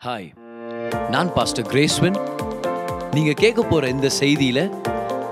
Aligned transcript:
Hi 0.00 0.28
நான் 1.10 1.30
pastor 1.34 1.66
கிரேஸ்வன் 1.70 2.14
நீங்கள் 3.14 3.36
கேட்க 3.40 3.60
போகிற 3.62 3.88
இந்த 3.88 4.08
செய்தியில் 4.18 4.60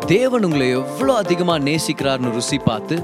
தேவன் 0.06 0.44
உங்களை 0.44 0.66
எவ்வளோ 0.70 1.12
அதிகமாக 1.14 1.64
நேசிக்கிறார்னு 1.68 2.32
ருசி 2.34 2.58
பார்த்து 2.58 2.96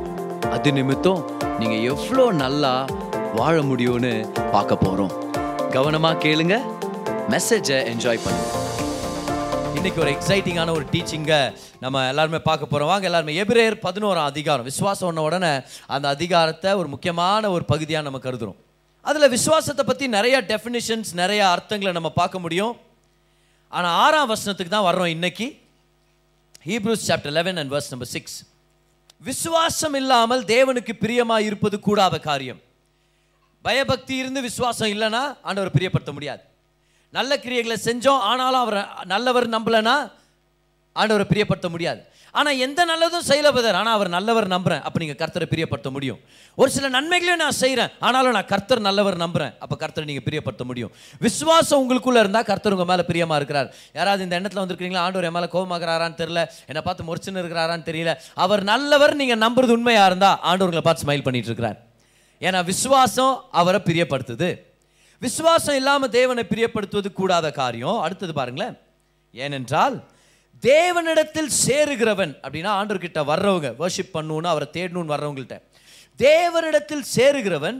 அது 0.50 0.72
நிமித்தம் 0.72 1.22
நீங்கள் 1.60 1.84
எவ்வளோ 1.92 2.24
நல்லா 2.42 2.72
வாழ 3.34 3.54
முடியும்னு 3.62 4.12
பார்க்க 4.52 4.76
போகிறோம் 4.76 5.14
கவனமா 5.76 6.10
கேளுங்க. 6.24 6.58
மெசேஜை 7.30 7.78
என்ஜாய் 7.92 8.22
பண்ணுங்க. 8.24 8.50
இன்றைக்கி 9.78 9.98
ஒரு 10.04 10.12
எக்ஸைட்டிங்கான 10.16 10.74
ஒரு 10.78 10.86
டீச்சிங்கை 10.92 11.40
நம்ம 11.80 12.06
எல்லாருமே 12.08 12.42
பார்க்க 12.50 12.72
போகிறோம் 12.74 12.92
வாங்க 12.92 13.10
எல்லாருமே. 13.12 13.38
எபிரேயர் 13.44 13.78
பதினோராம் 13.86 14.30
அதிகாரம். 14.32 14.68
விசுவாசம் 14.72 15.08
ஒன்ன 15.10 15.26
உடனே 15.30 15.54
அந்த 15.86 16.08
அதிகாரத்தை 16.08 16.72
ஒரு 16.82 16.88
முக்கியமான 16.88 17.50
ஒரு 17.50 17.64
பகுதியாக 17.64 18.08
நம்ம 18.10 18.18
கருதுகிறோம் 18.18 18.60
அதில் 19.08 19.32
விசுவாசத்தை 19.36 19.84
பற்றி 19.84 20.06
நிறைய 20.16 20.36
டெஃபினிஷன்ஸ் 20.50 21.10
நிறையா 21.22 21.44
அர்த்தங்களை 21.54 21.92
நம்ம 21.98 22.10
பார்க்க 22.20 22.44
முடியும். 22.44 22.74
ஆனால் 23.72 23.96
ஆறாம் 24.04 24.30
வசனத்துக்கு 24.32 24.72
தான் 24.74 24.88
வர்றோம் 24.88 25.12
இன்னைக்கு. 25.16 25.46
Hebrews 26.68 27.06
chapter 27.08 27.34
eleven 27.38 27.58
and 27.60 27.72
verse 27.74 27.90
number 27.92 28.12
six 28.14 28.36
விசுவாசம் 29.28 29.96
இல்லாமல் 30.00 30.42
தேவனுக்கு 30.54 30.92
பிரியமாக 31.02 31.46
இருப்பது 31.48 31.76
கூடாத 31.86 32.14
காரியம். 32.28 32.60
பயபக்தி 33.64 34.14
இருந்து 34.22 34.40
விசுவாசம் 34.48 34.90
இல்லைன்னா 34.94 35.22
ஆண்டவர் 35.48 35.74
பிரியப்படுத்த 35.76 36.12
முடியாது. 36.16 36.42
நல்ல 37.16 37.32
கிரியைகளை 37.44 37.76
செஞ்சோம் 37.88 38.22
ஆனாலும் 38.30 38.62
அவர் 38.64 38.78
நல்லவர் 39.12 39.46
நம்பலைன்னா 39.56 39.96
ஆண்டவரை 40.96 41.26
பிரியப்படுத்த 41.30 41.68
முடியாது. 41.74 42.00
ஆனால் 42.40 42.60
எந்த 42.66 42.80
நல்லதும் 42.90 43.24
செய்யல 43.28 43.48
பதர் 43.56 43.76
ஆனால் 43.80 43.96
அவர் 43.96 44.10
நல்லவர் 44.14 44.46
நம்புறேன். 44.54 44.82
அப்போ 44.86 44.98
நீங்கள் 45.02 45.18
கர்த்தரை 45.22 45.46
பிரியப்படுத்த 45.52 45.90
முடியும். 45.96 46.18
ஒரு 46.60 46.70
சில 46.76 46.88
நன்மைகளையும் 46.96 47.42
நான் 47.42 47.56
செய்கிறேன் 47.60 47.90
ஆனாலும் 48.06 48.34
நான் 48.36 48.48
கர்த்தர் 48.52 48.82
நல்லவர் 48.88 49.18
நம்புகிறேன் 49.22 49.52
அப்போ 49.64 49.76
கர்த்தரை 49.82 50.06
நீங்கள் 50.10 50.26
பிரியப்படுத்த 50.28 50.64
முடியும். 50.70 50.92
விசுவாசம் 51.26 51.80
உங்களுக்குள்ளே 51.82 52.20
இருந்தால் 52.24 52.46
கர்த்தர் 52.50 52.76
உங்கள் 52.76 52.90
மேலே 52.92 53.04
பிரியமாக 53.10 53.38
இருக்கிறார். 53.40 53.68
யாராவது 53.98 54.24
இந்த 54.26 54.36
எண்ணத்தில் 54.38 54.62
வந்திருக்கிறீங்களா? 54.62 55.04
ஆண்டவர் 55.06 55.28
என் 55.30 55.36
மேலே 55.38 55.48
கோபமாகறாரான்னு 55.54 56.20
தெரியல. 56.22 56.42
என்னை 56.70 56.82
பார்த்து 56.88 57.08
முறிச்சுன்னு 57.10 57.42
இருக்கிறாரான்னு 57.44 57.88
தெரியல. 57.90 58.14
அவர் 58.44 58.62
நல்லவர் 58.72 59.14
நீங்கள் 59.22 59.42
நம்புறது 59.46 59.74
உண்மையாக 59.78 60.10
இருந்தால் 60.12 60.38
ஆண்டவர்களை 60.52 60.84
பார்த்து 60.86 61.04
ஸ்மைல் 61.06 61.26
பண்ணிட்டு 61.26 61.50
இருக்கிறார். 61.52 61.78
ஏன்னா 62.46 62.62
விசுவாசம் 62.72 63.34
அவரை 63.60 63.80
பிரியப்படுத்துது. 63.88 64.50
விசுவாசம் 65.22 65.76
இல்லாமல் 65.80 66.12
தேவனை 66.18 66.42
பிரியப்படுத்துவது 66.50 67.10
கூடாத 67.20 67.46
காரியம். 67.60 68.00
அடுத்தது 68.06 68.32
பாருங்களேன். 68.40 68.74
ஏனென்றால் 69.44 69.94
தேவனிடத்தில் 70.70 71.50
சேருகிறவன் 71.66 72.32
அப்படின்னா 72.46 72.70
ஆண்டவர்கிட்ட 72.80 73.20
வர்றவங்க 73.30 73.68
வர்ஷிப் 73.82 74.14
பண்ணணுன்னு 74.14 74.52
அவரை 74.52 74.68
தேடணும்னு 74.72 75.14
வர்றவங்கள்ட்ட. 75.14 75.56
தேவனிடத்தில் 76.18 77.04
சேருகிறவன் 77.16 77.78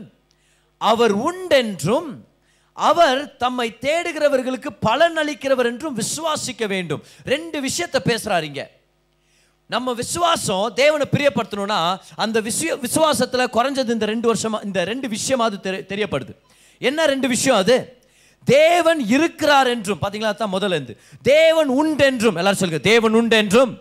அவர் 0.79 1.15
உண்டென்றும் 1.19 2.09
அவர் 2.73 3.37
தம்மை 3.37 3.77
தேடுகிறவர்களுக்கு 3.81 4.71
பலன் 4.81 5.19
அளிக்கிறவர் 5.19 5.69
என்றும் 5.73 5.99
விசுவாசிக்க 5.99 6.67
வேண்டும். 6.67 7.03
ரெண்டு 7.25 7.61
விஷயத்தை 7.61 8.01
பேசுகிறாருங்க 8.05 8.63
நம்ம 9.67 9.93
விசுவாசம் 9.93 10.73
தேவனை 10.75 11.07
பிரியப்படுத்தணும்னா 11.13 11.81
அந்த 12.15 12.39
விஷய 12.41 12.73
விசுவாசத்தில் 12.77 13.53
குறைஞ்சது 13.57 13.95
இந்த 13.99 14.07
ரெண்டு 14.07 14.27
வருஷமாக 14.27 14.67
இந்த 14.69 14.81
ரெண்டு 14.85 15.09
விஷயமாவது 15.09 15.59
தெரியப்படுது. 15.93 16.33
என்ன 16.79 17.07
ரெண்டு 17.07 17.29
விஷயம் 17.29 17.59
அது? 17.59 17.77
தேவன் 18.45 19.07
இருக்கிறார் 19.07 19.67
என்றும். 19.67 19.99
பார்த்தீங்களா 20.03 20.35
தான் 20.35 20.53
முதல்ல 20.53 20.77
இருந்து. 20.79 21.01
தேவன் 21.23 21.71
உண்டென்றும். 21.71 22.37
எல்லாரும் 22.37 22.59
சொல்லுங்க 22.59 22.79
தேவன் 22.79 23.15
உண்டு 23.15 23.37
என்றும் 23.37 23.79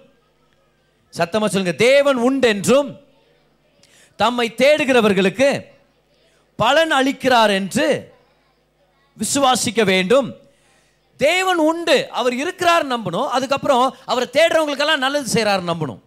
சத்தமாக 1.09 1.51
சொல்லுங்க 1.51 1.77
தேவன் 1.77 2.15
உண்டு 2.15 2.47
என்றும் 2.47 3.01
தம்மை 4.15 4.53
தேடுகிறவர்களுக்கு 4.57 5.65
பலன் 6.55 6.91
அளிக்கிறார் 6.91 7.49
என்று 7.49 8.13
விசுவாசிக்க 9.17 9.83
வேண்டும். 9.83 10.35
தேவன் 11.17 11.57
உண்டு. 11.57 12.09
அவர் 12.11 12.33
இருக்கிறார் 12.33 12.87
நம்பணும். 12.87 13.27
அதுக்கப்புறம் 13.27 13.95
அவரை 14.05 14.29
தேடுறவங்களுக்கெல்லாம் 14.31 14.97
நல்லது 14.97 15.27
செய்கிறார் 15.27 15.63
நம்பணும். 15.63 15.99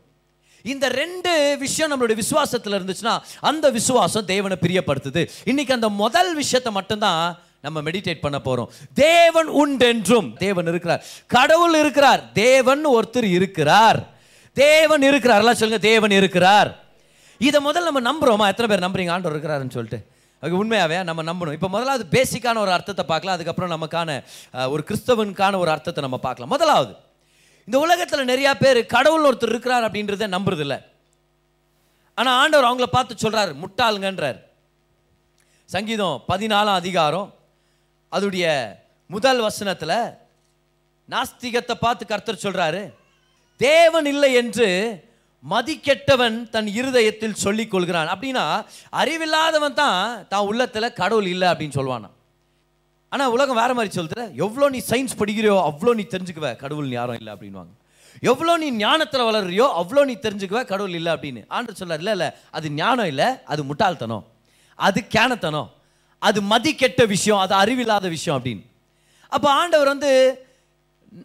இந்த 0.62 0.89
ரெண்டு 0.89 1.57
விஷயம் 1.59 1.91
நம்மளுடைய 1.93 2.22
விசுவாசத்தில் 2.22 2.77
இருந்துச்சுன்னா 2.78 3.19
அந்த 3.41 3.71
விசுவாசம் 3.71 4.25
தேவனை 4.25 4.56
பிரியப்படுத்துது. 4.61 5.28
இன்னைக்கு 5.45 5.75
அந்த 5.75 5.89
முதல் 5.89 6.34
விஷயத்தை 6.34 6.72
மட்டும்தான் 6.72 7.45
நம்ம 7.66 7.78
மெடிடேட் 7.87 8.25
பண்ண 8.25 8.38
போறோம். 8.49 8.69
தேவன் 8.94 9.49
உண்டென்றும். 9.62 10.28
தேவன் 10.47 10.69
இருக்கிறார். 10.72 11.04
கடவுள் 11.37 11.75
இருக்கிறார். 11.82 12.21
தேவன் 12.32 12.82
ஒருத்தர் 12.97 13.28
இருக்கிறார். 13.38 14.00
தேவன் 14.53 15.03
இருக்கிறார். 15.10 15.41
எல்லாம் 15.44 15.60
சொல்லுங்க 15.62 15.87
தேவன் 15.87 16.10
இருக்கிறார். 16.10 16.71
இதை 17.38 17.59
முதல்ல 17.65 17.88
நம்ம 17.88 18.03
நம்புறோமா? 18.10 18.47
எத்தனை 18.53 18.69
பேர் 18.72 18.87
நம்புறீங்க? 18.87 19.15
ஆண்டவர் 19.16 19.37
இருக்கிறாருன்னு 19.37 19.77
சொல்லிட்டு. 19.78 20.00
அது 20.41 20.53
உண்மையாவே 20.60 20.97
நம்ம 21.09 21.22
நம்பணும். 21.28 21.56
இப்போ 21.59 21.69
முதலாவது 21.69 22.04
பேசிக்கான 22.16 22.59
ஒரு 22.65 22.72
அர்த்தத்தை 22.77 23.04
பார்க்கலாம். 23.10 23.37
அதுக்கப்புறம் 23.37 23.72
நமக்கான 23.75 24.10
ஒரு 24.72 24.83
கிறிஸ்தவனுக்கான 24.88 25.59
ஒரு 25.62 25.71
அர்த்தத்தை 25.75 26.03
நம்ம 26.06 26.19
பார்க்கலாம். 26.27 26.53
முதலாவது 26.54 26.93
இந்த 27.69 27.78
உலகத்தில் 27.84 28.28
நிறையா 28.33 28.50
பேர் 28.59 28.78
கடவுள் 28.97 29.27
ஒருத்தர் 29.28 29.53
இருக்கிறார் 29.54 29.87
அப்படின்றத 29.87 30.27
நம்புறதில்ல. 30.37 30.75
ஆனால் 32.15 32.37
ஆண்டவர் 32.43 32.69
அவங்கள 32.69 32.88
பார்த்து 32.97 33.22
சொல்கிறார் 33.22 33.50
முட்டாளுங்கன்றார். 33.62 34.38
சங்கீதம் 35.75 36.22
பதினாலாம் 36.33 36.81
அதிகாரம் 36.83 37.27
அதோடைய 38.12 38.77
முதல் 39.06 39.41
வசனத்தில் 39.41 40.15
நாஸ்திகத்தை 41.09 41.75
பார்த்து 41.81 42.06
கர்த்தர் 42.06 42.43
சொல்கிறாரு 42.43 42.93
தேவன் 43.56 44.06
இல்லை 44.06 44.33
என்று 44.34 44.69
மதிக்கெட்டவன் 45.44 46.50
தன் 46.50 46.66
இருதயத்தில் 46.66 47.34
சொல்லிக் 47.34 47.71
கொள்கிறான். 47.71 48.09
அப்படின்னா 48.09 48.65
அறிவில்லாதவன் 48.93 49.75
தான் 49.75 50.25
தான் 50.28 50.47
உள்ளத்தில் 50.47 50.93
கடவுள் 50.93 51.27
இல்லை 51.27 51.49
அப்படின்னு 51.49 51.78
சொல்லுவானா 51.78 52.11
ஆனால் 53.12 53.31
உலகம் 53.31 53.56
வேற 53.56 53.75
மாதிரி 53.75 54.00
சொல்லுற 54.00 54.34
எவ்வளோ 54.34 54.69
நீ 54.69 54.78
சயின்ஸ் 54.91 55.19
படிக்கிறியோ 55.19 55.62
அவ்வளோ 55.65 55.95
நீ 55.95 56.03
தெரிஞ்சுக்குவ 56.03 56.56
கடவுள் 56.56 56.89
யாரும் 56.91 57.15
இல்லை 57.15 57.33
அப்படின்வாங்க 57.33 57.72
எவ்வளோ 58.22 58.56
நீ 58.56 58.71
ஞானத்தில் 58.71 59.21
வளர்றியோ 59.21 59.62
அவ்வளோ 59.62 60.05
நீ 60.05 60.12
தெரிஞ்சுக்குவ 60.12 60.65
கடவுள் 60.65 60.91
இல்லை 60.91 61.12
அப்படின்னு. 61.12 61.47
ஆண்டு 61.49 61.72
சொல்றார் 61.78 61.99
இல்லை 61.99 62.12
இல்லை 62.12 62.31
அது 62.50 62.71
ஞானம் 62.71 63.06
இல்லை 63.06 63.28
அது 63.45 63.65
முட்டாள்தனம் 63.65 64.25
அது 64.78 65.00
கேனத்தனம் 65.11 65.69
அது 66.19 66.43
மதிக்கெட்ட 66.43 67.04
விஷயம் 67.06 67.38
அது 67.38 67.54
அறிவில்லாத 67.54 68.09
விஷயம் 68.09 68.38
அப்படின்னு. 68.38 68.65
அப்போ 69.28 69.49
ஆண்டவர் 69.50 69.87
வந்து 69.87 70.10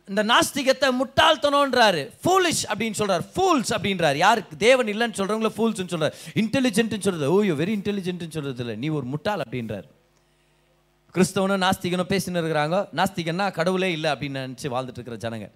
இந்த 0.10 0.24
நாஸ்திகத்தை 0.24 0.88
முட்டாள்தனோன்றாரு. 1.00 2.02
ஃபூலிஷ் 2.24 2.64
அப்படின்னு 2.72 3.00
சொல்கிறார் 3.00 3.24
ஃபூல்ஸ் 3.34 3.72
அப்படின்றார். 3.78 4.16
யாருக்கு? 4.16 4.58
தேவன் 4.58 4.88
இல்லைன்னு 4.88 5.18
சொல்கிறவங்கள 5.20 5.52
ஃபூல்ஸ்னு 5.58 5.94
சொல்கிறார் 5.94 6.16
இன்டெலிஜென்ட்னு 6.42 7.06
சொல்கிறது 7.06 7.32
ஓய்யோ 7.38 7.56
வெரி 7.62 7.74
இன்டெலிஜென்ட்னு 7.80 8.36
சொல்கிறது 8.36 8.64
இல்லை 8.66 8.76
நீ 8.76 8.90
ஒரு 8.98 9.06
முட்டாள் 9.06 9.44
அப்படின்றாரு. 9.48 9.88
கிறிஸ்தவனும் 11.16 11.64
நாஸ்திகனும் 11.66 12.12
பேசின்னு 12.14 12.42
இருக்கிறாங்க. 12.42 12.76
நாஸ்திகன்னா 13.00 13.52
கடவுளே 13.52 13.92
இல்லை 13.92 14.12
அப்படின்னு 14.12 14.44
நினச்சி 14.46 14.70
வாழ்ந்துட்டு 14.76 15.00
இருக்கிற 15.02 15.18
ஜனங்க 15.26 15.50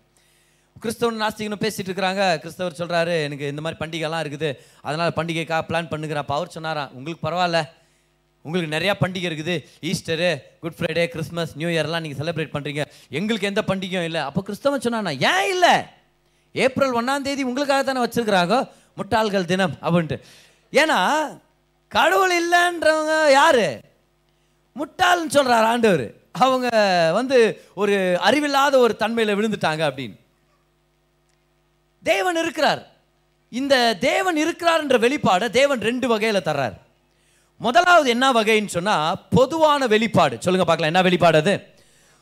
கிறிஸ்தவன் 0.84 1.22
நாஸ்திகனும் 1.24 1.62
பேசிட்டு 1.64 1.90
இருக்கிறாங்க. 1.90 2.24
கிறிஸ்தவர் 2.40 2.80
சொல்கிறாரு 2.80 3.14
எனக்கு 3.24 3.46
இந்த 3.48 3.62
மாதிரி 3.66 3.80
பண்டிகைலாம் 3.84 4.24
இருக்குது. 4.26 4.50
அதனால் 4.82 5.18
பண்டிகைக்காக 5.20 5.64
பிளான் 5.70 5.92
பண்ணுங்கிறப்ப 5.92 6.34
அவர் 6.38 6.56
சொன்னாராம் 6.56 6.92
உங்களுக்கு 6.94 7.28
பரவாயில்ல. 7.28 7.60
உங்களுக்கு 8.46 8.76
நிறையா 8.76 8.94
பண்டிகை 9.04 9.28
இருக்குது. 9.30 9.56
Easter 9.90 10.30
good 10.64 10.78
Friday 10.80 11.06
Christmas 11.14 11.54
new 11.62 11.70
இயர்லாம் 11.76 12.04
நீங்கள் 12.06 12.22
செலிப்ரேட் 12.22 12.56
பண்ணுறீங்க 12.56 12.84
எங்களுக்கு 13.20 13.50
எந்த 13.52 13.64
பண்டிகையும் 13.70 14.08
இல்லை. 14.10 14.22
அப்போ 14.30 14.44
கிறிஸ்தவன் 14.48 14.86
சொன்னானா 14.86 15.14
ஏன் 15.32 15.48
இல்லை? 15.54 15.76
ஏப்ரல் 16.66 16.98
ஒன்றாம் 17.00 17.26
தேதி 17.28 17.44
உங்களுக்காக 17.50 17.84
தானே 17.84 18.04
வச்சிருக்கிறாங்க? 18.06 18.58
முட்டாள்கள் 19.00 19.50
தினம் 19.54 19.76
அப்படின்ட்டு. 19.86 20.18
ஏன்னா 20.82 21.00
கடவுள் 21.96 22.36
இல்லைன்றவங்க 22.42 23.16
யார்? 23.40 23.66
முட்டாள்னு 24.80 25.36
சொல்கிறார் 25.38 25.68
ஆண்டவர். 25.72 26.06
அவங்க 26.46 26.68
வந்து 27.18 27.38
ஒரு 27.82 27.96
அறிவில்லாத 28.28 28.78
ஒரு 28.86 28.94
தன்மையில் 29.02 29.38
விழுந்துட்டாங்க 29.38 29.84
அப்படின்னு. 29.90 30.18
தேவன் 32.04 32.40
இருக்கிறார். 32.46 32.82
இந்த 33.60 33.76
தேவன் 34.10 34.38
இருக்கிறார் 34.46 34.84
என்ற 34.86 34.98
வெளிப்பாடை 35.06 35.48
தேவன் 35.60 35.86
ரெண்டு 35.90 36.08
வகையில் 36.08 36.48
தர்றார். 36.50 36.76
முதலாவது 37.58 38.10
என்ன 38.10 38.32
வகைன்னு 38.32 38.66
சொன்னால் 38.66 39.22
பொதுவான 39.30 39.88
வெளிப்பாடு. 39.88 40.36
சொல்லுங்க 40.40 40.68
பார்க்கலாம் 40.68 40.94
என்ன 40.94 41.02
வெளிப்பாடு 41.02 41.38
அது? 41.38 41.74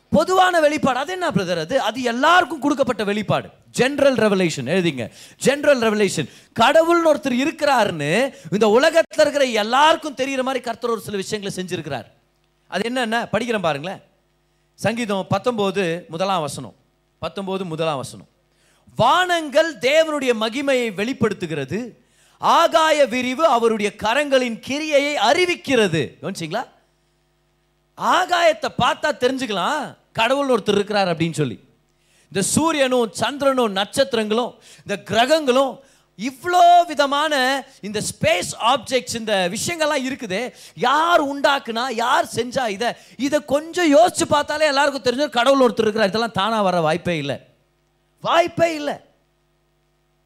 பொதுவான 0.10 0.60
வெளிப்பாடு 0.60 1.00
அது 1.00 1.12
என்ன 1.12 1.30
பிரதர் 1.30 1.60
அது? 1.60 1.82
அது 1.82 2.02
எல்லாருக்கும் 2.02 2.60
கொடுக்கப்பட்ட 2.60 3.04
வெளிப்பாடு. 3.04 3.50
ஜென்ரல் 3.78 4.18
ரெவலேஷன் 4.18 4.66
எழுதிங்க. 4.66 5.12
ஜென்ரல் 5.46 5.82
ரெவலேஷன் 5.86 6.30
கடவுள்னு 6.60 7.06
ஒருத்தர் 7.06 7.46
இருக்கிறாருன்னு 7.46 8.34
இந்த 8.52 8.68
உலகத்தில் 8.68 9.20
இருக்கிற 9.20 9.46
எல்லாருக்கும் 9.46 10.14
தெரிகிற 10.14 10.44
மாதிரி 10.44 10.64
கர்த்தர் 10.64 10.90
ஒரு 10.90 11.02
சில 11.02 11.18
விஷயங்களை 11.18 11.58
செஞ்சுருக்கிறார். 11.58 12.06
அது 12.68 12.82
என்னென்ன? 12.86 13.28
படிக்கிறேன் 13.32 13.60
பாருங்களேன். 13.60 14.02
சங்கீதம் 14.76 15.26
பத்தொம்போது 15.30 16.08
முதலாம் 16.08 16.42
வசனம். 16.42 16.74
பத்தொம்போது 17.22 17.64
முதலாம் 17.64 17.96
வசனம். 17.96 18.28
வானங்கள் 18.96 19.76
தேவனுடைய 19.76 20.34
மகிமையை 20.40 20.94
வெளிப்படுத்துகிறது 20.94 22.03
ஆகாய 22.58 23.06
விரிவு 23.14 23.46
அவருடைய 23.56 23.90
கரங்களின் 24.04 24.58
கிரியையை 24.68 25.14
அறிவிக்கிறது. 25.30 26.02
கவனிச்சிங்களா? 26.22 26.64
ஆகாயத்தை 27.98 28.70
பார்த்தா 28.84 29.10
தெரிஞ்சுக்கலாம். 29.24 29.84
கடவுள் 30.20 30.52
ஒருத்தர் 30.56 30.78
இருக்கிறார் 30.80 31.12
அப்படின்னு 31.14 31.40
சொல்லி. 31.42 31.58
இந்த 32.32 32.42
சூரியனும் 32.56 33.14
சந்திரனும் 33.22 33.76
நட்சத்திரங்களும் 33.80 34.52
இந்த 34.84 34.96
கிரகங்களும் 35.10 35.74
இவ்வளோ 36.20 36.66
விதமான 36.90 37.34
இந்த 37.88 38.00
ஸ்பேஸ் 38.10 38.52
ஆப்ஜெக்ட்ஸ் 38.72 39.18
இந்த 39.22 39.34
விஷயங்கள்லாம் 39.56 40.06
இருக்குது. 40.08 40.42
யார் 40.88 41.22
உண்டாக்குனா 41.32 41.86
யார் 42.04 42.28
செஞ்சா 42.38 42.66
இதை 42.76 42.90
இதை 43.28 43.40
கொஞ்சம் 43.54 43.90
யோசிச்சு 43.96 44.28
பார்த்தாலே 44.36 44.70
எல்லாருக்கும் 44.74 45.08
தெரிஞ்ச 45.08 45.28
கடவுள் 45.40 45.66
ஒருத்தர் 45.68 45.88
இருக்கிறார். 45.88 46.12
இதெல்லாம் 46.14 46.38
தானாக 46.42 46.68
வர 46.70 46.82
வாய்ப்பே 46.88 47.18
இல்லை. 47.24 47.38
வாய்ப்பே 48.24 48.70
இல்லை. 48.80 48.96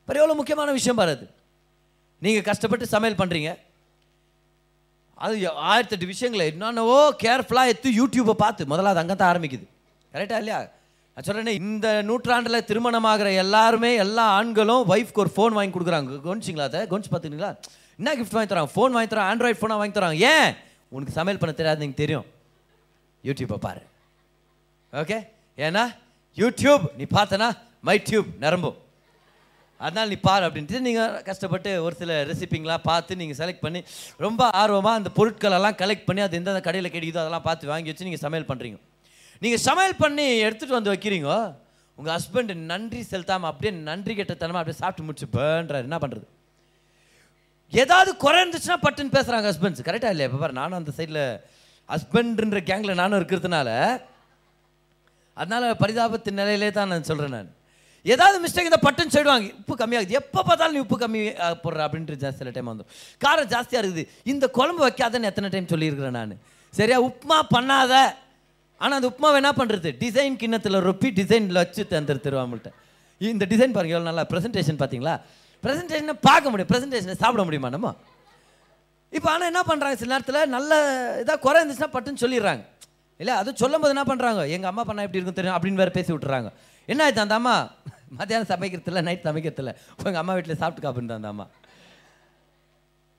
இப்போ 0.01 0.19
எவ்வளோ 0.21 0.37
முக்கியமான 0.39 0.71
விஷயம் 0.79 1.01
பாரு 1.01 1.15
நீங்கள் 2.25 2.45
கஷ்டப்பட்டு 2.49 2.93
சமையல் 2.95 3.19
பண்ணுறீங்க 3.21 3.51
அது 5.25 5.35
ஆயிரத்தெட்டு 5.71 6.11
விஷயங்களை. 6.13 6.45
என்னென்னவோ 6.51 6.97
கேர்ஃபுல்லாக 7.23 7.71
எடுத்து 7.71 7.91
யூடியூப்பை 7.99 8.35
பார்த்து. 8.41 8.63
முதல்ல 8.71 8.91
அது 8.93 9.01
அங்கே 9.03 9.15
தான் 9.21 9.31
ஆரம்பிக்குது 9.31 9.65
கரெக்டாக 10.13 10.41
இல்லையா? 10.41 10.59
நான் 11.13 11.25
சொல்கிறேனே 11.27 11.53
இந்த 11.61 11.87
நூற்றாண்டில் 12.09 12.65
திருமணமாகிற 12.69 13.27
எல்லாருமே 13.43 13.91
எல்லா 14.03 14.25
ஆண்களும் 14.39 14.83
ஒய்ஃப்க்கு 14.93 15.23
ஒரு 15.23 15.31
ஃபோன் 15.35 15.55
வாங்கி 15.57 15.73
கொடுக்குறாங்க. 15.75 16.19
கவனிச்சிங்களா 16.25 16.67
அதை? 16.69 16.81
கவனிச்சு 16.91 17.11
பார்த்துங்களா 17.13 17.51
என்ன 17.99 18.13
கிஃப்ட் 18.19 18.37
வாங்கி 18.37 18.51
தராங்க? 18.51 18.71
ஃபோன் 18.75 18.95
வாங்கி 18.95 19.09
தரோம் 19.13 19.29
ஆண்ட்ராய்ட் 19.31 19.59
ஃபோனாக 19.61 19.81
வாங்கி 19.81 19.95
தராங்க. 19.99 20.19
ஏன்? 20.33 20.49
உனக்கு 20.95 21.15
சமையல் 21.19 21.39
பண்ண 21.43 21.53
தெரியாது 21.59 21.81
நீங்கள் 21.83 22.01
தெரியும். 22.03 22.27
யூடியூப்பை 23.27 23.57
பாரு. 23.67 23.81
ஓகே 25.01 25.17
ஏன்னா 25.65 25.83
யூடியூப் 26.41 26.83
நீ 26.99 27.05
பார்த்தனா 27.17 27.47
மை 27.87 27.97
டியூப் 28.09 28.29
நிரம்பும். 28.43 28.77
அதனால் 29.79 30.11
நீ 30.13 30.17
பாரு 30.27 30.43
அப்படின்ட்டு 30.47 30.79
நீங்கள் 30.87 31.15
கஷ்டப்பட்டு 31.29 31.71
ஒரு 31.85 31.95
சில 32.01 32.11
ரெசிபிங்களாம் 32.29 32.85
பார்த்து 32.89 33.19
நீங்கள் 33.21 33.39
செலக்ட் 33.41 33.63
பண்ணி 33.65 33.81
ரொம்ப 34.25 34.43
ஆர்வமாக 34.61 34.99
அந்த 34.99 35.09
பொருட்களெல்லாம் 35.19 35.77
கலெக்ட் 35.81 36.07
பண்ணி 36.09 36.23
அது 36.25 36.37
எந்தெந்த 36.39 36.61
கடையில் 36.67 36.93
கிடைக்குதோ 36.95 37.21
அதெல்லாம் 37.23 37.47
பார்த்து 37.49 37.71
வாங்கி 37.73 37.91
வச்சு 37.91 38.07
நீங்கள் 38.09 38.23
சமையல் 38.25 38.49
பண்ணுறீங்க 38.51 38.79
நீங்கள் 39.41 39.63
சமையல் 39.67 40.01
பண்ணி 40.03 40.27
எடுத்துகிட்டு 40.47 40.79
வந்து 40.79 40.93
வைக்கிறீங்க 40.93 41.29
உங்கள் 41.99 42.13
ஹஸ்பண்ட் 42.15 42.51
நன்றி 42.71 42.99
செலுத்தாமல் 43.11 43.49
அப்படியே 43.51 43.71
நன்றி 43.89 44.13
கெட்டத்தனமாக 44.17 44.61
அப்படியே 44.61 44.79
சாப்பிட்டு 44.81 45.05
முடிச்சுப்பேன்றார். 45.05 45.85
என்ன 45.87 45.97
பண்ணுறது 46.03 46.27
ஏதாவது 47.73 48.11
குறை 48.23 48.37
இருந்துச்சுன்னா 48.41 48.77
பட்டுன்னு 48.83 49.15
பேசுகிறாங்க 49.15 49.47
ஹஸ்பண்ட்ஸ் 49.51 49.85
கரெக்டாக 49.87 50.13
இல்லையா? 50.13 50.27
இப்போ 50.29 50.39
பாரு 50.43 50.53
நானும் 50.59 50.79
அந்த 50.79 50.91
சைடில் 50.97 51.23
ஹஸ்பண்டுன்ற 51.89 52.59
கேங்கில் 52.69 52.99
நானும் 53.01 53.19
இருக்கிறதுனால 53.19 53.69
அதனால் 55.37 55.79
பரிதாபத்தின் 55.81 56.39
நிலையிலே 56.41 56.69
தான் 56.77 56.91
நான் 56.93 57.09
சொல்கிறேன் 57.09 57.35
நான். 57.37 57.49
ஏதாவது 58.05 58.37
மிஸ்டேக் 58.43 58.69
இந்த 58.71 58.79
பட்டுன்னு 58.85 59.13
சொல்லிடுவாங்க. 59.15 59.47
உப்பு 59.61 59.75
கம்மியாகுது. 59.81 60.17
எப்போ 60.21 60.39
பார்த்தாலும் 60.49 60.75
நீ 60.77 60.81
உப்பு 60.85 60.97
கம்மி 61.03 61.21
போடுற 61.63 61.79
அப்படின்ட்டு 61.87 62.31
சில 62.39 62.51
டைம் 62.55 62.69
வந்துடும் 62.71 62.91
காரம் 63.25 63.49
ஜாஸ்தியாக 63.53 63.83
இருக்குது. 63.83 64.05
இந்த 64.33 64.45
குழம்பு 64.57 64.81
வைக்காதன்னு 64.87 65.29
எத்தனை 65.31 65.49
டைம் 65.55 65.71
சொல்லியிருக்கிறேன் 65.73 66.17
நான். 66.19 66.35
சரியா? 66.73 66.99
உப்புமா 67.09 67.39
பண்ணாத. 67.55 67.93
ஆனால் 68.81 68.97
அந்த 68.99 69.07
உப்புமாவை 69.11 69.37
என்ன 69.41 69.51
பண்ணுறது 69.59 69.89
டிசைன் 70.03 70.35
கிண்ணத்தில் 70.41 70.79
ரொப்பி 70.89 71.09
டிசைனில் 71.19 71.59
வச்சு 71.63 71.83
தந்துரு 71.93 72.19
தருவாங்கள்ட்ட 72.25 72.71
இந்த 73.21 73.45
டிசைன் 73.51 73.73
பாருங்க 73.75 73.95
எவ்வளோ 73.95 74.09
நல்லா 74.09 74.25
ப்ரெசன்டேஷன் 74.31 74.79
பார்த்தீங்களா 74.81 75.13
ப்ரெசன்டேஷனை 75.63 76.15
பார்க்க 76.27 76.51
முடியும். 76.51 76.69
ப்ரெசன்டேஷனை 76.71 77.15
சாப்பிட 77.21 77.43
முடியுமா 77.47 77.69
நம்ம? 77.75 77.91
இப்போ 79.17 79.27
ஆனால் 79.33 79.49
என்ன 79.51 79.61
பண்ணுறாங்க 79.69 79.97
சில 80.01 80.11
நேரத்தில் 80.13 80.51
நல்ல 80.55 80.71
இதாக 81.23 81.37
குறை 81.45 81.57
இருந்துச்சுன்னா 81.61 81.91
பட்டுன்னு 81.95 82.21
சொல்லிடுறாங்க. 82.23 82.63
இல்லை 83.21 83.33
அது 83.41 83.49
சொல்லும் 83.61 83.81
போது 83.83 83.93
என்ன 83.95 84.05
பண்ணுறாங்க 84.09 84.41
எங்கள் 84.55 84.69
அம்மா 84.71 84.83
பண்ணால் 84.87 85.05
எப்படி 85.07 85.19
இருக்கும் 85.19 85.39
தெரியும்? 85.39 85.57
அப்படின்னு 85.57 85.81
வேறு 85.81 85.93
பேசி 85.97 86.11
விட்டுறாங்க. 86.13 86.49
என்ன 86.89 87.03
ஆச்சு 87.05 87.23
அந்த 87.25 87.35
அம்மா? 87.39 87.55
மத்தியானம் 88.19 88.51
சமைக்கிறதில்ல 88.51 89.01
நைட் 89.07 89.25
சமைக்கிறதில்ல 89.29 89.71
உங்கள் 89.97 90.21
அம்மா 90.21 90.33
வீட்டில் 90.37 90.61
சாப்பிட்டு 90.61 90.89
அப்படின்னு 90.89 91.17
அந்த 91.19 91.31
அம்மா. 91.33 91.45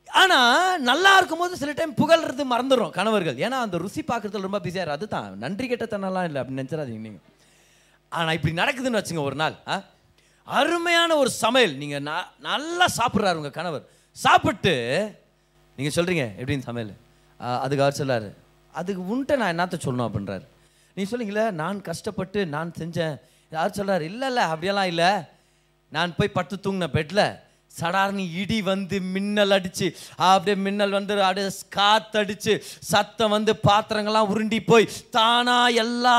ஆனால் 0.09 0.55
நல்லா 0.91 1.11
இருக்கும்போது 1.19 1.55
சில 1.62 1.73
டைம் 1.79 1.99
புகழ்றது 2.00 2.44
மறந்துடும் 2.53 2.94
கணவர்கள். 2.99 3.37
ஏன்னா 3.47 3.59
அந்த 3.67 3.76
ருசி 3.85 4.03
பார்க்குறதுல 4.11 4.47
ரொம்ப 4.49 4.61
பிஸியாக 4.67 4.97
அதுதான் 4.97 5.29
நன்றி 5.44 5.67
கெட்டத்தனெல்லாம் 5.70 6.26
இல்லை 6.29 6.41
அப்படின்னு 6.41 6.62
நினச்சிடாதீங்க 6.62 7.03
நீங்கள் 7.09 7.25
ஆனால் 8.12 8.37
இப்படி 8.38 8.53
நடக்குதுன்னு 8.61 9.00
வச்சுங்க 9.00 9.23
ஒரு 9.29 9.37
நாள் 9.43 9.56
ஆ? 9.73 9.76
அருமையான 10.49 11.11
ஒரு 11.23 11.31
சமையல். 11.43 11.75
நீங்கள் 11.82 12.05
ந 12.09 12.12
நல்லா 12.49 12.87
சாப்பிட்றாரு 12.99 13.41
உங்கள் 13.41 13.56
கணவர். 13.59 13.85
சாப்பிட்டு 14.17 14.75
நீங்கள் 15.79 15.97
சொல்கிறீங்க 15.97 16.25
எப்படின்னு 16.41 16.69
சமையல்? 16.70 16.93
அதுக்கு 17.65 17.85
அவர் 17.85 17.99
சொல்லாரு. 18.00 18.29
அதுக்கு 18.75 19.03
உன்ட்ட 19.12 19.37
நான் 19.41 19.53
என்னத்த 19.55 19.79
சொல்லணும் 19.85 20.09
அப்படின்றாரு. 20.09 20.44
நீ 20.97 21.03
சொல்லுங்களே 21.11 21.44
நான் 21.61 21.79
கஷ்டப்பட்டு 21.88 22.41
நான் 22.55 22.70
செஞ்சேன் 22.81 23.17
யார் 23.50 23.71
சொல்கிறார் 23.71 24.03
இல்லை 24.03 24.29
இல்லை 24.29 24.43
அப்படியெல்லாம் 24.43 24.87
இல்லை. 24.87 25.11
நான் 25.93 26.17
போய் 26.17 26.37
படுத்து 26.37 26.56
தூங்கின 26.56 26.87
பெட்டில் 26.87 27.25
சடார்னு 27.81 28.25
இடி 28.41 28.59
வந்து 28.71 28.97
மின்னல் 29.15 29.55
அடிச்சு 29.59 29.89
அப்படியே 30.29 30.57
மின்னல் 30.67 30.97
வந்து 30.99 31.15
அப்படியே 31.29 31.49
காத்தடிச்சு 31.79 32.55
சத்தம் 32.91 33.35
வந்து 33.37 33.55
பாத்திரங்கள்லாம் 33.69 34.31
உருண்டி 34.35 34.61
போய் 34.71 34.89
தானா 35.17 35.59
எல்லா 35.85 36.19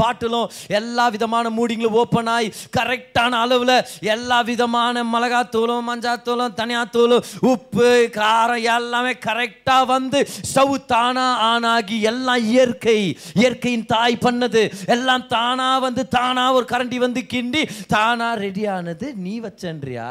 பாட்டிலும் 0.00 0.50
எல்லா 0.80 1.06
விதமான 1.16 1.50
மூடிங்களும் 1.58 1.98
ஓப்பன் 2.02 2.30
ஆகி 2.34 2.48
கரெக்டான 2.78 3.32
அளவில் 3.44 3.76
எல்லா 4.14 4.40
விதமான 4.50 5.04
மிளகாத்தூளும் 5.14 5.88
மஞ்சாத்தூளும் 5.90 6.56
தனியாத்தூளும் 6.60 7.26
உப்பு 7.52 7.90
காரம் 8.18 8.64
எல்லாமே 8.76 9.12
கரெக்டாக 9.28 9.86
வந்து 9.94 10.18
ஸ்டவ் 10.50 10.74
தானா 10.86 11.26
ஆனாகி 11.50 11.98
எல்லாம் 12.10 12.44
இயற்கை 12.52 12.98
இயற்கையின் 13.34 13.86
தாய் 13.86 14.22
பண்ணது. 14.24 14.62
எல்லாம் 14.94 15.26
தானா 15.26 15.68
வந்து 15.78 16.02
தானா 16.08 16.44
ஒரு 16.52 16.66
கரண்டி 16.72 16.98
வந்து 17.04 17.20
கிண்டி 17.32 17.62
தானா 17.88 18.28
ரெடி 18.44 18.64
ஆனது 18.76 19.06
நீ 19.24 19.34
வச்சன்றியா? 19.40 20.08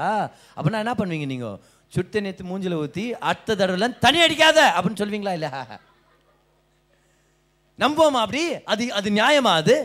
அப்படின்னா 0.66 0.84
என்ன 0.86 0.94
பண்ணுவீங்க 1.00 1.28
நீங்கள் 1.32 1.58
சுட்டு 1.94 2.22
நேத்து 2.26 2.44
மூஞ்சில் 2.52 2.80
ஊற்றி 2.84 3.04
அடுத்த 3.30 3.56
தடவை 3.56 3.88
தனி 4.06 4.20
அடிக்காத 4.26 4.60
அப்படின்னு 4.76 5.02
சொல்லுவீங்களா 5.02 5.34
இல்லை? 5.38 5.52
நம்புவோமா 7.80 8.20
அப்படி? 8.26 8.42
அது 8.74 8.84
அது 9.00 9.10
நியாயமா 9.20 9.52
அது? 9.62 9.76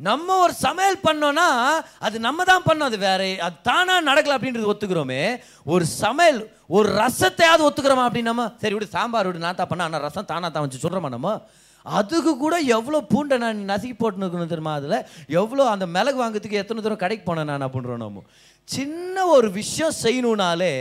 நம்ம 0.00 0.36
ஒரு 0.44 0.54
சமையல் 0.64 0.98
பண்ணோம்னா 1.06 1.46
அது 2.06 2.16
நம்ம 2.26 2.44
தான் 2.50 2.66
பண்ணோம். 2.66 2.90
அது 2.90 2.98
வேற 3.06 3.22
அது 3.46 3.56
தானா 3.62 3.94
நடக்கல 4.10 4.36
அப்படின்றது 4.36 4.70
ஒத்துக்கிறோமே. 4.72 5.22
ஒரு 5.66 5.84
சமையல் 6.02 6.40
ஒரு 6.76 6.88
ரசத்தையாவது 7.02 7.66
ஒத்துக்கிறோமா 7.68 8.04
அப்படின்னு 8.08 8.30
நம்ம? 8.32 8.46
சரி 8.62 8.74
விடு 8.74 8.94
சாம்பார் 8.96 9.28
விடு 9.28 9.44
நான் 9.46 9.60
தான் 9.62 9.70
பண்ண 9.72 9.88
ஆனால் 9.88 10.04
ரசம் 10.08 10.30
தானா 10.32 10.48
தான் 10.48 10.66
வச்சு 10.66 10.84
சொல்கிறோமா 10.84 11.10
நம்ம? 11.16 11.32
அதுக்கு 11.98 12.32
கூட 12.36 12.54
எவ்வளோ 12.76 12.98
பூண்டை 13.12 13.36
நான் 13.42 13.58
நசுக்கி 13.70 13.94
போட்டுன்னு 13.98 14.26
இருக்கணும் 14.26 14.52
தெரியுமா 14.52 14.74
அதில்? 14.78 14.96
எவ்வளோ 15.40 15.64
அந்த 15.74 15.86
மிளகு 15.96 16.18
வாங்குறதுக்கு 16.22 16.60
எத்தனை 16.62 16.82
தூரம் 16.82 17.02
கடைக்கு 17.02 17.24
போனேன் 17.28 17.50
நான் 17.50 17.66
அப்படின்றோம் 17.66 18.02
நம்ம 18.04 18.24
சின்ன 18.68 19.26
ஒரு 19.34 19.48
விஷயம் 19.60 19.94
செய்யணும்னாலே 20.04 20.72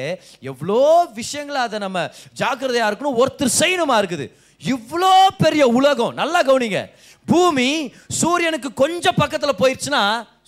எவ்வளோ 0.51 0.80
விஷயங்களை 1.19 1.59
அதை 1.68 1.77
நம்ம 1.86 2.00
ஜாக்கிரதையாக 2.42 2.89
இருக்கணும் 2.89 3.19
ஒருத்தர் 3.21 3.59
செய்யணுமா 3.62 3.98
இருக்குது. 4.01 4.25
இவ்வளோ 4.62 5.12
பெரிய 5.44 5.63
உலகம் 5.80 6.18
நல்லா 6.21 6.39
கவனிங்க. 6.50 6.81
பூமி 7.31 7.69
சூரியனுக்கு 8.21 8.69
கொஞ்சம் 8.83 9.19
பக்கத்தில் 9.21 9.59
போயிடுச்சுன்னா 9.62 10.04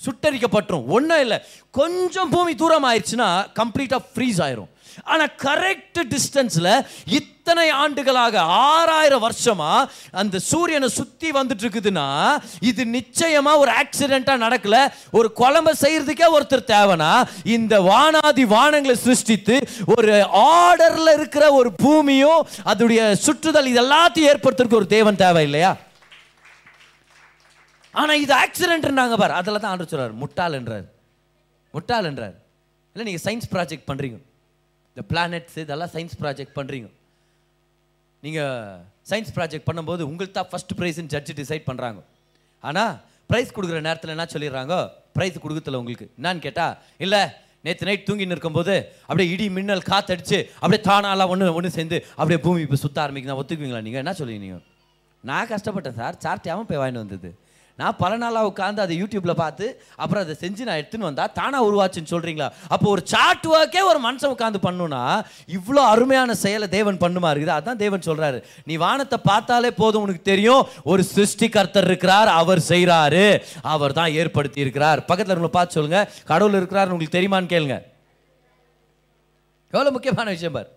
சுட்டரிக்கப்பட்டுரும். 0.05 0.85
ஒன்றும் 0.97 1.21
இல்லை. 1.25 1.37
கொஞ்சம் 1.79 2.29
பூமி 2.35 2.53
தூரம் 2.61 2.87
ஆயிடுச்சுன்னா 2.89 3.29
கம்ப்ளீட்டாக 3.59 4.07
ஃப்ரீஸ் 4.11 4.41
ஆயிரும். 4.45 4.69
ஆனால் 5.03 5.31
கரெக்ட் 5.43 5.99
டிஸ்டன்ஸில் 6.13 6.85
இத்தனை 7.05 7.69
ஆண்டுகளாக 7.69 8.41
ஆறாயிரம் 8.41 9.23
வருஷமா 9.27 9.85
அந்த 10.11 10.39
சூரியனை 10.39 10.89
சுற்றி 10.89 11.31
வந்துட்டு 11.31 11.63
இருக்குதுன்னா 11.65 12.07
இது 12.59 12.85
நிச்சயமாக 12.85 13.57
ஒரு 13.57 13.71
ஆக்சிடெண்ட்டாக 13.71 14.43
நடக்கல. 14.45 14.91
ஒரு 15.11 15.33
குழம்ப 15.35 15.73
செய்கிறதுக்கே 15.81 16.27
ஒருத்தர் 16.35 16.69
தேவைனா 16.75 17.11
இந்த 17.43 17.81
வானாதி 17.81 18.45
வானங்களை 18.45 18.93
சிருஷ்டித்து 18.93 19.57
ஒரு 19.97 20.25
ஆர்டரில் 20.31 21.13
இருக்கிற 21.13 21.51
ஒரு 21.51 21.71
பூமியும் 21.73 22.47
அதோடைய 22.65 23.11
சுற்றுதல் 23.25 23.65
இது 23.65 23.81
எல்லாத்தையும் 23.85 24.29
ஏற்படுத்துறதுக்கு 24.31 24.81
ஒரு 24.83 24.87
தேவன் 24.87 25.15
தேவை 25.15 25.43
இல்லையா 25.43 25.77
ஆனால் 27.95 28.21
இது 28.21 28.33
ஆக்சிடென்ட்னாங்க 28.33 29.15
பார். 29.17 29.31
அதில் 29.31 29.59
தான் 29.59 29.71
ஆண்டு 29.71 29.87
சொல்கிறார் 29.91 30.11
முட்டாள் 30.11 30.53
என்றார். 30.53 30.85
முட்டாள் 31.71 32.05
என்றார். 32.05 32.35
இல்லை 32.95 33.05
நீங்கள் 33.07 33.25
சயின்ஸ் 33.25 33.49
ப்ராஜெக்ட் 33.55 33.87
பண்ணுறீங்க 33.89 34.17
இந்த 34.91 35.03
பிளானட்ஸ் 35.11 35.57
இதெல்லாம் 35.65 35.91
சயின்ஸ் 35.95 36.15
ப்ராஜெக்ட் 36.21 36.55
பண்ணுறீங்க 36.59 36.87
நீங்கள் 38.23 38.79
சயின்ஸ் 39.09 39.33
ப்ராஜெக்ட் 39.35 39.67
பண்ணும்போது 39.67 40.01
உங்களுக்கு 40.09 40.33
தான் 40.37 40.49
ஃபர்ஸ்ட் 40.53 40.73
ப்ரைஸ்னு 40.79 41.11
ஜட்ஜ் 41.13 41.31
டிசைட் 41.41 41.67
பண்ணுறாங்க 41.69 41.99
ஆனால் 42.63 42.93
ப்ரைஸ் 43.29 43.53
கொடுக்குற 43.57 43.79
நேரத்தில் 43.87 44.13
என்ன 44.15 44.25
சொல்லிடுறாங்க? 44.33 44.75
ப்ரைஸ் 45.17 45.37
கொடுக்கல 45.43 45.79
உங்களுக்கு 45.81 46.05
என்னன்னு 46.17 46.43
கேட்டால் 46.47 46.73
இல்லை 47.05 47.21
நேற்று 47.65 47.87
நைட் 47.87 48.05
தூங்கின்னு 48.07 48.35
இருக்கும்போது 48.35 48.75
அப்படியே 49.07 49.27
இடி 49.33 49.45
மின்னல் 49.55 49.87
காத்தடிச்சு 49.91 50.37
அப்படியே 50.61 50.81
தானாலாம் 50.89 51.31
ஒன்று 51.33 51.53
ஒன்று 51.59 51.69
சேர்ந்து 51.77 51.97
அப்படியே 52.19 52.39
பூமி 52.45 52.61
இப்போ 52.65 52.77
சுத்த 52.83 52.97
ஆரம்பிக்குதா. 53.03 53.37
ஒத்துக்குவீங்களா 53.41 53.81
நீங்கள் 53.87 54.01
என்ன 54.03 54.13
சொல்லுவீங்க 54.19 54.59
நான் 55.23 55.49
கஷ்டப்பட்டேன் 55.53 55.97
சார். 56.01 56.15
சார்ட்டியாகவும் 56.23 56.69
போய் 56.69 56.81
வாங்கிட்டு 56.81 57.03
வந்தது? 57.03 57.29
நான் 57.81 57.97
பல 58.01 58.11
நாளாக 58.23 58.49
உட்காந்து 58.51 58.83
அதை 58.85 58.95
யூடியூப்பில் 59.01 59.33
பார்த்து 59.41 59.65
அப்புறம் 60.01 60.21
அதை 60.23 60.33
செஞ்சு 60.43 60.67
நான் 60.69 60.79
எடுத்துன்னு 60.81 61.07
வந்தால் 61.09 61.33
தானாக 61.39 61.67
உருவாச்சுன்னு 61.67 62.11
சொல்கிறீங்களா 62.13 62.47
அப்போ 62.73 62.87
ஒரு 62.95 63.03
சார்ட் 63.13 63.47
ஒர்க்கே 63.53 63.83
ஒரு 63.91 63.99
மனுஷன் 64.07 64.33
உட்காந்து 64.35 64.59
பண்ணுனா 64.67 65.01
இவ்வளோ 65.57 65.83
அருமையான 65.93 66.35
செயலை 66.43 66.67
தேவன் 66.77 67.01
பண்ணுமா 67.03 67.31
இருக்குது? 67.33 67.55
அதான் 67.59 67.81
தேவன் 67.83 68.07
சொல்கிறாரு 68.09 68.39
நீ 68.69 68.75
வானத்தை 68.85 69.19
பார்த்தாலே 69.29 69.71
போதும் 69.81 70.03
உனக்கு 70.05 70.23
தெரியும் 70.31 70.63
ஒரு 70.91 71.03
சிருஷ்டிகர்த்தர் 71.15 71.89
இருக்கிறார் 71.89 72.31
அவர் 72.39 72.61
செய்கிறாரு 72.71 73.25
அவர் 73.75 73.97
தான் 73.99 74.13
ஏற்படுத்தி 74.21 74.65
இருக்கிறார். 74.65 75.01
பக்கத்தில் 75.09 75.37
உங்களை 75.37 75.53
பார்த்து 75.57 75.77
சொல்லுங்கள் 75.79 76.09
கடவுள் 76.33 76.59
இருக்கிறார் 76.59 76.91
உங்களுக்கு 76.93 77.17
தெரியுமான்னு 77.17 77.53
கேளுங்க. 77.55 77.77
எவ்வளோ 79.73 79.91
முக்கியமான 79.95 80.29
விஷயம் 80.35 80.55
பார். 80.57 80.69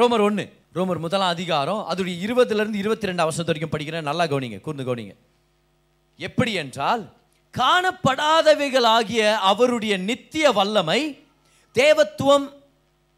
ரோமர் 0.00 0.24
ஒன்று 0.28 0.44
ரோமர் 0.76 1.04
முதலாம் 1.04 1.32
அதிகாரம் 1.34 1.82
அதோடைய 1.90 2.16
இருபதுலேருந்து 2.24 2.80
இருபத்தி 2.82 3.08
ரெண்டு 3.10 3.24
வருஷத்து 3.28 3.50
வரைக்கும் 3.52 3.72
படிக்கிறேன். 3.74 4.08
நல்லா 4.10 4.24
கவனிங்க 4.32 4.58
கூர்ந்து 4.66 4.86
கவனிங்க. 4.90 5.14
எப்படி 6.16 6.52
என்றால் 6.52 7.12
காணப்படாதவைகளாகிய 7.54 9.34
அவருடைய 9.34 9.96
நித்திய 9.96 10.52
வல்லமை 10.52 11.24
தேவத்துவம் 11.74 12.52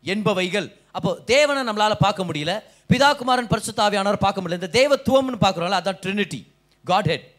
என்பவைகள். 0.04 0.72
அப்போ 0.90 1.18
தேவனை 1.24 1.62
நம்மளால் 1.62 1.94
பார்க்க 1.94 2.24
முடியல. 2.24 2.62
பிதாகுமாரன் 2.88 3.52
பரிசுத்தாவியானவர் 3.52 4.16
பார்க்க 4.16 4.42
முடியல. 4.42 4.52
இந்த 4.52 4.70
தேவத்துவம்னு 4.72 5.36
பார்க்குறோம்ல 5.40 5.80
அதான் 5.80 5.98
ட்ரினிட்டி 6.02 6.46
காட் 6.84 7.04
ஹெட் 7.04 7.34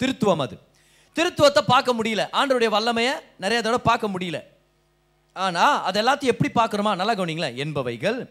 திருத்துவம் 0.00 0.36
அது. 0.36 0.58
திருத்துவத்தை 1.16 1.62
பார்க்க 1.66 1.94
முடியல. 1.94 2.28
ஆண்டருடைய 2.32 2.68
வல்லமையை 2.68 3.12
நிறைய 3.36 3.38
தடவை 3.38 3.78
பார்க்க 3.82 4.08
முடியல. 4.08 4.42
ஆனால் 5.32 5.82
அது 5.82 6.02
எல்லாத்தையும் 6.02 6.30
எப்படி 6.34 6.50
பார்க்குறோமா? 6.54 6.96
நல்லா 6.96 7.12
கவனிங்களேன். 7.12 7.64
என்பவைகள் 7.64 8.28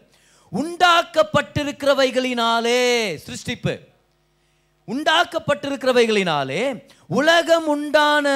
உண்டாக்கப்பட்டிருக்கிறவைகளினாலே 0.52 3.18
சிருஷ்டிப்பு. 3.26 3.78
உண்டாக்கப்பட்டிருக்கிறவைகளினாலே 4.88 6.84
உலகம் 7.06 7.66
உண்டான 7.66 8.26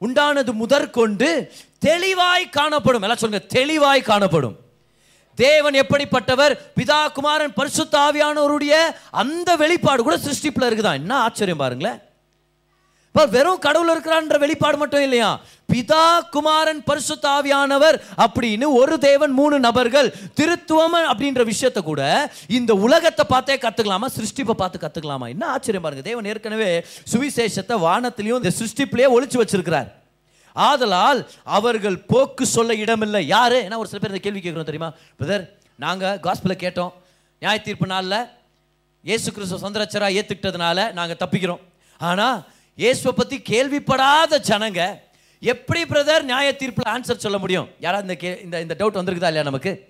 உண்டானது 0.00 0.52
முதற்கொண்டு 0.52 1.52
தெளிவாய் 1.78 2.48
காணப்படும். 2.48 3.02
எல்லாம் 3.02 3.16
சொல்லுங்க 3.16 3.46
தெளிவாய் 3.46 4.00
காணப்படும். 4.00 4.56
தேவன் 5.34 5.74
எப்படிப்பட்டவர்? 5.74 6.58
பிதா 6.76 7.12
குமாரன் 7.12 7.52
பரிசுத்த 7.52 7.98
ஆவியானவருடைய 7.98 8.72
அந்த 9.10 9.56
வெளிப்பாடு 9.56 10.02
கூட 10.02 10.16
சிருஷ்டிப்பில் 10.16 10.64
இருக்குதான். 10.64 10.94
என்ன 10.94 11.16
ஆச்சரியம் 11.16 11.58
பாருங்களேன். 11.58 12.02
இப்போ 13.14 13.24
வெறும் 13.32 13.58
கடவுள் 13.58 13.90
இருக்கிறான்ற 13.92 14.38
வெளிப்பாடு 14.42 14.76
மட்டும் 14.76 15.02
இல்லையா? 15.06 15.40
பிதா 15.72 16.28
குமாரன் 16.34 16.84
பரிசுத்த 16.84 17.26
அப்படின்னு 18.24 18.66
ஒரு 18.78 18.98
தேவன் 18.98 19.32
மூணு 19.32 19.56
நபர்கள் 19.60 20.08
திருத்துவம் 20.38 20.96
அப்படின்ற 21.10 21.44
விஷயத்தை 21.44 21.82
கூட 21.82 22.30
இந்த 22.48 22.74
உலகத்தை 22.74 23.24
பார்த்தே 23.32 23.56
கத்துக்கலாமா? 23.56 24.08
சிருஷ்டிப்பை 24.16 24.54
பார்த்து 24.62 24.82
கத்துக்கலாமா? 24.84 25.28
என்ன 25.28 25.46
ஆச்சரியம் 25.46 25.82
பாருங்க. 25.82 26.04
தேவன் 26.08 26.24
ஏற்கனவே 26.24 26.84
சுவிசேஷத்தை 27.12 27.76
வானத்திலையும் 27.86 28.40
இந்த 28.42 28.52
சிருஷ்டிப்பிலேயே 28.60 29.10
ஒழிச்சு 29.16 29.40
வச்சிருக்கிறார். 29.42 29.90
ஆதலால் 30.56 31.20
அவர்கள் 31.42 31.98
போக்கு 32.12 32.46
சொல்ல 32.46 32.74
இடமில்லை. 32.74 33.26
யாரு? 33.26 33.58
ஏன்னா 33.66 33.76
ஒரு 33.76 33.88
சில 33.88 34.00
பேர் 34.00 34.14
இந்த 34.14 34.22
கேள்வி 34.24 34.40
கேட்குறோம் 34.40 34.70
தெரியுமா? 34.70 34.90
பிரதர் 35.20 35.44
நாங்கள் 35.76 36.18
காஸ்பில் 36.28 36.62
கேட்டோம். 36.64 36.92
நியாய 37.38 37.60
தீர்ப்பு 37.60 37.86
நாளில் 37.86 38.18
இயேசு 39.04 39.32
கிறிஸ்துவ 39.32 39.60
சந்திரச்சராக 39.66 40.16
ஏற்றுக்கிட்டதுனால 40.18 40.92
நாங்கள் 40.92 41.20
தப்பிக்கிறோம். 41.24 41.62
ஆனால் 42.00 42.44
இயேசுவை 42.76 43.12
பற்றி 43.16 43.38
கேள்விப்படாத 43.38 44.38
ஜனங்க 44.48 44.98
எப்படி 45.40 45.82
பிரதர் 45.82 46.22
நியாய 46.22 46.56
தீர்ப்பில் 46.56 46.88
ஆன்சர் 46.88 47.16
சொல்ல 47.16 47.38
முடியும்? 47.38 47.68
யாராவது 47.80 48.12
இந்த 48.12 48.28
கே- 48.28 48.42
இந்த 48.42 48.60
இந்த 48.60 48.76
டவுட் 48.78 49.02
வந்திருக்குதா 49.02 49.30
இல்லையா 49.30 49.42
நமக்கு? 49.42 49.88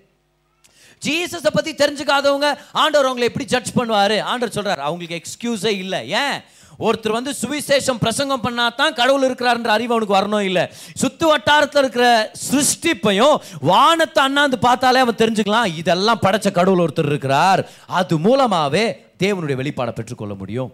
ஜீசஸை 1.05 1.47
பற்றி 1.53 1.73
தெரிஞ்சுக்காதவங்க 1.73 2.57
ஆண்டவர் 2.71 3.11
அவங்களை 3.11 3.21
எப்படி 3.21 3.45
ஜட்ஜ் 3.45 3.75
பண்ணுவார்? 3.75 4.21
ஆண்டவர் 4.21 4.53
சொல்கிறார் 4.53 4.79
அவங்களுக்கு 4.79 5.21
எக்ஸ்கியூஸே 5.21 5.65
இல்லை. 5.65 6.09
ஏன்? 6.09 6.41
ஒருத்தர் 6.79 7.11
வந்து 7.11 7.33
சுவிசேஷம் 7.41 7.97
பிரசங்கம் 7.99 8.41
பண்ணா 8.41 8.69
தான் 8.69 8.93
கடவுள் 8.93 9.31
இருக்கிறாருன்ற 9.31 9.67
அறிவு 9.67 9.95
அவனுக்கு 9.95 10.15
வரணும் 10.15 10.41
இல்லை. 10.41 10.69
சுத்து 11.01 11.23
வட்டாரத்தில் 11.23 11.77
இருக்கிற 11.77 12.31
சிருஷ்டிப்பையும் 12.51 13.37
வானத்தை 13.59 14.23
அண்ணாந்து 14.23 14.59
பார்த்தாலே 14.59 14.99
அவன் 14.99 15.15
தெரிஞ்சுக்கலாம் 15.15 15.77
இதெல்லாம் 15.77 16.19
படைச்ச 16.21 16.51
கடவுள் 16.51 16.89
ஒருத்தர் 16.89 17.05
இருக்கிறார். 17.05 17.69
அது 17.87 18.19
மூலமாகவே 18.19 19.05
தேவனுடைய 19.19 19.55
வெளிப்பாடை 19.55 19.91
பெற்றுக்கொள்ள 19.91 20.33
முடியும். 20.33 20.73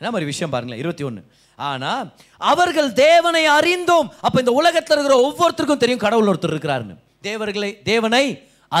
என்ன 0.00 0.10
மாதிரி 0.14 0.30
விஷயம் 0.32 0.52
பாருங்களேன் 0.52 0.82
இருபத்தி 0.82 1.04
ஒன்று 1.08 1.22
ஆனால் 1.58 2.08
அவர்கள் 2.50 2.90
தேவனை 3.06 3.44
அறிந்தோம். 3.58 4.08
அப்போ 4.26 4.38
இந்த 4.42 4.52
உலகத்தில் 4.60 4.94
இருக்கிற 4.96 5.16
ஒவ்வொருத்தருக்கும் 5.26 5.82
தெரியும் 5.82 6.04
கடவுள் 6.04 6.30
ஒருத்தர் 6.32 6.54
இருக்கிறாருன்னு. 6.54 6.96
தேவர்களை 7.28 7.70
தேவனை 7.90 8.24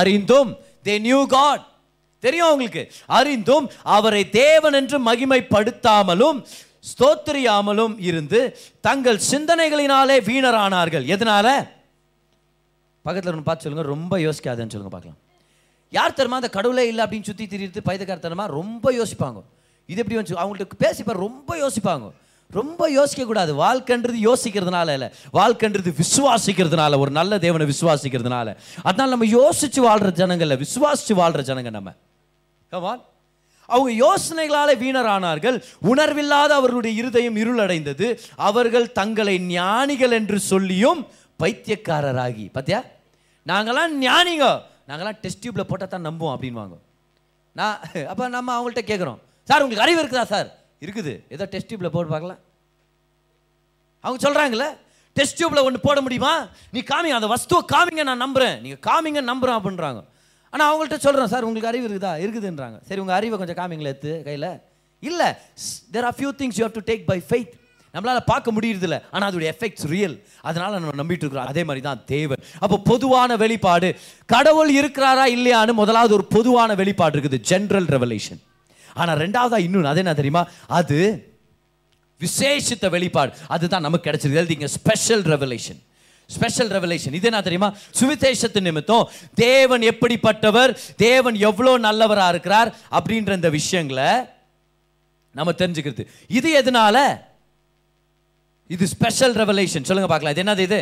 அறிந்தும். 0.00 0.50
தே 0.86 0.94
நியூ 1.08 1.20
காட் 1.26 1.64
தெரியும் 2.24 2.48
அவங்களுக்கு 2.50 2.82
அறிந்தும். 3.18 3.66
அவரை 3.96 4.22
தேவன் 4.42 4.76
என்று 4.80 4.98
மகிமைப்படுத்தாமலும் 5.08 6.38
ஸ்தோத்திரியாமலும் 6.90 7.94
இருந்து 8.08 8.40
தங்கள் 8.86 9.20
சிந்தனைகளினாலே 9.30 10.16
வீணரானார்கள். 10.28 11.04
எதனால? 11.14 11.46
பக்கத்தில் 13.06 13.32
ஒன்று 13.32 13.48
பார்த்து 13.48 13.64
சொல்லுங்க 13.66 13.88
ரொம்ப 13.94 14.14
யோசிக்காதுன்னு 14.26 14.72
சொல்லுங்க 14.74 14.94
பார்க்கலாம். 14.94 15.20
யார் 15.96 16.16
தெரியுமா 16.16 16.40
அந்த 16.40 16.50
கடவுளே 16.56 16.84
இல்லை 16.90 17.02
அப்படின்னு 17.04 17.28
சுற்றி 17.28 17.46
திரித்து 17.52 17.80
பைதக்காரத்தனமா 17.88 18.46
ரொம்ப 18.60 18.92
யோசிப்பாங்க. 18.98 19.40
இது 19.90 20.00
எப்படி 20.02 20.16
வந்துச்சு? 20.18 20.40
அவங்கள்ட்ட 20.42 20.78
பேசிப்பார் 20.84 21.24
ரொம்ப 21.26 21.50
யோசிப்பாங்க. 21.56 22.08
ரொம்ப 22.58 22.82
யோசிக்க 22.90 23.22
கூடாது. 23.24 23.52
வாழ்க்கைன்றது 23.64 24.18
யோசிக்கிறதுனால 24.28 24.92
இல்லை. 24.96 25.08
வாழ்க்கைன்றது 25.38 25.90
விசுவாசிக்கிறதுனால 26.02 26.98
ஒரு 26.98 27.10
நல்ல 27.10 27.38
தேவனை 27.38 27.66
விசுவாசிக்கிறதுனால. 27.72 28.56
அதனால் 28.82 29.12
நம்ம 29.14 29.26
யோசித்து 29.26 29.80
வாழ்கிற 29.82 30.10
ஜனங்கள் 30.10 30.60
விசுவாசித்து 30.64 31.14
வாழ்கிற 31.14 31.42
ஜனங்க 31.50 31.70
நம்ம. 31.70 31.92
கமான் 32.72 33.02
அவங்க 33.68 33.90
யோசனைகளால் 34.04 34.80
வீணரானார்கள். 34.82 35.56
உணர்வில்லாத 35.92 36.50
அவர்களுடைய 36.54 36.92
இருதயம் 37.00 37.36
இருளடைந்தது. 37.36 38.06
அவர்கள் 38.48 38.92
தங்களை 38.92 39.34
ஞானிகள் 39.38 40.10
என்று 40.10 40.38
சொல்லியும் 40.50 41.00
பைத்தியக்காரராகி. 41.42 42.46
பார்த்தியா 42.54 42.80
நாங்களாம் 43.46 43.94
ஞானிங்க. 44.06 44.46
நாங்கெல்லாம் 44.88 45.18
டெஸ்ட் 45.20 45.42
டியூப்பில் 45.42 45.68
போட்டால் 45.70 45.92
தான் 45.94 46.06
நம்புவோம் 46.08 46.34
அப்படின்வாங்க 46.34 46.76
நான் 47.52 47.78
அப்போ 48.12 48.28
நம்ம 48.28 48.50
அவங்கள்ட்ட 48.56 48.82
கேட்குறோம் 48.90 49.18
சார் 49.48 49.62
உங்களுக்கு 49.64 49.86
அறிவு 49.86 50.00
இருக்குதா 50.02 50.26
சார்? 50.34 50.48
இருக்குது. 50.84 51.12
ஏதோ 51.34 51.44
டெஸ்ட் 51.54 51.68
டியூப்பில் 51.70 51.94
போட்டு 51.94 52.12
பார்க்கலாம். 52.14 52.40
அவங்க 54.04 54.18
சொல்கிறாங்களே 54.26 54.68
டெஸ்ட் 55.16 55.36
டியூப்பில் 55.38 55.64
ஒன்று 55.68 55.86
போட 55.86 55.98
முடியுமா? 56.06 56.32
நீ 56.74 56.80
காமிங்க 56.90 57.18
அந்த 57.20 57.28
வஸ்துவை 57.34 57.60
காமிங்க 57.74 58.02
நான் 58.08 58.22
நம்புறேன். 58.24 58.56
நீங்கள் 58.64 58.82
காமிங்க 58.88 59.20
நம்புறேன் 59.30 59.58
அப்படின்றாங்க. 59.58 60.00
ஆனால் 60.52 60.66
அவங்கள்ட்ட 60.70 60.98
சொல்கிறேன் 61.06 61.30
சார் 61.32 61.46
உங்களுக்கு 61.46 61.70
அறிவு 61.70 61.86
இருக்குதா? 61.88 62.12
இருக்குதுன்றாங்க. 62.24 62.76
சரி 62.88 63.00
உங்கள் 63.04 63.16
அறிவை 63.18 63.38
கொஞ்சம் 63.40 63.58
காமிங்களே 63.60 63.90
எடுத்து 63.92 64.12
கையில். 64.26 64.50
இல்லை 65.02 65.28
there 65.94 66.06
are 66.08 66.16
few 66.18 66.30
things 66.42 66.58
you 66.58 66.64
have 66.66 66.76
to 66.78 66.84
take 66.90 67.02
by 67.10 67.18
faith 67.30 67.54
நம்மளால் 67.94 68.28
பார்க்க 68.30 68.54
முடியறதில்ல. 68.56 68.96
ஆனால் 69.14 69.28
அதோடைய 69.30 69.48
எஃபெக்ட்ஸ் 69.54 69.86
ரியல் 69.94 70.16
அதனால் 70.48 70.76
நம்ம 70.82 70.94
நம்பிட்டு 71.02 71.24
இருக்கிறோம். 71.24 71.50
அதே 71.52 71.62
மாதிரி 71.68 71.82
தான் 71.88 72.00
தேவன். 72.14 72.42
அப்போ 72.64 72.76
பொதுவான 72.90 73.36
வெளிப்பாடு 73.44 73.88
கடவுள் 74.34 74.70
இருக்கிறாரா 74.80 75.24
இல்லையான்னு 75.36 75.74
முதலாவது 75.82 76.14
ஒரு 76.18 76.26
பொதுவான 76.36 76.74
வெளிப்பாடு 76.82 77.16
இருக்குது 77.16 77.40
ஜென்ரல் 77.52 77.88
ரெவலேஷன் 77.96 78.40
ஆனால் 79.02 79.18
ரெண்டாவதாக 79.24 79.66
இன்னொன்று 79.66 79.92
அது 79.92 80.02
என்ன 80.04 80.14
தெரியுமா? 80.20 80.42
அது 80.78 80.98
விசேஷித்த 82.20 82.86
வெளிப்பாடு. 82.94 83.30
அதுதான் 83.54 83.86
நமக்கு 83.86 84.06
கிடைச்சது. 84.08 84.38
எழுதிங்க 84.40 84.68
ஸ்பெஷல் 84.78 85.24
ரெவலேஷன் 85.34 85.80
ஸ்பெஷல் 86.30 86.70
ரெவலேஷன் 86.76 87.14
இது 87.18 87.26
என்ன 87.30 87.40
தெரியுமா? 87.46 87.68
சுவிசேஷத்து 87.98 88.60
நிமித்தம் 88.68 89.04
தேவன் 89.44 89.84
எப்படிப்பட்டவர் 89.92 90.72
தேவன் 91.04 91.36
எவ்வளோ 91.48 91.72
நல்லவராக 91.86 92.32
இருக்கிறார் 92.34 92.70
அப்படின்ற 92.98 93.32
இந்த 93.40 93.50
விஷயங்களை 93.58 94.10
நம்ம 95.38 95.52
தெரிஞ்சுக்கிறது. 95.62 96.04
இது 96.38 96.48
எதனால? 96.60 96.96
இது 98.74 98.84
ஸ்பெஷல் 98.94 99.34
ரெவலேஷன் 99.42 99.86
சொல்லுங்க 99.88 100.08
பார்க்கலாம். 100.12 100.34
இது 100.34 100.42
என்னது 100.44 100.64
இது? 100.68 100.80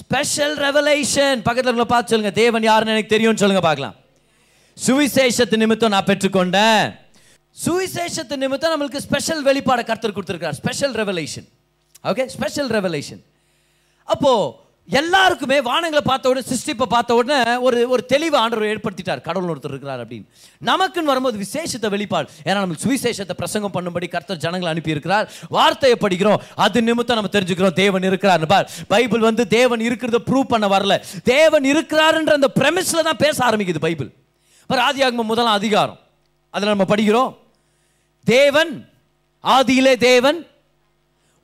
ஸ்பெஷல் 0.00 0.56
ரெவலேஷன் 0.66 1.38
பக்கத்தில் 1.46 1.92
பார்த்து 1.94 2.12
சொல்லுங்க. 2.12 2.32
தேவன் 2.42 2.68
யாருன்னு 2.70 2.94
எனக்கு 2.94 3.14
தெரியும்னு 3.14 3.42
சொல்லுங்க 3.42 3.64
பார்க்கலாம். 3.68 3.96
சுவிசேஷத்து 4.86 5.56
நிமித்தம் 5.62 5.94
நான் 5.94 6.08
பெற்றுக்கொண்டேன். 6.10 6.84
சுவிசேஷத்து 7.64 8.36
நிமித்தம் 8.44 8.72
நம்மளுக்கு 8.74 9.04
ஸ்பெஷல் 9.08 9.42
வெளிப்பாடை 9.48 9.82
கருத்து 9.90 10.14
கொடுத்துருக்கார் 10.16 10.56
special 10.60 10.94
revelation 11.00 11.46
okay 12.10 12.24
special 12.36 12.70
revelation 12.78 13.20
அப்போ 14.14 14.32
எல்லாருக்குமே 14.88 15.56
வானங்களை 15.68 16.02
பார்த்த 16.08 16.30
உடனே 16.30 16.42
சிருஷ்டிப்பை 16.50 16.86
பார்த்த 16.92 17.16
உடனே 17.20 17.54
ஒரு 17.66 17.78
ஒரு 17.94 18.02
தெளிவு 18.12 18.36
ஆண்டவர் 18.42 18.68
ஏற்படுத்திட்டார். 18.74 19.20
கடவுள் 19.26 19.50
ஒருத்தர் 19.52 19.72
இருக்கிறார் 19.74 20.02
அப்படின்னு. 20.04 20.26
நமக்குன்னு 20.68 21.10
வரும்போது 21.12 21.36
விசேஷத்தை 21.42 21.88
வெளிப்பாடு. 21.94 22.28
ஏன்னா 22.46 22.58
நம்ம 22.64 22.78
சுவிசேஷத்தை 22.84 23.34
பிரசங்கம் 23.40 23.74
பண்ணும்படி 23.74 24.06
கர்த்தர் 24.14 24.40
ஜனங்களை 24.44 24.70
அனுப்பி 24.72 24.94
இருக்கிறார் 24.94 25.26
வார்த்தையை 25.56 25.96
படிக்கிறோம். 26.04 26.40
அது 26.66 26.82
நிமித்தம் 26.88 27.18
நம்ம 27.20 27.32
தெரிஞ்சுக்கிறோம். 27.34 27.76
தேவன் 27.82 28.06
இருக்கிறார் 28.10 28.46
பார். 28.54 28.70
பைபிள் 28.94 29.26
வந்து 29.28 29.46
தேவன் 29.58 29.84
இருக்கிறத 29.88 30.20
ப்ரூவ் 30.30 30.48
பண்ண 30.54 30.68
வரல. 30.76 30.96
தேவன் 31.34 31.68
இருக்கிறாருன்ற 31.74 32.34
அந்த 32.40 32.50
பிரமிஸில் 32.60 33.06
தான் 33.10 33.22
பேச 33.26 33.36
ஆரம்பிக்குது 33.48 33.84
பைபிள். 33.88 34.10
பார் 34.68 34.94
ஆதியாகமம் 34.94 35.22
முதலாம் 35.22 35.52
அதிகாரம். 35.52 35.98
அதில் 36.50 36.68
நம்ம 36.68 36.84
படிக்கிறோம். 36.84 37.36
தேவன் 38.24 38.88
ஆதியிலே 39.42 39.96
தேவன் 39.96 40.46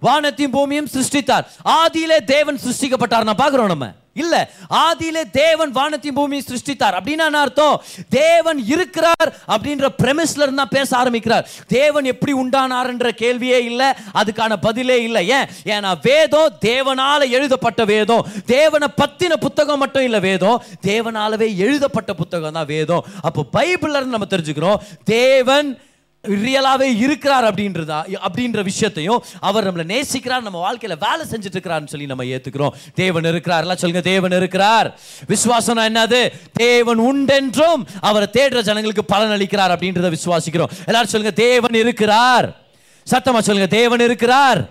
வானத்தையும் 0.01 0.53
பூமியும் 0.53 0.89
சிருஷ்டித்தார். 0.93 1.47
ஆதியிலே 1.65 2.25
தேவன் 2.25 2.59
சிருஷ்டிக்கப்பட்டார். 2.65 3.35
நான் 3.35 3.51
பார்க்குறோம் 3.51 3.67
நம்ம. 3.67 3.93
இல்ல 4.15 4.51
ஆதியிலே 4.71 5.31
தேவன் 5.31 5.71
வானத்தையும் 5.71 6.15
பூமியை 6.15 6.45
சிருஷ்டித்தார். 6.49 6.99
அப்படின்னா 6.99 7.31
அர்த்தம்? 7.45 7.83
தேவன் 8.09 8.67
இருக்கிறார் 8.67 9.29
அப்படின்ற 9.49 9.89
பிரமிஸ்ல 10.03 10.43
இருந்தா 10.43 10.65
பேச 10.65 10.97
ஆரம்பிக்கிறார். 10.97 11.49
தேவன் 11.67 12.05
எப்படி 12.05 12.33
உண்டானார்ன்ற 12.35 13.11
கேள்வியே 13.17 13.59
இல்லை 13.71 13.87
அதுக்கான 14.15 14.57
பதிலே 14.61 15.03
இல்லை. 15.03 15.29
ஏன்? 15.29 15.47
ஏன்னா 15.65 15.99
வேதம் 16.03 16.59
தேவனால 16.61 17.31
எழுதப்பட்ட 17.31 17.85
வேதம். 17.85 18.27
தேவனை 18.47 18.89
பத்தின 18.97 19.33
புத்தகம் 19.41 19.79
மட்டும் 19.79 20.05
இல்லை 20.05 20.21
வேதம். 20.21 20.63
தேவனாலவே 20.83 21.57
எழுதப்பட்ட 21.57 22.15
புத்தகம் 22.15 22.53
தான் 22.53 22.67
வேதம். 22.67 23.05
அப்போ 23.23 23.45
பைபிள்ல 23.53 24.01
இருந்து 24.01 24.17
நம்ம 24.17 24.27
தெரிஞ்சுக்கிறோம் 24.31 25.03
தேவன் 25.05 25.79
ரியலாகவே 26.25 26.97
இருக்கிறார் 26.97 27.55
அப்படின்றதா 27.55 28.17
அப்படின்ற 28.29 28.63
விஷயத்தையும் 28.63 29.25
அவர் 29.41 29.67
நம்மளை 29.67 29.89
நேசிக்கிறார் 29.95 30.43
நம்ம 30.43 30.59
வாழ்க்கையில் 30.59 30.99
வேலை 30.99 31.27
செஞ்சுட்டு 31.31 31.57
இருக்கிறார்னு 31.57 31.87
சொல்லி 31.87 32.07
நம்ம 32.07 32.25
ஏற்றுக்கிறோம் 32.25 32.71
தேவன் 32.95 33.25
இருக்கிறார் 33.25 33.61
எல்லாம் 33.61 33.77
சொல்லுங்க 33.77 34.09
தேவன் 34.11 34.31
இருக்கிறார். 34.31 34.99
விசுவாசம் 35.27 35.79
என்னது? 35.79 36.33
தேவன் 36.53 37.01
உண்டென்றும் 37.01 37.83
அவரை 38.01 38.29
தேடுற 38.33 38.61
ஜனங்களுக்கு 38.61 39.05
பலன் 39.05 39.41
அளிக்கிறார் 39.41 39.75
அப்படின்றத 39.75 40.15
விசுவாசிக்கிறோம். 40.15 40.73
எல்லாரும் 40.87 41.09
சொல்லுங்க 41.09 41.37
தேவன் 41.37 41.75
இருக்கிறார். 41.75 42.49
சத்தமா 43.11 43.39
சொல்லுங்க 43.39 43.67
தேவன் 43.67 44.01
இருக்கிறார். 44.01 44.69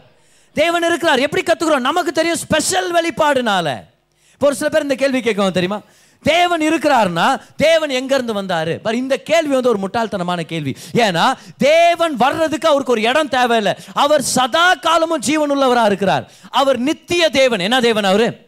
தேவன் 0.53 0.83
இருக்கிறார். 0.83 1.19
எப்படி 1.19 1.43
கற்றுக்கிறோம் 1.43 1.79
நமக்கு 1.79 2.11
தெரியும் 2.11 2.37
ஸ்பெஷல் 2.37 2.93
வெளிப்பாடுனால. 2.93 3.83
இப்போ 4.33 4.47
ஒரு 4.47 4.55
சில 4.55 4.69
பேர் 4.69 4.81
இந்த 4.81 4.95
கேள்வி 4.95 5.19
கேட்கவும் 5.19 5.51
தெரியுமா? 5.51 5.81
தேவன் 6.23 6.61
இருக்கிறாருன்னா 6.61 7.41
தேவன் 7.55 7.89
எங்கேருந்து 7.89 8.31
வந்தார்? 8.31 8.81
பட் 8.81 8.93
இந்த 8.93 9.17
கேள்வி 9.17 9.53
வந்து 9.53 9.69
ஒரு 9.69 9.79
முட்டாள்தனமான 9.79 10.41
கேள்வி. 10.41 10.77
ஏன்னா 10.93 11.33
தேவன் 11.57 12.15
வர்றதுக்கு 12.15 12.67
அவருக்கு 12.67 12.93
ஒரு 12.93 13.01
இடம் 13.01 13.29
தேவையில்லை. 13.29 13.73
அவர் 13.93 14.21
சதா 14.21 14.73
காலமும் 14.73 15.19
ஜீவன் 15.19 15.85
இருக்கிறார். 15.85 16.31
அவர் 16.49 16.77
நித்திய 16.77 17.29
தேவன். 17.29 17.59
என்ன 17.59 17.79
தேவன் 17.79 18.03
அவர்? 18.03 18.45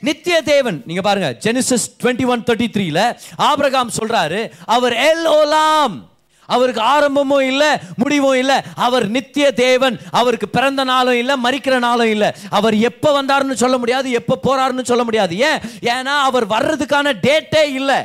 நித்திய 0.00 0.42
தேவன். 0.42 0.82
நீங்க 0.86 1.00
பாருங்க 1.00 1.36
ஜெனிசஸ் 1.44 1.86
டுவெண்ட்டி 2.02 2.26
ஒன் 2.26 2.42
தேர்ட்டி 2.42 2.66
த்ரீல 2.72 3.16
ஆபிரகாம் 3.36 3.90
சொல்றாரு 3.98 4.50
அவர் 4.64 4.92
எல் 4.92 5.26
ஓலாம். 5.26 6.08
அவருக்கு 6.46 6.80
ஆரம்பமும் 6.80 7.46
இல்லை 7.50 7.70
முடிவும் 7.96 8.38
இல்லை. 8.42 8.56
அவர் 8.74 9.08
நித்திய 9.08 9.52
தேவன். 9.52 10.00
அவருக்கு 10.10 10.48
பிறந்த 10.48 10.84
நாளும் 10.84 11.18
இல்லை 11.18 11.34
மறிக்கிற 11.44 11.78
நாளும் 11.78 12.12
இல்லை. 12.14 12.30
அவர் 12.50 12.74
எப்போ 12.74 13.22
வந்தாருன்னு 13.22 13.52
சொல்ல 13.52 13.78
முடியாது 13.78 14.10
எப்போ 14.10 14.38
போறாருன்னு 14.46 14.90
சொல்ல 14.92 15.04
முடியாது. 15.04 15.36
ஏன்? 15.38 15.60
ஏன்னா 15.80 16.14
அவர் 16.28 16.46
வர்றதுக்கான 16.46 17.14
டேட்டே 17.28 17.64
இல்லை. 17.80 18.00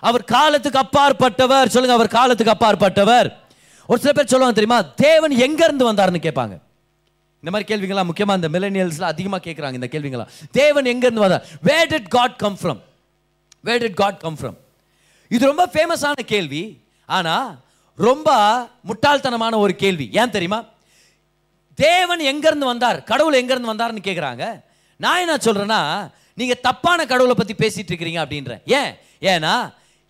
அவர் 0.00 0.24
காலத்துக்கு 0.24 0.82
அப்பாற்பட்டவர். 0.84 1.66
சொல்லுங்க 1.66 1.96
அவர் 1.96 2.16
காலத்துக்கு 2.18 2.56
அப்பாற்பட்டவர். 2.56 3.28
ஒரு 3.86 4.00
சில 4.00 4.12
பேர் 4.12 4.32
சொல்லுவாங்க 4.32 4.56
தெரியுமா 4.60 4.80
தேவன் 5.06 5.34
எங்கேருந்து 5.46 5.86
வந்தார்னு 5.88 5.90
வந்தாருன்னு 5.90 6.26
கேட்பாங்க. 6.26 6.54
இந்த 7.42 7.50
மாதிரி 7.54 7.66
கேள்விங்களா 7.70 8.04
முக்கியமாக 8.04 8.38
இந்த 8.40 8.48
மில்லனியல்ஸ்ல 8.54 9.00
அதிகமாக 9.00 9.50
கேட்குறாங்க 9.50 9.72
இந்த 9.72 9.88
கேள்விங்களா 9.92 10.26
தேவன் 10.50 10.84
எங்கேருந்து 10.84 11.24
வந்தார்? 11.24 11.44
Where 11.62 11.90
did 11.92 12.08
God 12.08 12.36
come 12.36 12.58
from 12.62 12.80
where 13.60 13.82
did 13.84 13.94
God 13.94 14.18
come 14.18 14.36
from 14.40 14.56
இது 15.28 15.46
ரொம்ப 15.46 15.64
ஃபேமஸான 15.72 16.24
கேள்வி. 16.26 16.62
ஆனால் 17.06 17.48
ரொம்ப 18.06 18.28
முட்டாள்தனமான 18.88 19.54
ஒரு 19.64 19.74
கேள்வி. 19.82 20.06
ஏன் 20.12 20.34
தெரியுமா? 20.36 20.60
தேவன் 21.78 22.22
எங்கேருந்து 22.30 22.70
வந்தார்? 22.72 22.98
கடவுள் 23.10 23.40
எங்கேருந்து 23.40 23.72
வந்தார்னு 23.72 24.06
கேட்குறாங்க 24.08 24.44
நான் 24.96 25.22
என்ன 25.24 25.34
சொல்கிறேன்னா 25.46 25.80
நீங்கள் 26.34 26.60
தப்பான 26.60 27.06
கடவுளை 27.06 27.34
பற்றி 27.36 27.54
பேசிகிட்டு 27.54 27.92
இருக்கிறீங்க 27.92 28.20
அப்படின்றேன் 28.24 28.62
ஏன்? 28.78 28.90
ஏன்னா 29.22 29.54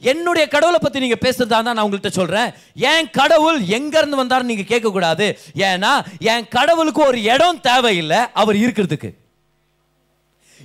என்னுடைய 0.03 0.45
கடவுளை 0.49 0.79
பற்றி 0.83 0.99
நீங்கள் 1.05 1.23
பேசுறதா 1.25 1.47
தான் 1.47 1.77
நான் 1.77 1.85
உங்கள்கிட்ட 1.87 2.11
சொல்கிறேன் 2.19 2.51
என் 2.91 3.09
கடவுள் 3.11 3.59
எங்கேருந்து 3.77 4.21
வந்தார்னு 4.23 4.51
நீங்கள் 4.51 4.71
கேட்கக்கூடாது. 4.73 5.27
ஏன்னா 5.69 5.93
என் 6.33 6.49
கடவுளுக்கு 6.49 7.03
ஒரு 7.07 7.21
இடம் 7.23 7.61
தேவையில்லை 7.61 8.21
அவர் 8.33 8.57
இருக்கிறதுக்கு. 8.57 9.11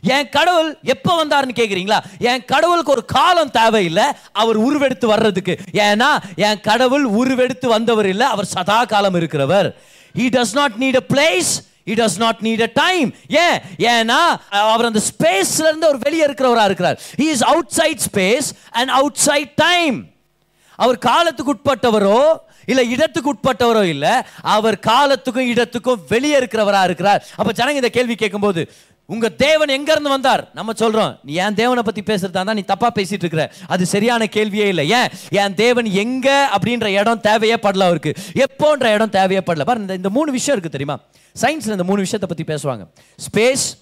என் 0.03 0.29
கடவுள் 0.29 0.69
எப்போ 0.93 1.11
வந்தாருன்னு 1.19 1.55
கேட்குறீங்களா 1.59 1.99
என் 2.29 2.45
கடவுளுக்கு 2.45 2.91
ஒரு 2.91 3.05
காலம் 3.05 3.51
தேவையில்லை 3.59 4.07
அவர் 4.31 4.57
உருவெடுத்து 4.67 5.07
வர்றதுக்கு. 5.13 5.53
ஏன்னா 5.87 6.09
என் 6.35 6.63
கடவுள் 6.69 7.05
உருவெடுத்து 7.19 7.67
வந்தவர் 7.67 8.09
இல்லை 8.13 8.27
அவர் 8.27 8.51
சதா 8.55 8.79
காலம் 8.93 9.19
இருக்கிறவர். 9.19 9.69
He 10.15 10.25
does 10.37 10.55
not 10.59 10.75
need 10.83 10.99
a 11.01 11.05
place 11.13 11.51
it 11.91 11.99
does 11.99 12.17
not 12.17 12.41
need 12.47 12.63
a 12.67 12.71
time 12.73 13.09
ஏன்? 13.45 13.57
ஏன்னா 13.93 14.21
அவர் 14.71 14.89
அந்த 14.89 15.01
ஸ்பேஸ்ல 15.09 15.67
இருந்து 15.69 15.87
அவர் 15.89 16.03
வெளியே 16.07 16.25
இருக்கிறவராக 16.27 16.69
இருக்கிறார். 16.71 16.97
He 17.21 17.27
is 17.35 17.43
outside 17.79 18.03
space 18.09 18.49
and 18.69 18.89
outside 19.27 19.53
time 19.67 19.97
அவர் 20.75 20.97
காலத்துக்கு 20.97 21.53
உட்பட்டவரோ 21.55 22.19
இல்லை 22.71 22.83
இடத்துக்கு 22.91 23.29
உட்பட்டவரோ 23.33 23.83
இல்லை 23.83 24.11
அவர் 24.41 24.77
காலத்துக்கும் 24.79 25.49
இடத்துக்கும் 25.53 26.03
வெளியே 26.09 26.35
இருக்கிறவராக 26.39 26.89
இருக்கிறார். 26.89 27.21
அப்போ 27.35 27.51
ஜனங்க 27.59 27.81
இந்த 27.81 27.89
கேள்வி 27.89 28.15
கேட்கும்போது 28.15 28.61
உங்க 29.05 29.29
தேவன் 29.29 29.67
எங்க 29.67 29.91
இருந்து 29.91 30.09
வந்தார்? 30.09 30.51
நம்ம 30.53 30.71
சொல்றோம் 30.71 31.19
நீ 31.23 31.33
என் 31.33 31.53
தேவனை 31.53 31.83
பத்தி 31.83 32.01
பேசுறதா 32.01 32.29
தான் 32.29 32.55
நீ 32.55 32.61
தப்பா 32.61 32.91
பேசிட்டு 32.95 33.13
இருக்கிற. 33.13 33.53
அது 33.67 33.85
சரியான 33.85 34.27
கேள்வியே 34.31 34.67
இல்லை. 34.67 34.89
ஏன்? 34.89 35.07
என் 35.29 35.53
தேவன் 35.53 35.85
எங்க 35.85 36.49
அப்படின்ற 36.55 36.85
இடம் 36.85 37.21
தேவையே 37.21 37.55
படல 37.55 37.81
அவருக்கு. 37.81 38.13
எப்போன்ற 38.33 38.93
இடம் 38.93 39.09
தேவையே 39.09 39.41
படல. 39.41 39.61
பாரு 39.61 39.79
இந்த- 39.79 39.93
இந்த 39.93 40.09
மூணு 40.09 40.31
விஷயம் 40.31 40.59
இருக்கு 40.59 40.77
தெரியுமா? 40.77 41.05
சயின்ஸ்ல 41.41 41.71
இந்த 41.71 41.83
மூணு 41.83 41.99
விஷயத்தை 41.99 42.43
பத்தி 42.43 42.43
பேசுவாங்க. 42.43 42.87
ஸ்பேஸ் 43.15 43.77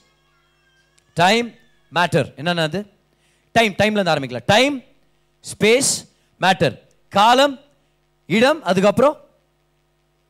டைம் 1.13 1.51
மேட்டர் 1.95 2.35
என்னென்ன 2.35 2.61
அது? 2.61 2.85
டைம் 3.51 3.73
டைம்ல 3.73 3.91
இருந்து 3.91 4.11
ஆரம்பிக்கலாம். 4.11 4.43
டைம் 4.45 4.83
ஸ்பேஸ் 5.41 6.07
மேட்டர் 6.41 6.79
காலம் 7.09 7.59
இடம் 8.27 8.63
அதுக்கப்புறம் 8.63 9.17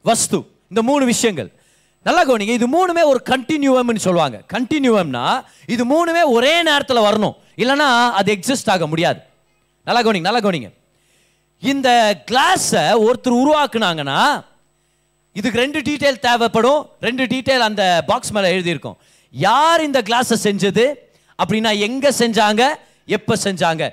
வஸ்து. 0.03 0.51
இந்த 0.69 0.81
மூணு 0.81 1.05
விஷயங்கள். 1.05 1.60
நல்லா 2.07 2.21
கவனிங்க 2.25 2.53
இது 2.59 2.67
மூணுமே 2.75 3.03
ஒரு 3.11 3.19
கண்டினியூவம்னு 3.29 4.05
சொல்லுவாங்க. 4.05 4.37
கண்டினியூவம்னா 4.53 5.25
இது 5.73 5.83
மூணுமே 5.93 6.23
ஒரே 6.35 6.53
நேரத்தில் 6.63 7.05
வரணும். 7.07 7.35
இல்லைன்னா 7.61 7.89
அது 8.19 8.29
எக்ஸிஸ்ட் 8.35 8.71
ஆக 8.75 8.87
முடியாது. 8.87 9.19
நல்லா 9.85 10.01
கவனிங்க 10.01 10.27
நல்லா 10.29 10.41
கவனிங்க. 10.45 10.69
இந்த 11.71 11.89
கிளாஸை 12.31 12.85
ஒருத்தர் 13.05 13.39
உருவாக்குனாங்கன்னா 13.41 14.21
இதுக்கு 15.39 15.59
ரெண்டு 15.59 15.79
டீட்டெயில் 15.79 16.19
தேவைப்படும். 16.27 16.89
ரெண்டு 16.99 17.25
டீட்டெயில் 17.25 17.67
அந்த 17.69 17.83
பாக்ஸ் 18.07 18.31
மேலே 18.31 18.49
எழுதியிருக்கும். 18.55 18.97
யார் 19.31 19.83
இந்த 19.87 20.01
கிளாஸை 20.01 20.37
செஞ்சது? 20.47 20.85
அப்படின்னா 21.43 21.71
எங்கே 21.87 22.09
செஞ்சாங்க? 22.09 22.63
எப்போ 23.05 23.33
செஞ்சாங்க? 23.43 23.83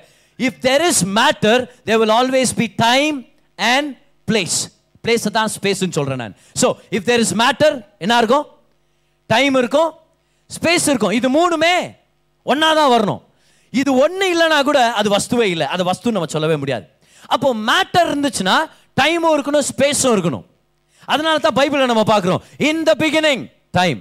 If 0.45 0.59
there 0.61 0.83
is 0.89 1.03
matter 1.19 1.61
they 1.85 1.97
will 2.01 2.15
always 2.19 2.51
be 2.55 2.67
time 2.75 3.17
and 3.55 3.89
place 4.31 4.59
பிளேஸை 5.09 5.33
தான் 5.39 5.53
ஸ்பேஸ்ன்னு 5.57 5.97
சொல்கிறேன் 5.99 6.23
நான். 6.25 6.35
So 6.63 6.67
if 6.97 7.07
there 7.11 7.23
is 7.27 7.35
matter 7.45 7.75
என்ன 8.05 8.17
இருக்கும்? 8.23 8.45
டைம் 9.29 9.55
இருக்கும். 9.61 9.89
ஸ்பேஸ் 10.57 10.85
இருக்கும். 10.91 11.15
இது 11.17 11.27
மூணுமே 11.39 11.75
ஒன்றா 12.51 12.69
தான் 12.79 12.91
வரணும். 12.93 13.21
இது 13.79 13.91
ஒன்று 14.03 14.27
இல்லைனா 14.33 14.59
கூட 14.69 14.79
அது 14.99 15.07
வஸ்துவே 15.15 15.47
இல்லை. 15.53 15.65
அது 15.73 15.83
வஸ்து 15.89 16.13
நம்ம 16.15 16.29
சொல்லவே 16.35 16.55
முடியாது. 16.61 16.85
அப்போ 17.35 17.49
மேட்டர் 17.69 18.07
இருந்துச்சுன்னா 18.11 18.55
டைமும் 19.01 19.33
இருக்கணும் 19.35 19.65
ஸ்பேஸும் 19.71 20.13
இருக்கணும். 20.15 20.45
அதனால 21.13 21.35
தான் 21.43 21.57
பைபிளில் 21.59 21.91
நம்ம 21.91 22.05
பார்க்குறோம். 22.13 22.41
In 22.69 22.81
the 22.89 22.93
beginning 23.03 23.43
time 23.79 23.99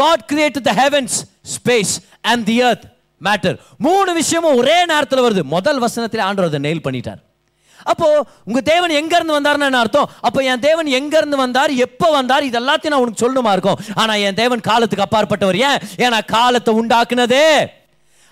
God 0.00 0.24
create 0.32 0.58
the 0.70 0.72
heavens 0.82 1.16
space 1.54 1.94
and 2.30 2.44
the 2.50 2.56
earth 2.68 2.84
matter 3.28 3.56
மூணு 3.86 4.10
விஷயமும் 4.20 4.58
ஒரே 4.62 4.76
நேரத்தில் 4.92 5.24
வருது. 5.26 5.44
முதல் 5.56 5.80
வசனத்தில் 5.86 6.26
ஆண்டவர் 6.28 6.50
அதை 6.50 6.60
நெயில் 6.66 6.84
பண்ணிட்டார். 6.88 7.20
அப்போ 7.82 8.24
உங்க 8.44 8.60
தேவன் 8.60 8.90
எங்க 8.90 9.16
இருந்து 9.16 9.40
வந்தார்னு 9.40 9.60
என்ன 9.60 9.78
அர்த்தம்? 9.78 10.10
அப்போ 10.20 10.40
என் 10.40 10.58
தேவன் 10.58 10.86
எங்க 10.86 11.16
இருந்து 11.16 11.36
வந்தார்? 11.36 11.70
எப்போ 11.70 12.10
வந்தார்? 12.10 12.42
இது 12.42 12.60
எல்லாத்தையும் 12.60 12.86
நான் 12.86 13.00
உனக்கு 13.00 13.32
சொல்லணுமா 13.32 13.52
இருக்கும். 13.52 13.78
ஆனா 13.94 14.14
என் 14.14 14.34
தேவன் 14.34 14.60
காலத்துக்கு 14.60 15.06
அப்பாற்பட்டவர் 15.08 15.56
ஏன்? 15.56 16.08
ஏன்னா 16.08 16.24
காலத்தை 16.24 16.74
உண்டாக்குனதே. 16.74 17.66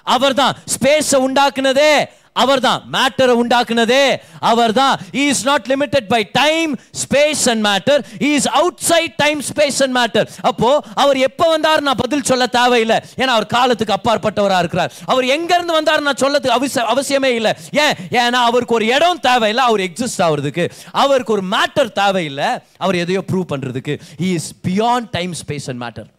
அவர்தான். 0.03 0.57
ஸ்பேஸை 0.79 1.19
உண்டாக்குனதே. 1.19 2.05
அவர்தான் 2.43 2.81
மேட்டரை 2.97 3.35
உண்டாக்குனதே. 3.43 4.05
அவர்தான். 4.53 4.75
தான் 4.77 5.23
is 5.25 5.43
not 5.49 5.67
limited 5.73 6.09
by 6.15 6.21
time 6.33 6.71
space 7.03 7.45
and 7.53 7.63
matter 7.67 8.01
is 8.31 8.49
outside 8.91 9.15
time 9.23 9.41
space 9.51 9.79
and 9.85 9.95
matter 9.99 10.27
அப்போ 10.51 10.71
அவர் 11.03 11.19
எப்போ 11.29 11.47
வந்தார் 11.55 11.85
நான் 11.87 12.01
பதில் 12.03 12.27
சொல்ல 12.31 12.47
தேவையில்லை. 12.59 12.99
ஏன்னா 13.21 13.33
அவர் 13.37 13.47
காலத்துக்கு 13.57 13.97
அப்பாற்பட்டவராக 13.99 14.63
இருக்கிறார். 14.65 14.93
அவர் 15.13 15.27
எங்கேருந்து 15.37 15.77
வந்தார் 15.79 16.07
நான் 16.09 16.23
சொல்லதுக்கு 16.25 16.57
அவசிய 16.59 16.85
அவசியமே 16.95 17.31
இல்லை. 17.39 17.53
ஏன்? 17.85 17.95
ஏன்னா 18.23 18.41
அவருக்கு 18.51 18.77
ஒரு 18.79 18.87
இடம் 18.97 19.23
தேவையில்லை. 19.29 19.65
அவர் 19.71 19.85
எக்ஸிஸ்ட் 19.89 20.25
ஆகுறதுக்கு. 20.27 20.67
அவருக்கு 21.05 21.35
ஒரு 21.37 21.45
மேட்டர் 21.55 21.93
தேவையில்லை. 22.03 22.51
அவர் 22.85 23.01
எதையோ 23.05 23.23
ப்ரூவ் 23.33 23.51
பண்ணுறதுக்கு 23.55 23.97
he 24.23 24.31
is 24.39 24.51
beyond 24.69 25.09
time 25.17 25.35
space 25.43 25.69
and 25.73 25.83
matter 25.85 26.11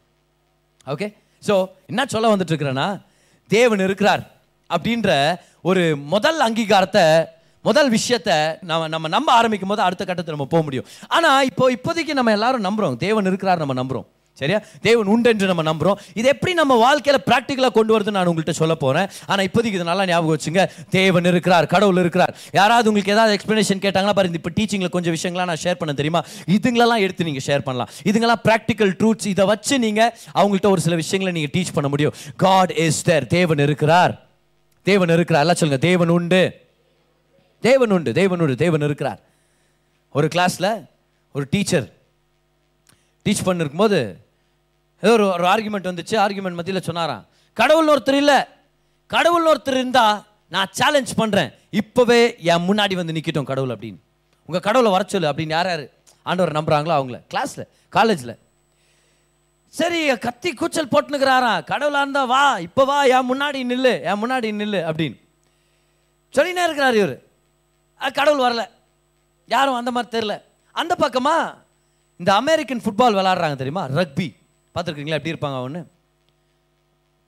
okay 0.93 1.07
so 1.47 1.55
என்ன 1.91 2.05
சொல்ல 2.15 2.35
வந்துட்டு 2.35 2.53
இருக்கிறேன்னா 2.53 2.89
தேவன் 3.47 3.79
இருக்கிறார். 3.79 4.23
அப்படின்ற 4.75 5.39
ஒரு 5.61 5.83
முதல் 6.13 6.39
அங்கீகாரத்தை 6.47 7.05
முதல் 7.65 7.89
விஷயத்தை 7.89 8.35
நம்ம 8.69 8.87
நம்ம 8.93 9.07
நம்ப 9.07 9.31
ஆரம்பிக்கும் 9.37 9.71
போது 9.71 9.81
அடுத்த 9.85 10.03
கட்டத்தில் 10.05 10.35
நம்ம 10.35 10.51
போக 10.51 10.63
முடியும். 10.67 10.85
ஆனால் 11.07 11.47
இப்போ 11.49 11.71
இப்போதைக்கு 11.77 12.13
நம்ம 12.19 12.31
எல்லாரும் 12.37 12.67
நம்புகிறோம் 12.67 13.01
தேவன் 13.07 13.29
இருக்கிறார் 13.31 13.63
நம்ம 13.63 13.75
நம்புறோம். 13.81 14.07
சரியா? 14.37 14.59
தேவன் 14.85 15.07
உண்டு 15.13 15.29
என்று 15.33 15.45
நம்ம 15.51 15.63
நம்புறோம். 15.67 15.99
இது 16.19 16.27
எப்படி 16.33 16.51
நம்ம 16.59 16.73
வாழ்க்கையில் 16.83 17.23
ப்ராக்டிக்கலாக 17.29 17.73
கொண்டு 17.77 17.93
வருதுன்னு 17.93 18.17
நான் 18.17 18.29
உங்கள்கிட்ட 18.31 18.53
சொல்ல 18.59 18.75
போகிறேன் 18.75 19.07
ஆனால் 19.29 19.45
இப்போதைக்கு 19.47 19.79
இது 19.79 19.87
நல்லா 19.89 20.05
ஞாபகம் 20.09 20.33
வச்சுங்க. 20.35 20.63
தேவன் 20.89 21.29
இருக்கிறார் 21.31 21.67
கடவுள் 21.73 22.01
இருக்கிறார். 22.03 22.33
யாராவது 22.59 22.89
உங்களுக்கு 22.91 23.15
ஏதாவது 23.15 23.35
எக்ஸ்ப்ளனேஷன் 23.37 23.81
கேட்டாங்கன்னா 23.85 24.17
பாருங்க. 24.19 24.39
இப்போ 24.41 24.53
டீச்சிங்கில் 24.59 24.93
கொஞ்சம் 24.97 25.15
விஷயங்களாம் 25.17 25.49
நான் 25.51 25.63
ஷேர் 25.63 25.81
பண்ண 25.81 25.95
தெரியுமா? 26.01 26.21
இதுங்களெல்லாம் 26.57 27.03
எடுத்து 27.07 27.27
நீங்கள் 27.29 27.47
ஷேர் 27.47 27.65
பண்ணலாம். 27.69 27.89
இதுங்களாம் 28.11 28.43
ப்ராக்டிக்கல் 28.47 28.93
ட்ரூத்ஸ் 29.01 29.31
இதை 29.33 29.45
வச்சு 29.53 29.77
நீங்கள் 29.79 30.13
அவங்கள்ட்ட 30.39 30.69
ஒரு 30.75 30.85
சில 30.87 30.95
விஷயங்களை 31.03 31.33
நீங்கள் 31.39 31.55
டீச் 31.57 31.75
பண்ண 31.79 31.89
முடியும். 31.95 32.15
காட் 32.45 32.71
இஸ் 32.87 33.03
தேர் 33.09 33.27
தேவன் 33.37 33.65
இருக்கிறார். 33.67 34.15
தேவன் 34.89 35.13
இருக்கிறார். 35.15 35.43
எல்லாம் 35.43 35.59
சொல்லுங்க 35.61 35.87
தேவன் 35.87 36.11
உண்டு. 36.17 36.41
தேவன் 37.67 37.91
உண்டு 37.95 38.11
தேவன் 38.19 38.41
உண்டு 38.43 38.55
தேவன் 38.63 38.85
இருக்கிறார். 38.87 39.19
ஒரு 40.17 40.27
கிளாஸில் 40.35 40.71
ஒரு 41.35 41.45
டீச்சர் 41.53 41.87
டீச் 43.25 43.45
பண்ணிருக்கும்போது 43.47 43.99
ஏதோ 45.01 45.11
ஒரு 45.17 45.25
ஒரு 45.35 45.45
ஆர்குமெண்ட் 45.53 45.87
வந்துச்சு. 45.89 46.15
ஆர்குமெண்ட் 46.25 46.59
மத்தியில் 46.59 46.87
சொன்னாராம் 46.89 47.25
கடவுள் 47.53 47.89
ஒருத்தர் 47.93 48.21
இல்லை. 48.23 48.39
கடவுள் 49.15 49.47
ஒருத்தர் 49.51 49.77
இருந்தால் 49.79 50.15
நான் 50.55 50.73
சேலஞ்ச் 50.79 51.13
பண்ணுறேன் 51.21 51.49
இப்போவே 51.79 52.19
என் 52.51 52.65
முன்னாடி 52.69 52.95
வந்து 52.99 53.15
நிற்கட்டும் 53.17 53.49
கடவுள் 53.51 53.73
அப்படின்னு. 53.75 53.99
உங்கள் 54.49 54.65
கடவுளை 54.67 54.91
வர 54.95 55.03
சொல்லு 55.07 55.31
அப்படின்னு 55.31 55.55
யார் 55.57 55.69
யார்? 55.73 55.85
ஆண்டவர் 56.29 56.55
நம்புறாங்களோ 56.57 56.95
அவங்கள. 56.99 57.17
கிளாஸில் 57.33 57.67
காலேஜில் 57.97 58.33
சரி 59.77 59.99
கத்தி 60.25 60.49
கூச்சல் 60.59 60.91
போட்டுனுக்கிறாரா 60.93 61.51
கடவுளா 61.71 62.01
இருந்தா 62.03 62.23
வா 62.33 62.43
இப்போ 62.67 62.83
வா 62.89 62.97
என் 63.15 63.29
முன்னாடி 63.31 63.59
நில்லு 63.71 63.93
என் 64.09 64.21
முன்னாடி 64.23 64.49
நில்லு 64.61 64.79
அப்படின்னு. 64.89 65.17
சொல்லினே 66.35 66.63
இருக்கிறார் 66.67 66.95
இவர். 66.99 67.15
கடவுள் 68.17 68.43
வரல. 68.45 68.63
யாரும் 69.53 69.79
அந்த 69.79 69.91
மாதிரி 69.95 70.09
தெரில 70.15 70.33
அந்த 70.81 70.93
பக்கமாக 71.03 71.53
இந்த 72.21 72.31
அமெரிக்கன் 72.41 72.83
ஃபுட்பால் 72.85 73.17
விளாட்றாங்க 73.19 73.57
தெரியுமா? 73.61 73.83
ரக்பி 73.99 74.27
பார்த்துருக்கீங்களா? 74.75 75.17
எப்படி 75.19 75.33
இருப்பாங்க 75.35 75.59
ஒன்று 75.67 75.81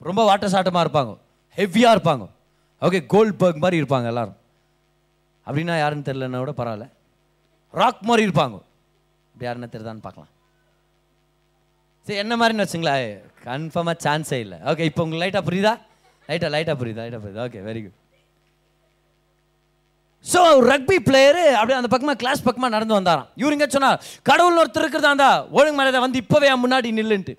ரொம்ப 0.08 0.20
வாட்ட 0.28 0.46
சாட்டமாக 0.54 0.84
இருப்பாங்க 0.86 1.12
ஹெவியாக 1.60 1.96
இருப்பாங்க. 1.96 2.24
ஓகே 2.86 3.00
கோல்ட் 3.14 3.40
பர்க் 3.42 3.62
மாதிரி 3.64 3.78
இருப்பாங்க 3.82 4.06
எல்லாரும். 4.12 4.36
அப்படின்னா 5.46 5.76
யாருன்னு 5.84 6.08
தெரிலன்னா 6.10 6.42
கூட 6.44 6.54
பரவாயில்ல. 6.60 6.86
ராக் 7.80 8.04
மாதிரி 8.10 8.28
இருப்பாங்க. 8.28 8.56
அப்படி 9.30 9.46
யாருன்னு 9.48 9.72
தெரியுதான்னு 9.72 10.06
பார்க்கலாம். 10.08 10.32
சரி 12.10 12.22
என்ன 12.22 12.36
மாதிரின்னு 12.38 12.64
வச்சுங்களேன். 12.64 13.10
கன்ஃபார்மாக 13.44 13.96
சான்ஸே 14.04 14.38
இல்லை. 14.44 14.56
ஓகே 14.70 14.84
இப்போ 14.88 15.00
உங்களுக்கு 15.04 15.22
லைட்டாக 15.22 15.42
புரியுதா? 15.48 15.72
லைட்டாக 16.28 16.50
லைட்டாக 16.54 16.74
புரியுதா? 16.80 17.02
லைட்டாக 17.04 17.20
புரியுதா? 17.24 17.42
Okay 17.48 17.60
very 17.66 17.80
good 17.84 17.98
so 20.32 20.40
rugby 20.70 20.96
player 21.08 21.44
அப்படியே 21.58 21.76
அந்த 21.80 21.90
பக்கமாக 21.92 22.18
கிளாஸ் 22.22 22.42
பக்கமாக 22.48 22.72
நடந்து 22.76 22.96
வந்தாராம். 22.98 23.28
இவருங்க 23.42 23.58
இங்கே 23.58 23.68
சொன்னார்? 23.76 24.00
கடவுள் 24.30 24.60
ஒருத்தர் 24.62 24.84
இருக்கிறதா 24.84 25.12
இருந்தா 25.12 25.30
ஒழுங்கு 25.58 25.78
மேலே 25.80 26.02
வந்து 26.06 26.20
இப்போவே 26.24 26.50
முன்னாடி 26.64 26.90
நில்லுன்ட்டு. 26.98 27.34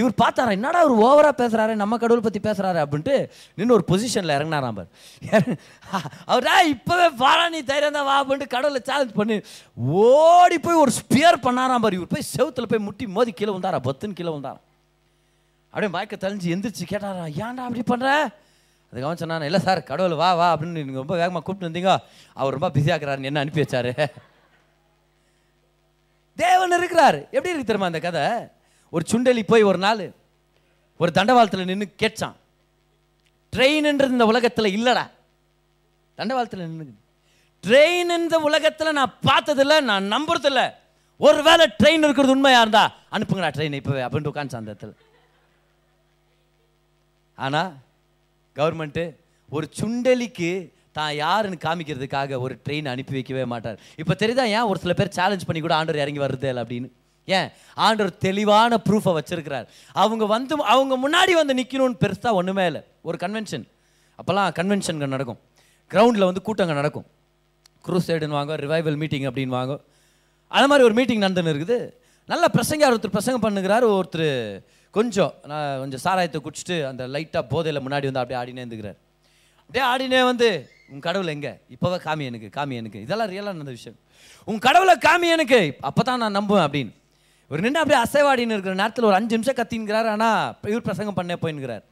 இவர் 0.00 0.14
பார்த்தாரா 0.22 0.52
என்னடா 0.58 0.78
அவர் 0.84 0.94
ஓவராக 1.06 1.34
பேசுகிறாரு 1.40 1.74
நம்ம 1.82 1.98
கடவுள் 2.02 2.24
பற்றி 2.26 2.40
பேசுகிறாரு 2.46 2.78
அப்படின்ட்டு 2.84 3.16
நின்று 3.58 3.76
ஒரு 3.78 3.84
பொசிஷனில் 3.90 4.34
இறங்கினாராம் 4.36 4.78
பார். 4.78 4.90
அவரா 6.32 6.56
இப்போவே 6.74 7.06
வாடா 7.22 7.44
நீ 7.54 7.60
தைரியம் 7.72 7.96
தான் 7.98 8.08
வா 8.10 8.16
அப்படின்ட்டு 8.22 8.48
கடவுளை 8.54 8.80
சேலஞ்ச் 8.90 9.18
பண்ணி 9.20 9.36
ஓடி 10.04 10.58
போய் 10.66 10.80
ஒரு 10.84 10.94
ஸ்பியர் 11.00 11.38
பண்ணாராம் 11.46 11.84
பார். 11.86 11.98
இவர் 11.98 12.12
போய் 12.14 12.30
செவுத்துல 12.36 12.68
போய் 12.72 12.86
முட்டி 12.88 13.06
மோதி 13.18 13.34
கீழே 13.40 13.54
வந்தாரா 13.56 13.80
பத்துன்னு 13.88 14.18
கீழே 14.20 14.32
வந்தாராம் 14.36 14.64
அப்படியே 15.74 15.92
மயக்க 15.94 16.16
தெளிஞ்சு 16.24 16.50
எந்திரிச்சு 16.54 16.84
கேட்டாரா 16.90 17.24
ஏன்டா 17.44 17.62
அப்படி 17.68 17.84
பண்ணுற 17.92 18.10
அதுக்காக 18.90 19.06
கவனிச்சேன் 19.06 19.48
இல்லை 19.50 19.60
சார் 19.66 19.80
கடவுள் 19.88 20.20
வா 20.22 20.28
வா 20.40 20.48
அப்படின்னு 20.54 20.78
நீங்கள் 20.78 21.02
ரொம்ப 21.02 21.14
வேகமாக 21.20 21.42
கூப்பிட்டு 21.46 21.68
வந்தீங்க. 21.68 21.92
அவர் 22.40 22.56
ரொம்ப 22.56 22.68
பிஸியாக்குறாருன்னு 22.76 23.30
என்ன 23.30 23.40
அனுப்பி 23.42 23.62
வச்சாரு? 23.62 23.92
தேவன் 26.38 26.76
இருக்கிறார். 26.78 27.18
எப்படி 27.36 27.52
இருக்கு 27.52 27.68
தெரியுமா 27.70 27.90
அந்த 27.90 28.00
கதை? 28.06 28.22
ஒரு 28.94 29.04
சுண்டலி 29.12 29.42
போய் 29.52 29.68
ஒரு 29.70 29.78
நாள் 29.84 30.04
ஒரு 31.00 31.10
தண்டவாளத்தில் 31.18 31.68
நின்று 31.70 31.86
கேட்டான் 32.02 32.36
ட்ரெயின்ன்றது 33.52 34.14
இந்த 34.16 34.26
உலகத்தில் 34.32 34.74
இல்லைடா. 34.76 35.04
தண்டவாளத்தில் 36.18 36.62
நின்று 36.64 36.94
ட்ரெயின் 37.64 38.12
இந்த 38.20 38.36
உலகத்தில் 38.48 38.96
நான் 38.98 39.14
பார்த்ததில்ல 39.28 39.74
நான் 39.90 40.06
நம்புறதில்ல. 40.14 40.62
ஒருவேளை 41.20 41.64
ட்ரெயின் 41.80 42.04
இருக்கிறது 42.06 42.34
உண்மையாக 42.36 42.64
இருந்தா 42.64 42.84
அனுப்புங்கடா 43.14 43.50
ட்ரெயின் 43.56 43.78
இப்போவே 43.80 44.02
அப்படின்ட்டு 44.06 44.32
உட்காந்து 44.32 44.58
அந்த 44.60 44.70
இடத்துல. 44.72 44.92
ஆனால் 47.38 47.70
கவர்மெண்ட்டு 48.58 49.04
ஒரு 49.56 49.66
சுண்டலிக்கு 49.78 50.50
தான் 50.98 51.14
யாருன்னு 51.24 51.64
காமிக்கிறதுக்காக 51.66 52.38
ஒரு 52.46 52.54
ட்ரெயின் 52.66 52.90
அனுப்பி 52.92 53.16
வைக்கவே 53.16 53.44
மாட்டார். 53.52 53.78
இப்போ 54.02 54.14
தெரியுதா 54.22 54.44
ஏன் 54.56 54.68
ஒரு 54.72 54.78
சில 54.84 54.94
பேர் 54.98 55.16
சேலஞ்ச் 55.18 55.46
பண்ணி 55.48 55.60
கூட 55.64 55.74
ஆண்டர் 55.78 56.02
இறங்கி 56.04 56.22
வருது 56.24 56.48
இல்லை 56.50 56.62
அப்படின்னு? 56.64 56.90
ஏன்? 57.24 57.48
ஆண்டவர் 57.74 58.16
தெளிவான 58.16 58.78
ப்ரூஃபை 58.88 59.12
வச்சிருக்கிறார். 59.18 59.66
அவங்க 59.92 60.24
வந்து 60.26 60.54
அவங்க 60.74 60.94
முன்னாடி 61.04 61.32
வந்து 61.40 61.54
நிற்கணும்னு 61.60 62.00
பெருசாக 62.04 62.38
ஒன்றுமே 62.40 62.66
இல்லை. 62.66 62.82
ஒரு 63.02 63.18
கன்வென்ஷன் 63.20 63.66
அப்போல்லாம் 64.18 64.50
கன்வென்ஷன்கள் 64.60 65.14
நடக்கும். 65.16 65.40
கிரவுண்டில் 65.90 66.28
வந்து 66.30 66.42
கூட்டங்கள் 66.42 66.80
நடக்கும். 66.80 67.06
குரூசைடுன்னு 67.86 68.38
வாங்க 68.38 68.56
ரிவைவல் 68.56 68.96
மீட்டிங் 68.96 69.26
அப்படின்னு 69.30 69.56
வாங்க 69.58 69.74
அது 70.56 70.66
மாதிரி 70.68 70.84
ஒரு 70.88 70.94
மீட்டிங் 70.94 71.20
நடந்துன்னு 71.20 71.52
இருக்குது. 71.54 71.78
நல்ல 72.32 72.44
பிரசங்க 72.56 72.90
ஒருத்தர் 72.90 73.16
பிரசங்கம் 73.16 73.44
பண்ணுகிறாரு 73.46 73.86
ஒருத்தர் 73.96 74.28
கொஞ்சம் 74.90 75.32
நான் 75.50 75.78
கொஞ்சம் 75.78 76.02
சாராயத்தை 76.04 76.40
குடிச்சிட்டு 76.44 76.76
அந்த 76.90 77.06
லைட்டாக 77.14 77.44
போதையில் 77.52 77.82
முன்னாடி 77.86 78.06
வந்து 78.10 78.22
அப்படியே 78.22 78.38
ஆடினே 78.40 78.62
இருந்துக்கிறார். 78.64 78.98
அப்படியே 79.66 79.84
ஆடினே 79.92 80.24
வந்து 80.24 80.48
உன் 80.92 81.04
கடவுள் 81.06 81.26
எங்கே? 81.26 81.52
இப்போவே 81.74 81.98
காமி 82.06 82.24
எனக்கு 82.30 82.48
காமி 82.60 82.74
எனக்கு. 82.80 83.00
இதெல்லாம் 83.00 83.30
ரியலாக 83.30 83.56
நடந்த 83.58 83.70
விஷயம். 83.70 83.98
உன் 84.44 84.58
கடவுளை 84.58 84.94
காமி 85.06 85.28
எனக்கு. 85.36 85.60
அப்போ 85.80 86.02
தான் 86.02 86.18
நான் 86.18 86.36
நம்புவேன் 86.36 86.64
அப்படின்னு. 86.66 86.92
இவர் 87.48 87.62
நின்று 87.64 87.80
அப்படியே 87.82 88.00
அசைவாடின்னு 88.04 88.54
இருக்கிற 88.56 88.74
நேரத்தில் 88.82 89.08
ஒரு 89.08 89.16
அஞ்சு 89.18 89.36
நிமிஷம் 89.36 89.58
கத்தின்கிறார் 89.60 90.08
ஆனால் 90.14 90.70
இவர் 90.72 90.86
பிரசங்கம் 90.88 91.18
பண்ணே 91.18 91.36
போயின்னுக்கிறார் 91.42 91.84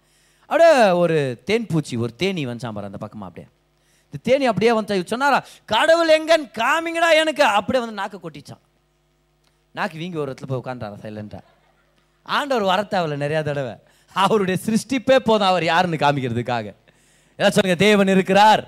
அப்படியே 0.51 0.73
ஒரு 1.03 1.17
தேன் 1.49 1.67
பூச்சி 1.73 1.95
ஒரு 2.05 2.13
தேனி 2.23 2.43
வந்துச்சான் 2.47 2.77
பாரு 2.77 2.91
அந்த 2.91 3.01
பக்கமாக 3.05 3.29
அப்படியே. 3.31 3.49
இந்த 4.07 4.19
தேனி 4.29 4.45
அப்படியே 4.51 4.73
வந்து 4.79 4.97
இவர் 4.99 5.13
சொன்னாரா 5.13 5.39
கடவுள் 5.65 6.15
எங்கன்னு 6.19 6.49
காமிங்கடா 6.61 7.11
எனக்கு 7.23 7.45
அப்படியே 7.59 7.83
வந்து 7.85 7.99
நாக்கு 8.01 8.19
கொட்டிச்சான். 8.25 8.63
நாக்கு 9.79 9.97
வீங்கி 9.99 10.19
ஒரு 10.23 10.31
இடத்துல 10.33 10.49
போய் 10.51 10.63
உட்காந்துட்டாரா 10.63 10.99
சைலண்டா 11.05 11.41
ஆண்டவர் 12.37 12.71
வரத்தேவையில்ல 12.73 13.23
நிறையா 13.25 13.41
தடவை. 13.43 13.75
அவருடைய 14.15 14.57
சிருஷ்டிப்பே 14.67 15.17
போதும் 15.29 15.51
அவர் 15.53 15.65
யாருன்னு 15.65 16.03
காமிக்கிறதுக்காக. 16.05 16.67
ஏதாவது 17.37 17.57
சொல்லுங்க 17.57 17.79
தேவன் 17.85 18.13
இருக்கிறார். 18.15 18.63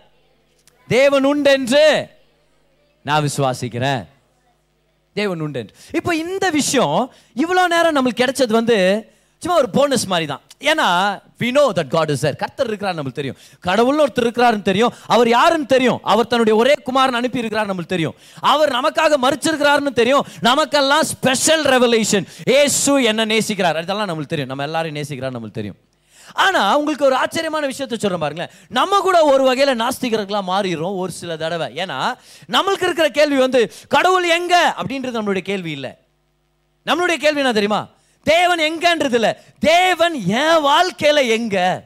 தேவன் 0.89 1.25
உண்டு 1.25 1.51
என்று 1.59 1.85
நான் 3.03 3.25
விசுவாசிக்கிறேன். 3.29 4.03
தேவன் 5.15 5.41
உண்டு. 5.41 5.63
இப்போ 5.99 6.13
இந்த 6.15 6.47
விஷயம் 6.51 6.99
இவ்வளோ 7.43 7.65
நேரம் 7.75 7.97
நம்மளுக்கு 7.97 8.23
கிடைச்சது 8.23 8.53
வந்து 8.61 8.79
சும்மா 9.43 9.57
ஒரு 9.63 9.71
போனஸ் 9.77 10.07
மாதிரி 10.11 10.27
தான் 10.31 10.43
ஏன்னா 10.71 10.87
we 11.41 11.49
know 11.57 11.63
that 11.79 11.91
God 11.95 12.11
is 12.13 12.23
sir 12.25 12.37
கர்த்தர் 12.43 12.69
இருக்கிறார் 12.71 12.97
நம்மளுக்கு 12.99 13.21
தெரியும். 13.21 13.39
கடவுள்னு 13.67 14.05
ஒருத்தர் 14.05 14.27
இருக்கிறாருன்னு 14.27 14.69
தெரியும். 14.71 14.93
அவர் 15.15 15.29
யாருன்னு 15.29 15.67
தெரியும்? 15.75 15.99
அவர் 16.13 16.31
தன்னுடைய 16.33 16.55
ஒரே 16.61 16.75
குமாரன் 16.89 17.19
அனுப்பி 17.21 17.43
இருக்கிறார் 17.43 17.71
நம்மளுக்கு 17.71 17.95
தெரியும். 17.97 18.15
அவர் 18.53 18.73
நமக்காக 18.79 19.19
மறிச்சிருக்கிறாருன்னு 19.27 19.93
தெரியும். 20.03 20.27
நமக்கெல்லாம் 20.41 21.05
ஸ்பெஷல் 21.15 21.65
ரெவலேஷன் 21.75 22.27
ஏசு 22.61 22.95
என்ன 23.11 23.27
நேசிக்கிறார். 23.35 23.81
அதெல்லாம் 23.83 24.11
நம்மளுக்கு 24.13 24.35
தெரியும். 24.35 24.53
நம்ம 24.55 24.69
எல்லாரையும் 24.71 24.99
நேசிக்கிறார் 25.01 25.37
நம்மளுக்கு 25.37 25.61
தெரியும். 25.61 25.79
ஆனா 26.33 26.79
உங்களுக்கு 26.79 27.05
ஒரு 27.05 27.15
ஆச்சரியமான 27.15 27.67
விஷயத்த 27.67 27.73
சொல்றேன் 27.73 28.19
பாருங்களேன். 28.19 28.51
நம்ம 28.69 29.01
கூட 29.01 29.25
ஒரு 29.25 29.53
வகையில 29.53 29.83
நாஸ்திகர்களாக 29.83 30.43
மாறிடுறோம் 30.49 30.97
ஒரு 30.97 31.13
சில 31.13 31.37
தடவை. 31.37 31.75
ஏன்னா 31.75 32.15
நம்மளுக்கு 32.53 32.83
இருக்கிற 32.83 33.09
கேள்வி 33.09 33.37
வந்து 33.37 33.73
கடவுள் 33.89 34.29
எங்க? 34.29 34.75
அப்படின்றது 34.79 35.21
நம்மளுடைய 35.21 35.41
கேள்வி 35.41 35.71
இல்லை. 35.71 35.95
நம்மளுடைய 36.87 37.17
கேள்வி 37.17 37.39
என்ன 37.39 37.53
தெரியுமா? 37.53 37.89
தேவன் 38.23 38.59
எங்கன்றது 38.59 39.15
இல்ல 39.15 39.43
தேவன் 39.59 40.27
என் 40.27 40.65
வாழ்க்கையில 40.65 41.29
எங்க? 41.29 41.85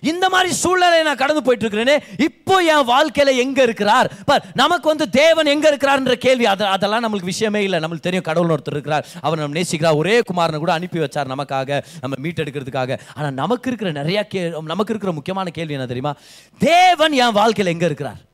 இந்த 0.00 0.28
மாதிரி 0.28 0.54
சூழ்நிலை 0.54 1.02
நான் 1.02 1.16
கடந்து 1.16 1.42
போயிட்டு 1.42 1.68
இருக்கிறேனே 1.68 1.98
இப்போ 2.22 2.58
என் 2.58 2.88
வாழ்க்கையில 2.88 3.36
எங்க 3.36 3.62
இருக்கிறார்? 3.62 4.10
பார் 4.24 4.44
நமக்கு 4.54 4.88
வந்து 4.88 5.10
தேவன் 5.10 5.46
எங்க 5.46 5.76
இருக்கிறார்ன்ற 5.76 6.12
கேள்வி 6.12 6.46
அது 6.46 6.66
அதெல்லாம் 6.66 7.04
நம்மளுக்கு 7.04 7.32
விஷயமே 7.34 7.62
இல்லை. 7.62 7.80
நம்மளுக்கு 7.80 8.08
தெரியும் 8.08 8.24
கடவுள் 8.24 8.58
ஒருத்தர் 8.58 8.76
இருக்கிறார். 8.78 9.06
அவர் 9.20 9.38
நம்ம 9.38 9.60
நேசிக்கிறார். 9.60 9.96
ஒரே 9.96 10.20
குமாரனை 10.20 10.58
கூட 10.58 10.72
அனுப்பி 10.72 10.98
வச்சார் 10.98 11.32
நமக்காக 11.34 11.82
நம்ம 12.00 12.16
மீட்டெடுக்கிறதுக்காக. 12.22 12.98
ஆனால் 13.14 13.26
ஆனா 13.28 13.36
நமக்கு 13.42 13.68
இருக்கிற 13.68 13.92
நிறைய 13.92 14.24
கே 14.24 14.52
நமக்கு 14.62 14.92
இருக்கிற 14.92 15.12
முக்கியமான 15.12 15.50
கேள்வி 15.50 15.72
என்ன 15.72 15.86
தெரியுமா? 15.86 16.14
தேவன் 16.58 17.12
என் 17.12 17.34
வாழ்க்கையில 17.34 17.66
எங்க 17.66 17.84
இருக்கிறார்? 17.84 18.27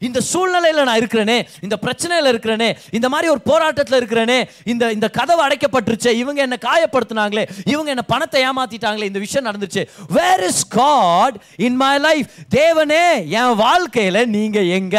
இந்த 0.00 0.20
சூழ்நிலையில் 0.20 0.86
நான் 0.88 1.00
இருக்கிறேனே 1.02 1.38
இந்த 1.60 1.76
பிரச்சனையில் 1.84 2.30
இருக்கிறேனே 2.32 2.68
இந்த 2.90 3.08
மாதிரி 3.08 3.30
ஒரு 3.30 3.40
போராட்டத்தில் 3.50 3.98
இருக்கிறேனே 4.00 4.38
இந்த 4.64 4.92
இந்த 4.96 5.08
கதவு 5.18 5.42
அடைக்கப்பட்டுருச்சே 5.46 6.12
இவங்க 6.22 6.42
என்ன 6.42 6.58
காயப்படுத்தினாங்களே 6.68 7.44
இவங்க 7.64 7.90
என்ன 7.94 8.04
பணத்தை 8.12 8.42
ஏமாத்திட்டாங்களே 8.48 9.08
இந்த 9.10 9.18
விஷயம் 9.18 9.48
நடந்துச்சு 9.48 9.84
where 10.18 10.44
is 10.50 10.68
God 10.68 11.36
in 11.56 11.76
my 11.76 11.98
life 11.98 12.28
தேவனே 12.54 13.04
என் 13.40 13.56
வாழ்க்கையில் 13.56 14.28
நீங்கள் 14.28 14.70
எங்க? 14.78 14.96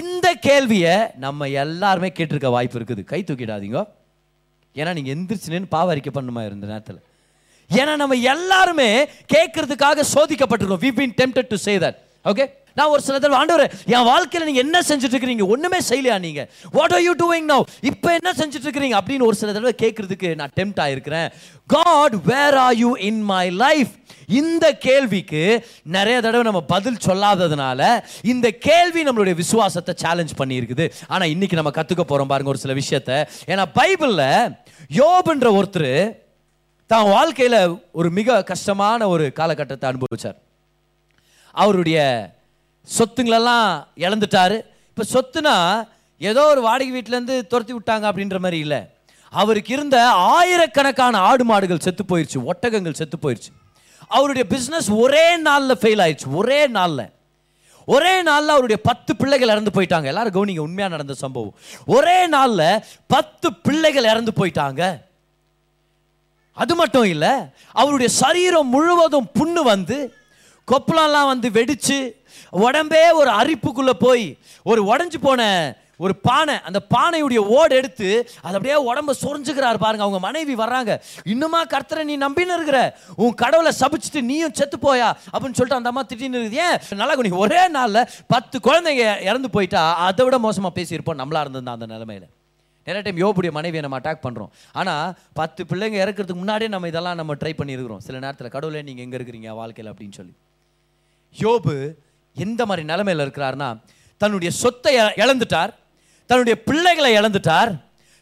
இந்த 0.00 0.26
கேள்வியை 0.46 0.94
நம்ம 1.16 1.48
எல்லாருமே 1.62 2.08
கேட்டிருக்க 2.08 2.50
வாய்ப்பு 2.50 2.78
இருக்குது. 2.78 3.02
கை 3.04 3.24
தூக்கிடாதீங்க. 3.28 3.80
ஏன்னா 4.76 4.92
நீங்கள் 4.98 5.14
எந்திரிச்சுன்னு 5.14 5.68
பாவரிக்கை 5.70 6.12
பண்ணுமா 6.14 6.44
இருந்த 6.46 6.66
நேரத்தில். 6.66 7.00
ஏன்னா 7.70 7.96
நம்ம 7.96 8.14
எல்லாருமே 8.14 8.88
கேட்கறதுக்காக 9.34 10.04
சோதிக்கப்பட்டிருக்கோம். 10.14 10.82
We 10.86 10.92
been 10.98 11.14
tempted 11.20 11.50
to 11.52 11.56
say 11.56 11.78
that 11.78 11.98
okay 12.24 12.46
நான் 12.78 12.92
ஒரு 12.94 13.02
சில 13.06 13.16
தடவை 13.18 13.38
ஆண்டவர் 13.40 13.64
என் 13.94 14.06
வாழ்க்கையில் 14.10 14.48
நீங்கள் 14.50 14.64
என்ன 14.66 14.78
செஞ்சுட்டு 14.90 15.14
இருக்கிறீங்க 15.16 15.46
ஒன்றுமே 15.54 15.80
செய்யலையா 15.90 16.16
நீங்க? 16.26 16.42
What 16.76 16.94
are 16.96 17.04
you 17.08 17.14
doing 17.24 17.48
no 17.52 17.58
இப்போ 17.90 18.08
என்ன 18.18 18.30
செஞ்சுட்டு 18.40 18.66
இருக்கிறீங்க 18.68 18.96
அப்படின்னு 19.00 19.28
ஒரு 19.30 19.38
சில 19.42 19.52
தடவை 19.56 19.74
கேட்கறதுக்கு 19.84 20.30
நான் 20.40 20.54
tempt 20.60 20.80
ஆயிருக்கிறேன். 20.84 21.28
God 21.76 22.16
where 22.30 22.58
are 22.64 22.76
you 22.84 22.90
in 23.10 23.22
my 23.34 23.44
life 23.64 23.92
இந்த 24.40 24.66
கேள்விக்கு 24.86 25.42
நிறைய 25.96 26.16
தடவை 26.26 26.44
நம்ம 26.48 26.60
பதில் 26.74 27.00
சொல்லாததுனால 27.06 27.80
இந்த 28.32 28.46
கேள்வி 28.68 29.02
நம்மளுடைய 29.08 29.34
விசுவாசத்தை 29.42 29.94
சேலஞ்ச் 30.04 30.32
பண்ணியிருக்குது. 30.40 30.86
ஆனால் 31.08 31.32
இன்னைக்கு 31.34 31.58
நம்ம 31.60 31.72
கற்றுக்க 31.78 32.04
போகிறோம் 32.04 32.30
பாருங்க 32.32 32.52
ஒரு 32.54 32.62
சில 32.64 32.74
விஷயத்த. 32.82 33.10
ஏன்னா 33.52 33.64
பைபிளில் 33.78 34.54
யோபுன்ற 35.00 35.48
ஒருத்தர் 35.58 35.92
தான் 36.90 37.08
வாழ்க்கையில் 37.16 37.58
ஒரு 37.98 38.08
மிக 38.20 38.42
கஷ்டமான 38.52 39.08
ஒரு 39.08 39.26
காலகட்டத்தை 39.40 39.86
அனுபவிச்சார். 39.90 40.38
அவருடைய 41.54 41.98
சொத்துங்களெல்லாம் 42.96 43.68
இழந்துட்டாரு. 44.06 44.58
இப்போ 44.90 45.04
சொத்துனா 45.14 45.54
ஏதோ 46.30 46.42
ஒரு 46.52 46.60
வாடகை 46.60 46.90
வீட்டிலேருந்து 46.96 47.36
துரத்தி 47.52 47.72
விட்டாங்க 47.74 48.04
அப்படின்ற 48.10 48.38
மாதிரி 48.44 48.58
இல்லை. 48.58 48.80
அவருக்கு 49.32 49.70
இருந்த 49.76 49.96
ஆயிரக்கணக்கான 50.10 51.18
ஆடு 51.28 51.44
மாடுகள் 51.44 51.84
செத்து 51.86 52.04
போயிடுச்சு 52.10 52.40
ஒட்டகங்கள் 52.50 52.98
செத்து 53.00 53.18
போயிடுச்சு 53.22 53.52
அவருடைய 54.16 54.44
பிஸ்னஸ் 54.54 54.90
ஒரே 55.04 55.26
நாளில் 55.46 55.80
ஃபெயில் 55.82 56.02
ஆயிடுச்சு 56.04 56.28
ஒரே 56.40 56.60
நாளில். 56.76 57.06
ஒரே 57.94 58.12
நாளில் 58.28 58.54
அவருடைய 58.54 58.78
பத்து 58.88 59.12
பிள்ளைகள் 59.20 59.52
இறந்து 59.54 59.72
போயிட்டாங்க. 59.76 60.08
எல்லாரும் 60.12 60.34
கவனிங்க 60.36 60.62
உண்மையாக 60.66 60.94
நடந்த 60.94 61.14
சம்பவம். 61.22 61.54
ஒரே 61.96 62.18
நாளில் 62.26 62.82
பத்து 63.14 63.48
பிள்ளைகள் 63.66 64.10
இறந்து 64.12 64.32
போயிட்டாங்க. 64.38 64.82
அது 66.52 66.74
மட்டும் 66.74 67.08
இல்லை 67.14 67.32
அவருடைய 67.72 68.10
சரீரம் 68.22 68.72
முழுவதும் 68.74 69.28
புண்ணு 69.38 69.62
வந்து 69.72 69.98
கொப்பளம்லாம் 70.68 71.30
வந்து 71.32 71.48
வெடித்து 71.50 71.98
உடம்பே 72.54 73.12
ஒரு 73.12 73.30
அரிப்புக்குள்ளே 73.30 73.94
போய் 73.98 74.38
ஒரு 74.62 74.96
உடஞ்சு 74.96 75.18
போன 75.20 75.42
ஒரு 75.96 76.14
பானை 76.16 76.54
அந்த 76.62 76.78
பானையுடைய 76.94 77.40
ஓடு 77.56 77.76
எடுத்து 77.76 78.08
அதை 78.42 78.54
அப்படியே 78.58 78.76
உடம்ப 78.92 79.12
சொரிஞ்சுக்கிறாரு 79.22 79.78
பாருங்க. 79.78 80.04
அவங்க 80.04 80.18
மனைவி 80.18 80.54
வர்றாங்க. 80.54 81.00
இன்னுமா 81.24 81.64
கர்த்தரை 81.64 82.02
நீ 82.04 82.14
நம்பின்னு 82.18 82.54
இருக்கிற? 82.54 82.78
உன் 83.16 83.34
கடவுளை 83.34 83.72
சபிச்சுட்டு 83.80 84.20
நீயும் 84.20 84.52
செத்து 84.52 84.76
போயா? 84.76 85.08
அப்படின்னு 85.32 85.58
சொல்லிட்டு 85.58 85.74
அந்த 85.74 85.88
அம்மா 85.88 86.02
திட்டின்னு 86.02 86.40
இருக்குது. 86.40 86.60
ஏன்? 86.66 86.78
நல்லா 86.90 87.14
நீ 87.14 87.28
ஒரே 87.28 87.68
நாளில் 87.68 88.08
பத்து 88.26 88.58
குழந்தைங்க 88.58 89.20
இறந்து 89.20 89.50
போயிட்டா 89.50 89.94
அதை 89.94 90.24
விட 90.24 90.38
மோசமாக 90.38 90.80
பேசியிருப்போம். 90.80 91.20
நம்மளா 91.22 91.40
இருந்திருந்தா 91.40 91.72
அந்த 91.72 91.86
நிலைமையில. 91.86 92.26
நிறைய 92.86 93.02
டைம் 93.02 93.20
யோபுடைய 93.24 93.50
மனைவியை 93.50 93.88
நம்ம 93.88 93.98
அட்டாக் 93.98 94.24
பண்ணுறோம் 94.26 94.50
ஆனால் 94.72 95.14
பத்து 95.32 95.64
பிள்ளைங்க 95.64 95.98
இறக்கிறதுக்கு 96.04 96.42
முன்னாடியே 96.42 96.70
நம்ம 96.70 96.88
இதெல்லாம் 96.88 97.14
நம்ம 97.14 97.34
ட்ரை 97.34 97.52
பண்ணியிருக்கிறோம். 97.58 97.98
சில 97.98 98.18
நேரத்தில் 98.18 98.48
கடவுளே 98.48 98.82
நீங்கள் 98.82 99.04
எங்கே 99.04 99.16
இருக்கிறீங்க? 99.16 99.48
வாழ்க்கையில் 99.48 99.94
அப்படின்னு 99.94 100.12
சொல்லி. 100.12 100.34
யோபு 101.40 101.94
எந்த 102.36 102.66
மாதிரி 102.66 102.86
நிலைமையில் 102.86 103.24
இருக்கிறார்னா 103.26 103.68
தன்னுடைய 104.16 104.50
சொத்தை 104.52 104.94
இழந்துட்டார் 104.96 105.72
தன்னுடைய 106.26 106.62
பிள்ளைகளை 106.62 107.10
இழந்துட்டார் 107.20 107.72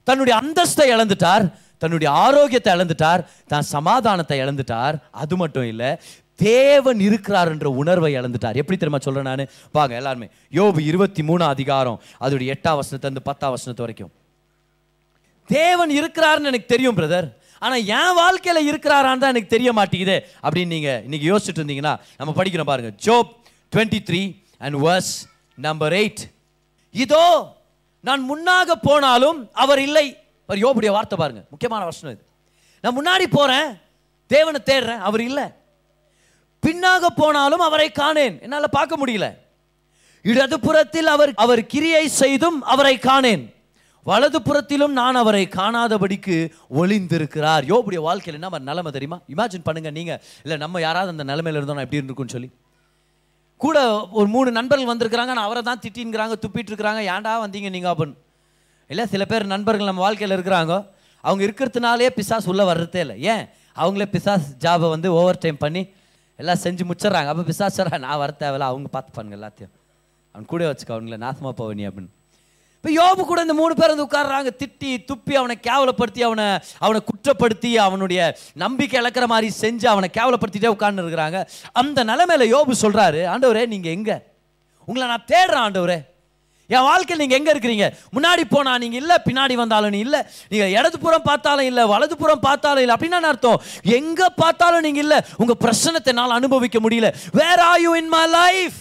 தன்னுடைய 0.05 0.35
அந்தஸ்தை 0.43 0.87
இழந்துட்டார் 0.95 1.45
தன்னுடைய 1.79 2.13
ஆரோக்கியத்தை 2.25 2.75
இழந்துட்டார் 2.75 3.23
தான் 3.47 3.63
சமாதானத்தை 3.63 4.37
இழந்துட்டார். 4.41 4.97
அது 5.11 5.37
மட்டும் 5.37 5.65
இல்லை 5.65 5.91
தேவன் 6.37 7.01
இருக்கிறார் 7.01 7.51
என்ற 7.51 7.71
உணர்வை 7.71 8.11
இழந்துட்டார். 8.19 8.59
எப்படி 8.61 8.77
தெரியுமா 8.77 9.01
சொல்கிறேன் 9.05 9.29
நான்? 9.31 9.51
வாங்க 9.73 9.95
எல்லாருமே. 9.95 10.29
யோபு 10.59 10.81
இருபத்தி 10.91 11.23
மூணு 11.23 11.45
அதிகாரம் 11.45 12.01
அதோடைய 12.21 12.55
எட்டாம் 12.55 12.79
வசனத்துலேருந்து 12.81 13.25
பத்தாம் 13.25 13.55
வசனத்து 13.57 13.85
வரைக்கும். 13.85 14.13
தேவன் 15.51 15.91
இருக்கிறாருன்னு 15.91 16.51
எனக்கு 16.53 16.73
தெரியும் 16.75 16.99
பிரதர் 17.01 17.29
ஆனால் 17.59 17.85
என் 17.99 18.15
வாழ்க்கையில் 18.15 18.69
இருக்கிறாரான்னு 18.71 19.23
தான் 19.23 19.35
எனக்கு 19.35 19.55
தெரிய 19.57 19.73
மாட்டேங்குது. 19.73 20.17
அப்படின்னு 20.45 20.75
நீங்கள் 20.77 21.03
இன்றைக்கி 21.09 21.29
யோசிச்சுட்டு 21.33 21.63
இருந்தீங்கன்னா 21.63 21.95
நம்ம 22.17 22.35
படிக்கிறோம் 22.39 22.71
பாருங்கள் 22.73 22.97
Job 23.07 23.31
twenty 23.73 24.01
three 24.09 24.45
and 24.59 24.77
verse 24.87 25.13
number 25.55 25.93
eight 25.93 26.23
இதோ 26.91 27.25
நான் 28.01 28.23
முன்னாக 28.31 28.75
போனாலும் 28.83 29.51
அவர் 29.53 29.79
இல்லை. 29.79 30.17
பாரு, 30.47 30.61
யோபுடைய 30.65 30.91
வார்த்தை 30.91 31.19
பாருங்க. 31.19 31.43
முக்கியமான 31.51 31.85
வசனம் 31.85 32.15
இது. 32.15 32.25
நான் 32.81 32.97
முன்னாடி 32.99 33.27
போறேன் 33.31 33.81
தேவனை 34.27 34.61
தேடுறேன் 34.65 34.99
அவர் 34.99 35.21
இல்லை. 35.21 35.45
பின்னாக 36.67 37.07
போனாலும் 37.17 37.61
அவரை 37.61 37.91
காணேன். 37.95 38.41
என்னால் 38.41 38.75
பார்க்க 38.79 39.07
முடியல. 39.07 39.27
இடது 40.23 40.61
புறத்தில் 40.61 41.07
அவர் 41.07 41.33
அவர் 41.35 41.67
கிரியை 41.67 42.09
செய்தும் 42.09 42.63
அவரை 42.63 42.99
காணேன். 42.99 43.45
வலது 44.03 44.43
புறத்திலும் 44.43 44.93
நான் 44.93 45.15
அவரை 45.15 45.49
காணாதபடிக்கு 45.51 46.37
ஒளிந்திருக்கிறார். 46.81 47.65
யோபுடைய 47.73 48.01
வாழ்க்கையில் 48.09 48.43
என்ன 48.43 48.59
நிலைமை 48.59 48.93
தெரியுமா? 48.93 49.19
இமேஜின் 49.37 49.65
பண்ணுங்க 49.65 49.91
நீங்க. 49.91 50.23
இல்லை 50.43 50.57
நம்ம 50.57 50.81
யாராவது 50.81 51.11
அந்த 51.15 51.25
நிலைமையில 51.33 51.61
இருந்தோம் 51.61 51.77
எப்படி 51.77 52.01
இருந்திருக்கும்னு 52.01 52.37
சொல்லி. 52.37 52.51
கூட 53.65 53.79
ஒரு 54.19 54.29
மூணு 54.35 54.51
நண்பர்கள் 54.59 54.91
வந்திருக்கிறாங்க 54.93 55.33
நான் 55.37 55.49
அவரை 55.49 55.63
தான் 55.63 55.83
திட்டின்கிறாங்க 55.85 56.35
துப்பிட்டு 56.45 56.71
இருக்கிறாங்க 56.73 57.01
ஏன்டா 57.13 57.33
வந்தீங்க 57.45 57.71
நீங்கள் 57.75 57.93
அப்படின்னு. 57.93 58.17
இல்லை 58.93 59.05
சில 59.13 59.25
பேர் 59.25 59.53
நண்பர்கள் 59.55 59.91
நம்ம 59.91 60.03
வாழ்க்கையில் 60.07 60.37
இருக்கிறாங்க 60.39 60.75
அவங்க 61.25 61.43
இருக்கிறதுனாலே 61.49 62.09
பிசாஸ் 62.19 62.49
உள்ளே 62.53 62.65
வர்றதே 62.71 63.01
இல்லை. 63.05 63.17
ஏன்? 63.33 63.45
அவங்களே 63.77 64.07
பிசாஸ் 64.15 64.49
ஜாபை 64.65 64.89
வந்து 64.95 65.09
ஓவர் 65.19 65.43
டைம் 65.45 65.59
பண்ணி 65.65 65.83
எல்லாம் 66.41 66.61
செஞ்சு 66.65 66.85
முச்சிடுறாங்க. 66.91 67.29
அப்போ 67.33 67.45
பிசாஸ் 67.51 67.99
நான் 67.99 68.19
வர 68.19 68.33
தேவையில்ல 68.39 68.71
அவங்க 68.71 68.89
பார்த்துப்பானுங்க 68.97 69.37
எல்லாத்தையும். 69.39 69.73
அவன் 70.35 70.51
கூட 70.53 70.63
வச்சுக்க 70.73 70.93
அவங்கள 70.97 71.19
நாசமாக 71.27 71.55
போவனி 71.61 71.85
அப்படின்னு. 71.89 72.13
இப்போ 72.83 72.93
யோபு 73.01 73.23
கூட 73.27 73.41
இந்த 73.45 73.55
மூணு 73.59 73.75
பேர் 73.79 73.93
வந்து 73.93 74.07
உட்கார்றாங்க. 74.07 74.51
திட்டி 74.61 74.89
துப்பி 75.11 75.35
அவனை 75.41 75.55
கேவலப்படுத்தி 75.67 76.23
அவனை 76.29 76.47
அவனை 76.85 77.01
குற்றப்படுத்தி 77.11 77.71
அவனுடைய 77.85 78.21
நம்பிக்கை 78.63 78.97
இழக்கிற 79.01 79.27
மாதிரி 79.33 79.49
செஞ்சு 79.61 79.87
அவனை 79.91 80.09
கேவலப்படுத்திட்டே 80.17 80.73
உட்கார்ந்து 80.75 81.03
இருக்கிறாங்க. 81.05 81.41
அந்த 81.83 82.05
நிலைமையில 82.11 82.49
யோபு 82.55 82.75
சொல்கிறாரு 82.83 83.21
ஆண்டவரே 83.35 83.63
நீங்கள் 83.75 83.95
எங்கே? 83.97 84.17
உங்களை 84.89 85.07
நான் 85.13 85.29
தேடுறேன் 85.33 85.65
ஆண்டவரே. 85.67 85.99
என் 86.75 86.87
வாழ்க்கையில் 86.91 87.23
நீங்கள் 87.23 87.39
எங்கே 87.41 87.53
இருக்கிறீங்க? 87.55 87.87
முன்னாடி 88.17 88.43
போனால் 88.57 88.83
நீங்கள் 88.85 89.03
இல்லை 89.05 89.17
பின்னாடி 89.29 89.55
வந்தாலும் 89.65 89.95
நீ 89.95 90.01
இல்லை. 90.09 90.21
நீங்கள் 90.53 90.75
இடது 90.79 90.99
புறம் 91.07 91.29
பார்த்தாலும் 91.31 91.69
இல்லை 91.71 91.85
வலது 91.95 92.17
புறம் 92.23 92.47
பார்த்தாலும் 92.49 92.85
இல்லை. 92.85 92.97
அப்படின்னா 92.97 93.21
என்ன 93.23 93.35
அர்த்தம்? 93.35 93.61
எங்கே 93.99 94.29
பார்த்தாலும் 94.43 94.87
நீங்கள் 94.89 95.05
இல்லை. 95.07 95.19
உங்கள் 95.45 95.63
பிரச்சனத்தை 95.67 96.13
என்னால் 96.15 96.41
அனுபவிக்க 96.41 96.81
முடியல. 96.87 97.11
Where 97.41 97.63
are 97.73 97.83
you 97.87 97.93
in 98.03 98.13
my 98.17 98.25
life 98.41 98.79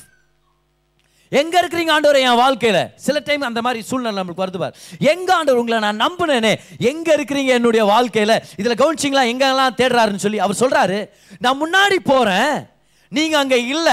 எங்க 1.32 1.62
இருக்கிறீங்க 1.62 1.89
ஆண்டவர்? 1.89 2.15
என் 2.15 2.39
வாழ்க்கையில. 2.39 2.91
சில 2.96 3.20
டைம் 3.20 3.41
அந்த 3.41 3.62
மாதிரி 3.62 3.84
சூழ்நிலை 3.84 4.24
நம்மளுக்கு 4.24 4.41
வருது 4.41 4.58
பார். 4.58 4.76
எங்க 5.00 5.34
ஆண்டவர் 5.34 5.62
உங்களை 5.62 5.91
நான் 5.91 6.02
நம்பினேனே? 6.02 6.56
எங்க 6.80 7.15
இருக்கிறீங்க 7.15 7.46
என்னுடைய 7.46 7.86
வாழ்க்கையில? 7.86 8.41
இதுல 8.58 8.82
கவனிச்சிங்களா? 8.82 9.24
எங்கெல்லாம் 9.32 9.70
தேடுறாருன்னு 9.78 10.15
சொல்லி 10.15 10.39
அவர் 10.39 10.60
சொல்றாரு 10.60 11.10
நான் 11.39 11.60
முன்னாடி 11.62 11.96
போறேன் 12.04 12.71
நீங்க 13.15 13.36
அங்க 13.38 13.56
இல்ல. 13.74 13.89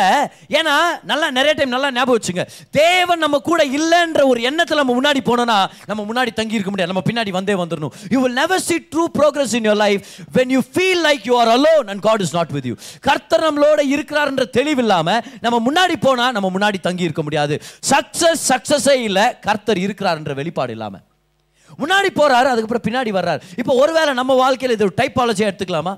ஏன்னா 0.49 0.75
நல்லா 1.03 1.29
நிறைய 1.31 1.53
டைம் 1.53 1.69
நல்லா 1.69 1.91
ஞாபகம் 1.91 2.19
வச்சுங்க. 2.19 2.45
தேவன் 2.71 3.19
நம்ம 3.19 3.39
கூட 3.39 3.65
இல்லைன்ற 3.79 4.23
ஒரு 4.33 4.41
எண்ணத்துல 4.51 4.81
நம்ம 4.83 4.95
முன்னாடி 5.01 5.21
போனோம்னா 5.25 5.59
நம்ம 5.91 6.03
முன்னாடி 6.11 6.33
தங்கி 6.33 6.59
இருக்க 6.59 6.71
முடியாது. 6.71 6.93
நம்ம 6.93 7.03
பின்னாடி 7.11 7.31
வந்தே 7.31 7.55
வந்துடணும் 7.63 7.95
you 8.15 8.21
will 8.21 8.33
never 8.33 8.61
see 8.61 8.77
true 8.95 9.05
progress 9.19 9.55
in 9.55 9.69
your 9.71 9.83
life 9.85 10.03
when 10.35 10.49
you 10.49 10.61
feel 10.75 11.03
like 11.09 11.27
you 11.31 11.39
are 11.41 11.49
alone 11.49 11.87
and 11.87 12.01
God 12.01 12.21
is 12.21 12.35
not 12.35 12.55
with 12.57 12.67
you 12.67 12.75
கர்த்தர் 13.01 13.47
நம்மளோட 13.49 13.81
இருக்கிறார்ன்ற 13.97 14.51
தெளிவு 14.59 14.83
இல்லாம 14.87 15.19
நம்ம 15.41 15.61
முன்னாடி 15.69 15.97
போனா 16.01 16.31
நம்ம 16.31 16.51
முன்னாடி 16.55 16.81
தங்கி 16.81 17.03
இருக்க 17.03 17.23
முடியாது. 17.23 17.63
சக்சஸ் 17.91 18.43
சக்சஸே 18.49 18.97
இல்லை. 19.09 19.39
கர்த்தர் 19.41 19.79
இருக்கிறார்ன்ற 19.79 20.35
வெளிப்பாடு 20.35 20.73
இல்லாம. 20.73 20.97
முன்னாடி 21.79 22.09
போறாரு 22.15 22.49
அதுக்கப்புறம் 22.53 22.87
பின்னாடி 22.89 23.11
வர்றாரு. 23.19 23.41
இப்போ 23.57 23.75
ஒருவேளை 23.75 24.13
நம்ம 24.15 24.35
வாழ்க்கையில் 24.35 24.79
இது 24.79 24.87
ஒரு 24.89 24.97
டைப்பாலஜியாக 25.01 25.51
எடுத்துக்கலாமா? 25.53 25.95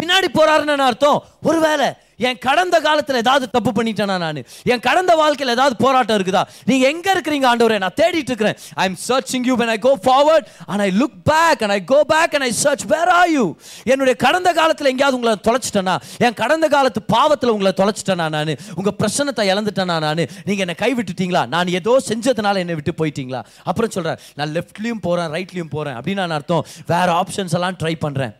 பின்னாடி 0.00 0.28
போறாருன்னு 0.38 0.88
அர்த்தம்? 0.92 1.22
ஒருவேளை 1.42 1.88
என் 2.28 2.38
கடந்த 2.38 2.80
காலத்தில் 2.80 3.16
ஏதாவது 3.16 3.50
தப்பு 3.50 3.70
பண்ணிட்டேனா 3.76 4.18
நான்? 4.18 4.36
என் 4.72 4.82
கடந்த 4.86 5.14
வாழ்க்கையில் 5.20 5.54
ஏதாவது 5.54 5.76
போராட்டம் 5.76 6.16
இருக்குதா? 6.18 6.42
நீங்க 6.64 6.86
எங்க 6.86 7.06
இருக்கிறீங்க 7.14 7.46
ஆண்டவரே? 7.50 7.78
நான் 7.78 7.96
தேடிட்டு 8.00 8.30
இருக்கிறேன். 8.32 8.56
I 8.74 8.84
am 8.90 8.96
searching 9.08 9.46
you 9.48 9.56
when 9.56 9.72
I 9.74 9.78
go 9.78 9.98
forward 10.06 10.46
and 10.66 10.80
I 10.80 10.88
look 11.00 11.16
back 11.30 11.62
and 11.64 11.74
I 11.76 11.84
go 11.84 12.04
back 12.04 12.34
and 12.36 12.46
I 12.48 12.50
search 12.50 12.84
where 12.84 13.08
are 13.08 13.30
you 13.30 13.54
என்னுடைய 13.84 14.14
கடந்த 14.16 14.52
காலத்தில் 14.52 14.86
எங்கேயாவது 14.86 15.18
உங்களை 15.18 15.34
தொலைச்சிட்டேனா? 15.48 15.96
என் 16.18 16.34
கடந்த 16.34 16.68
காலத்து 16.68 17.02
பாவத்தில் 17.02 17.50
உங்களை 17.50 17.72
தொலைச்சிட்டேனா 17.80 18.28
நான்? 18.36 18.54
உங்கள் 18.74 18.96
பிரச்சனத்தை 19.02 19.46
இழந்துட்டேனா 19.52 19.98
நான்? 20.06 20.22
நீங்கள் 20.44 20.66
என்னை 20.66 20.76
கைவிட்டுட்டீங்களா? 20.84 21.46
நான் 21.46 21.74
ஏதோ 21.80 21.96
செஞ்சதுனால 22.10 22.56
என்னை 22.56 22.74
விட்டு 22.74 22.94
போயிட்டீங்களா? 23.00 23.42
அப்புறம் 23.64 23.90
சொல்கிறேன் 23.90 24.20
நான் 24.34 24.54
லெஃப்ட்லேயும் 24.58 25.04
போகிறேன் 25.08 25.32
ரைட்லேயும் 25.36 25.74
போகிறேன் 25.76 25.98
அப்படின்னு 25.98 26.22
நான் 26.24 26.30
அர்த்தம்? 26.30 26.64
வேறு 26.86 27.12
ஆப்ஷன்ஸ் 27.12 27.56
எல்லாம் 27.60 27.74
ட்ரை 27.82 27.94
பண்ணுறேன் 28.06 28.34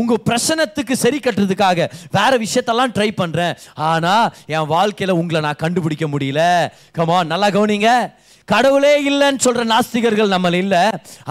உங்கள் 0.00 0.22
பிரச்சனத்துக்கு 0.28 0.96
சரி 1.04 1.20
கட்டுறதுக்காக 1.24 1.88
வேறு 2.18 2.36
விஷயத்தெல்லாம் 2.44 2.94
ட்ரை 2.96 3.10
பண்ணுறேன் 3.22 3.56
ஆனால் 3.90 4.28
என் 4.56 4.70
வாழ்க்கையில் 4.74 5.18
உங்களை 5.20 5.40
நான் 5.46 5.62
கண்டுபிடிக்க 5.64 6.06
முடியல. 6.14 6.42
கமா 6.98 7.18
நல்லா 7.32 7.50
கவனிங்க. 7.56 7.90
கடவுளே 8.48 8.90
இல்லைன்னு 9.10 9.42
சொல்கிற 9.44 9.62
நாஸ்திகர்கள் 9.70 10.32
நம்மள 10.32 10.56
இல்லை. 10.62 10.80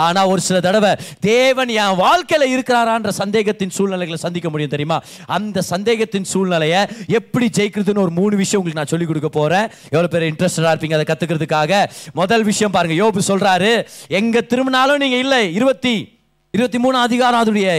ஆனால் 0.05 0.29
ஒரு 0.31 0.41
சில 0.45 0.59
தடவை 0.65 0.91
தேவன் 1.27 1.71
என் 1.81 1.99
வாழ்க்கையில் 2.01 2.45
இருக்கிறாரான்ற 2.53 3.11
சந்தேகத்தின் 3.19 3.73
சூழ்நிலைகளை 3.75 4.19
சந்திக்க 4.23 4.49
முடியும் 4.53 4.73
தெரியுமா? 4.73 4.97
அந்த 5.37 5.63
சந்தேகத்தின் 5.71 6.27
சூழ்நிலையை 6.31 6.81
எப்படி 7.19 7.49
ஜெயிக்கிறதுன்னு 7.57 8.03
ஒரு 8.05 8.13
மூணு 8.19 8.35
விஷயம் 8.41 8.59
உங்களுக்கு 8.61 8.81
நான் 8.81 8.93
சொல்லி 8.93 9.07
கொடுக்க 9.09 9.29
போறேன். 9.39 9.67
எவ்வளோ 9.95 10.09
பேர் 10.13 10.29
இன்ட்ரெஸ்டடாக 10.31 10.73
இருப்பீங்க 10.73 10.97
அதை 10.99 11.07
கற்றுக்கிறதுக்காக 11.11 11.83
முதல் 12.21 12.45
விஷயம் 12.51 12.75
பாருங்கள் 12.77 13.01
யோபு 13.03 13.27
சொல்கிறாரு 13.31 13.71
எங்கே 14.21 14.43
திரும்பினாலும் 14.53 15.03
நீங்கள் 15.05 15.23
இல்லை. 15.25 15.41
இருபத்தி 15.59 15.95
இருபத்தி 16.55 16.81
மூணு 16.85 16.97
அதிகாரம் 17.07 17.43
அதனுடைய 17.43 17.69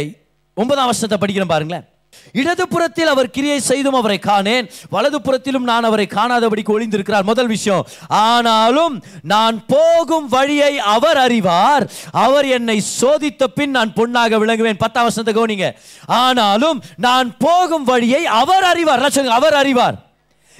ஒன்பதாம் 0.55 0.85
வருஷத்தை 0.85 1.19
படிக்கிறேன் 1.19 1.45
பாருங்களேன். 1.45 1.85
இடது 2.33 2.69
புறத்தில் 2.69 3.07
அவர் 3.07 3.31
கிரியை 3.31 3.61
செய்தும் 3.61 3.95
அவரை 3.95 4.21
காணேன். 4.23 4.71
வலது 4.91 5.23
புறத்திலும் 5.23 5.65
நான் 5.65 5.85
அவரை 5.85 6.07
காணாதபடிக்கு 6.11 6.81
ஒளிந்திருக்கிறார். 6.81 7.23
முதல் 7.23 7.47
விஷயம் 7.47 7.87
ஆனாலும் 8.09 9.05
நான் 9.23 9.65
போகும் 9.67 10.29
வழியை 10.29 10.79
அவர் 10.79 11.17
அறிவார். 11.17 11.91
அவர் 12.11 12.47
என்னை 12.47 12.83
சோதித்த 13.01 13.45
பின் 13.45 13.71
நான் 13.71 13.93
பொண்ணாக 13.93 14.39
விளங்குவேன். 14.39 14.79
பத்தாம் 14.79 15.03
வருஷத்தை 15.03 15.35
கவனிங்க. 15.35 15.73
ஆனாலும் 16.07 16.83
நான் 16.97 17.37
போகும் 17.39 17.85
வழியை 17.85 18.27
அவர் 18.27 18.63
அறிவார். 18.63 19.11
சொல்லுங்க 19.11 19.37
அவர் 19.37 19.55
அறிவார். 19.55 19.95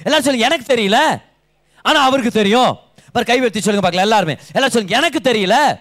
எல்லாம் 0.03 0.21
சொல்லுங்க 0.21 0.45
எனக்கு 0.45 0.73
தெரியல. 0.73 1.21
ஆனா 1.81 2.03
அவருக்கு 2.03 2.31
தெரியும். 2.31 2.77
பாரு 3.11 3.25
கை 3.25 3.39
வைத்து 3.39 3.61
சொல்லுங்க 3.61 3.89
பார்க்கலாம் 3.89 4.09
எல்லாருமே. 4.09 4.37
எல்லாம் 4.53 4.69
சொல்லுங்க 4.69 4.97
எனக்கு 4.97 5.19
தெரியல. 5.31 5.79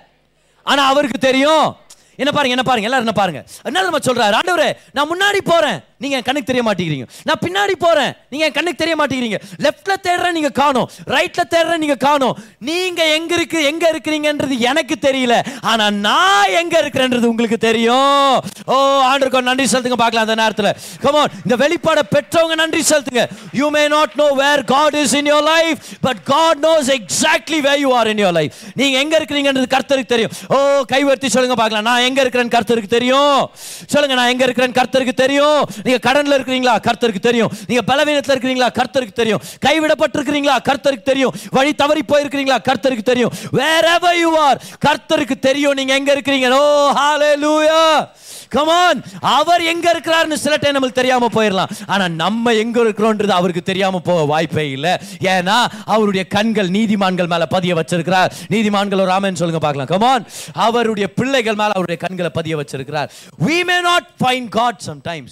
ஆனா 0.62 0.86
அவருக்கு 0.86 1.18
தெரியும். 1.18 1.76
என்ன 2.16 2.30
பாருங்க 2.36 2.56
என்ன 2.56 2.66
பாருங்க 2.70 2.88
எல்லாரும் 2.90 3.06
என்ன 3.06 3.16
பாருங்க. 3.20 3.40
என்ன 3.68 3.82
நம்ம 3.88 4.02
சொல்றாரு 4.08 4.36
ஆண்டவரே 4.40 4.70
நான் 4.92 5.10
முன்னாடி 5.12 5.42
போறேன். 5.52 5.80
நீங்க 6.02 6.16
என் 6.16 6.26
கண்ணுக்கு 6.28 6.48
தெரிய 6.52 6.62
மாட்டேங்கிறீங்க. 6.68 7.06
நான் 7.28 7.40
பின்னாடி 7.44 7.74
போறேன். 7.84 8.12
நீங்க 8.30 8.44
என் 8.46 8.56
கண்ணுக்கு 8.56 8.80
தெரிய 8.82 8.96
மாட்டேங்கிறீங்க. 9.00 9.38
லெஃப்ட்ல 9.64 9.94
தேடுறேன் 10.06 10.36
நீங்க 10.38 10.50
காணோம். 10.60 10.88
ரைட்ல 11.14 11.42
தேடுறேன் 11.54 11.82
நீங்க 11.84 11.96
காணோம். 12.06 12.34
நீங்க 12.70 13.00
எங்க 13.16 13.32
இருக்கு 13.34 13.58
எங்க 13.70 13.84
இருக்கிறீங்கன்றது 13.92 14.58
எனக்கு 14.70 14.96
தெரியல. 15.06 15.36
ஆனா 15.60 15.90
நான் 15.90 16.54
எங்க 16.60 16.74
இருக்கிறேன்றது 16.82 17.30
உங்களுக்கு 17.32 17.58
தெரியும். 17.68 18.42
ஓ 18.66 18.76
ஆண்டருக்கு 19.10 19.48
நன்றி 19.50 19.66
செலுத்துங்க 19.72 19.98
பார்க்கலாம் 20.02 20.26
அந்த 20.26 20.36
நேரத்துல. 20.42 20.70
கமோன் 21.04 21.32
இந்த 21.44 21.56
வெளிப்பாடை 21.64 22.04
பெற்றவங்க 22.16 22.56
நன்றி 22.62 22.82
செலுத்துங்க. 22.90 23.24
You 23.60 23.68
may 23.76 23.84
not 23.88 24.14
know 24.22 24.28
where 24.42 24.64
God 24.74 24.98
is 25.02 25.16
in 25.20 25.30
your 25.32 25.46
life 25.52 25.78
but 26.00 26.22
God 26.34 26.62
knows 26.66 26.90
exactly 26.98 27.60
where 27.68 27.80
you 27.84 27.92
are 28.00 28.10
in 28.14 28.22
your 28.24 28.36
life 28.40 28.52
நீங்க 28.74 28.98
எங்க 29.04 29.14
இருக்கிறீங்கன்றது 29.18 29.72
கர்த்தருக்கு 29.76 30.12
தெரியும். 30.14 30.34
ஓ 30.48 30.56
கைவர்த்தி 30.94 31.28
சொல்லுங்க 31.28 31.58
பார்க்கலாம். 31.62 31.88
நான் 31.90 32.03
நான் 32.04 32.16
எங்க 32.16 32.24
இருக்கிறேன்னு 32.24 32.60
கர்த்தருக்கு 32.60 32.86
தெரியும். 32.86 33.50
சொல்லுங்க 33.86 34.16
நான் 34.16 34.28
எங்க 34.28 34.46
இருக்கிறேன்னு 34.46 34.82
கர்த்தருக்கு 34.82 35.12
தெரியும். 35.12 35.68
நீங்க 35.82 36.12
கடன்ல 36.12 36.38
இருக்கிறீங்களா? 36.38 36.74
கர்த்தருக்கு 36.88 37.18
தெரியும். 37.18 37.52
நீங்க 37.66 37.82
பலவீனத்தில் 37.82 38.38
இருக்கிறீங்களா? 38.38 38.68
கர்த்தருக்கு 38.74 39.12
தெரியும். 39.12 39.42
கைவிடப்பட்டிருக்கிறீங்களா? 39.66 40.56
கர்த்தருக்கு 40.64 41.02
தெரியும். 41.02 41.34
வழி 41.50 41.74
தவறி 41.74 42.00
போயிருக்கிறீங்களா? 42.08 42.58
கர்த்தருக்கு 42.68 43.02
தெரியும். 43.02 43.32
வேற 43.50 43.98
யூ 44.20 44.38
ஆர் 44.38 44.60
கர்த்தருக்கு 44.88 45.38
தெரியும். 45.38 45.72
நீங்க 45.72 45.94
எங்க 45.94 46.14
இருக்கிறீங்க? 46.14 46.50
ஓ 46.50 46.90
hallelujah. 46.90 48.08
கமான் 48.54 49.04
அவர் 49.20 49.62
எங்க 49.62 49.98
இருக்கிறாருன்னு 49.98 50.34
சில 50.34 50.56
டைம் 50.56 50.74
நம்மளுக்கு 50.74 50.92
தெரியாம 50.92 51.26
போயிடலாம். 51.32 51.70
ஆனா 51.86 52.08
நம்ம 52.08 52.52
எங்க 52.52 52.84
இருக்கிறோன்றது 52.84 53.28
அவருக்கு 53.28 53.62
தெரியாம 53.62 54.00
போக 54.00 54.24
வாய்ப்பே 54.24 54.70
இல்லை. 54.70 54.96
ஏன்னா 55.18 55.64
அவருடைய 55.84 56.26
கண்கள் 56.26 56.70
நீதிமான்கள் 56.70 57.28
மேல 57.28 57.46
பதிய 57.46 57.74
வச்சிருக்கிறார். 57.74 58.30
நீதிமான்கள் 58.48 59.00
ஒரு 59.00 59.10
ஆமன் 59.10 59.34
சொல்லுங்க 59.34 59.58
பார்க்கலாம். 59.58 59.86
கமான் 59.86 60.26
அவருடைய 60.52 61.12
பிள்ளைகள் 61.12 61.54
மேல 61.54 61.68
அவருடைய 61.68 62.00
கண்களை 62.00 62.30
பதிய 62.34 62.56
வச்சிருக்கிறார். 62.56 63.08
We 63.46 63.60
may 63.66 63.80
not 63.84 64.22
find 64.24 64.46
god 64.56 64.78
sometimes 64.86 65.28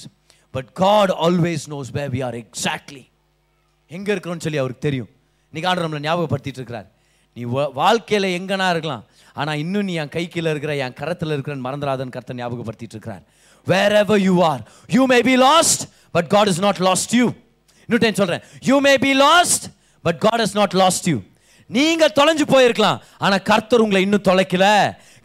but 0.55 0.67
god 0.81 1.11
always 1.23 1.59
knows 1.69 1.85
where 1.93 2.11
we 2.11 2.23
are 2.23 2.47
exactly. 2.47 3.09
எங்க 3.89 4.15
இருக்கிறோம்னு 4.15 4.41
சொல்லி 4.41 4.59
அவருக்கு 4.59 4.81
தெரியும். 4.81 5.09
இன்னைக்கு 5.53 5.83
ஆண்டு 5.83 5.97
நம்மளை 5.97 6.03
ஞாபகப்படுத்திட்டு 6.03 6.47
இருக்கிறார். 6.47 6.91
நீ 7.35 7.45
வா- 7.45 7.71
வாழ்க்கையில 7.77 8.27
எங்கனா 8.41 8.71
இருக்கலாம். 8.71 9.05
ஆனால் 9.41 9.59
இன்னும் 9.65 9.87
நீ 9.89 9.95
என் 10.03 10.13
கை 10.17 10.25
கீழ 10.35 10.47
இருக்கிற 10.55 10.75
என் 10.85 10.97
கரத்தில் 11.01 11.33
இருக்கிறன்னு 11.35 11.67
மறந்துடாதன்னு 11.69 12.15
கருத்தை 12.17 12.37
ஞாபகப்படுத்திட்டு 12.41 12.97
இருக்கிறார். 12.97 13.23
Wherever 14.03 14.23
you 14.29 14.35
are 14.53 14.63
you 14.97 15.05
may 15.13 15.19
be 15.31 15.37
lost 15.49 15.83
but 16.17 16.31
God 16.35 16.51
is 16.53 16.63
not 16.67 16.81
lost 16.89 17.15
you 17.21 17.27
இன்னும் 17.87 18.03
டைம் 18.05 18.19
சொல்கிறேன் 18.23 18.43
you 18.71 18.79
may 18.89 18.95
be 19.07 19.13
lost 19.27 19.67
but 20.05 20.21
God 20.27 20.43
is 20.47 20.57
not 20.61 20.75
lost 20.83 21.09
you 21.13 21.19
நீங்கள் 21.77 22.15
தொலைஞ்சு 22.19 22.45
போயிருக்கலாம் 22.55 22.99
ஆனால் 23.25 23.43
கர்த்தர் 23.51 23.83
உங்களை 23.85 24.01
இன்னும் 24.07 24.27
தொலைக்கல. 24.31 24.67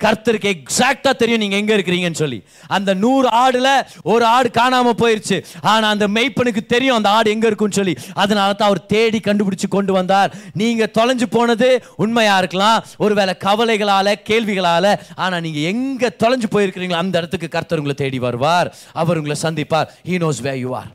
கர்த்தருக்கு 0.04 0.50
எக்ஸாக்டாக 0.56 1.14
தெரியும் 1.22 1.42
நீங்கள் 1.44 1.60
எங்கே 1.62 1.74
இருக்கிறீங்கன்னு 1.78 2.22
சொல்லி. 2.24 2.40
அந்த 2.76 2.92
நூறு 3.04 3.28
ஆடில் 3.44 3.70
ஒரு 4.12 4.26
ஆடு 4.36 4.50
காணாமல் 4.60 4.98
போயிடுச்சு 5.02 5.38
ஆனால் 5.72 5.92
அந்த 5.94 6.08
மெய்ப்பனுக்கு 6.18 6.64
தெரியும் 6.74 6.98
அந்த 7.00 7.10
ஆடு 7.18 7.34
எங்கே 7.36 7.48
இருக்குன்னு 7.52 7.80
சொல்லி. 7.80 7.96
அதனால 8.24 8.50
தான் 8.60 8.70
அவர் 8.72 8.82
தேடி 8.94 9.22
கண்டுபிடிச்சு 9.28 9.70
கொண்டு 9.78 9.94
வந்தார். 10.00 10.30
நீங்கள் 10.62 10.94
தொலைஞ்சு 10.98 11.28
போனது 11.38 11.70
உண்மையாக 12.06 12.42
இருக்கலாம். 12.44 12.80
ஒருவேளை 13.06 13.36
கவலைகளால 13.48 14.16
கேள்விகளால் 14.30 14.92
ஆனால் 15.24 15.44
நீங்கள் 15.48 15.68
எங்கே 15.74 16.12
தொலைஞ்சு 16.24 16.50
போயிருக்கிறீங்களோ 16.56 17.02
அந்த 17.04 17.16
இடத்துக்கு 17.22 17.50
கர்த்தர் 17.58 17.82
உங்களை 17.82 17.98
தேடி 18.04 18.22
வருவார். 18.28 18.70
அவர் 19.02 19.20
உங்களை 19.22 19.38
சந்திப்பார். 19.46 19.90
He 20.10 20.18
knows 20.26 20.42
where 20.48 20.56
you 20.64 20.72
are 20.82 20.92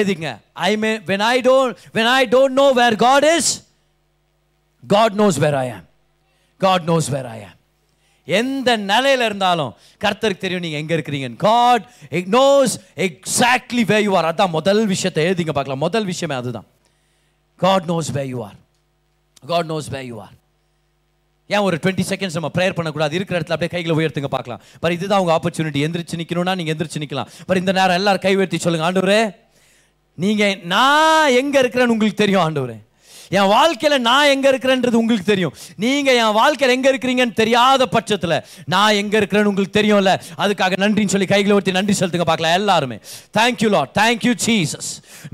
எதுங்க 0.00 0.28
I 0.68 0.70
may 0.82 0.90
when 1.08 1.24
I 1.32 1.36
don't 1.48 1.74
when 1.96 2.10
I 2.18 2.22
don't 2.34 2.56
know 2.60 2.68
where 2.82 2.96
God 3.06 3.26
is 3.36 3.50
God 4.82 5.16
knows 5.22 5.40
where 5.44 5.58
I 5.64 5.66
am 5.78 5.88
God 6.60 6.86
knows 6.92 7.10
where 7.16 7.28
I 7.36 7.40
ஆம் 7.48 7.58
எந்த 8.38 8.76
நிலையில 8.90 9.26
இருந்தாலும் 9.30 9.72
கர்த்தருக்கு 10.04 10.44
தெரியும் 10.44 10.64
நீங்கள் 10.64 10.82
எங்கே 10.82 10.94
இருக்கிறீங்க 10.96 11.28
God 11.48 11.84
knows 12.36 12.74
exactly 13.08 13.84
where 13.92 13.98
you 14.08 14.12
are 14.18 14.28
அதான் 14.32 14.54
முதல் 14.58 14.82
விஷயத்தை 14.92 15.24
எழுதிங்க 15.28 15.54
பார்க்கலாம். 15.58 15.82
முதல் 15.86 16.06
விஷயமே 16.12 16.36
அதுதான். 16.42 16.68
God 17.64 17.88
knows 17.92 18.12
where 18.18 18.24
you 18.34 18.40
are 18.48 18.56
God 19.50 19.68
knows 19.72 19.90
where 19.96 20.02
you 20.10 20.18
are 20.26 20.36
ஏன் 21.50 21.64
ஒரு 21.68 21.76
டுவெண்ட்டி 21.84 22.04
செகண்ட்ஸ் 22.10 22.36
நம்ம 22.38 22.50
ப்ரேயர் 22.56 22.76
பண்ணக்கூடாது? 22.76 23.16
இருக்கிற 23.18 23.36
இடத்துல 23.38 23.56
அப்படியே 23.56 23.72
கைகளை 23.74 23.94
உயர்த்துங்க 23.98 24.30
பார்க்கலாம். 24.36 24.60
பர் 24.82 24.94
இதுதான் 24.96 25.20
உங்கள் 25.22 25.36
ஆப்பர்ச்சுனிட்டி 25.36 25.80
எந்திரிச்சு 25.86 26.20
நிற்கணும்னா 26.20 26.54
நீங்கள் 26.60 26.74
எந்திரிச்சு 26.74 27.02
நிற்கலாம் 27.04 27.30
பர் 27.48 27.60
இந்த 27.62 27.72
நேரம் 27.78 27.98
எல்லாரும் 28.00 28.24
கை 28.26 28.34
உயர்த்தி 28.38 28.58
சொல்லுங்க. 28.64 28.86
ஆண்டவரே 28.88 29.20
நீங்கள் 30.18 30.56
நான் 30.72 31.34
எங்கே 31.40 31.60
இருக்கிறேன்னு 31.62 31.94
உங்களுக்கு 31.94 32.22
தெரியும் 32.22 32.44
ஆண்டவரே. 32.46 32.78
என் 33.38 33.50
வாழ்க்கையில் 33.54 33.96
நான் 34.08 34.30
எங்கே 34.34 34.48
இருக்கிறேன்றது 34.52 34.96
உங்களுக்கு 35.02 35.26
தெரியும். 35.32 35.54
நீங்கள் 35.84 36.18
என் 36.22 36.34
வாழ்க்கையில் 36.40 36.74
எங்கே 36.76 36.88
இருக்கிறீங்கன்னு 36.92 37.36
தெரியாத 37.42 37.82
பட்சத்தில் 37.94 38.36
நான் 38.74 38.98
எங்கே 39.02 39.16
இருக்கிறேன்னு 39.20 39.50
உங்களுக்கு 39.52 39.78
தெரியும்ல. 39.78 40.12
அதுக்காக 40.44 40.78
நன்றின்னு 40.82 41.14
சொல்லி 41.14 41.28
கைகளை 41.32 41.54
ஒருத்தி 41.56 41.74
நன்றி 41.78 41.94
செலுத்துங்க 42.00 42.26
பார்க்கலாம் 42.30 42.56
எல்லாருமே. 42.60 42.98
தேங்க்யூ 43.38 43.70
லாட் 43.76 43.92
தேங்க்யூ 44.00 44.34
சீசஸ் 44.46 44.90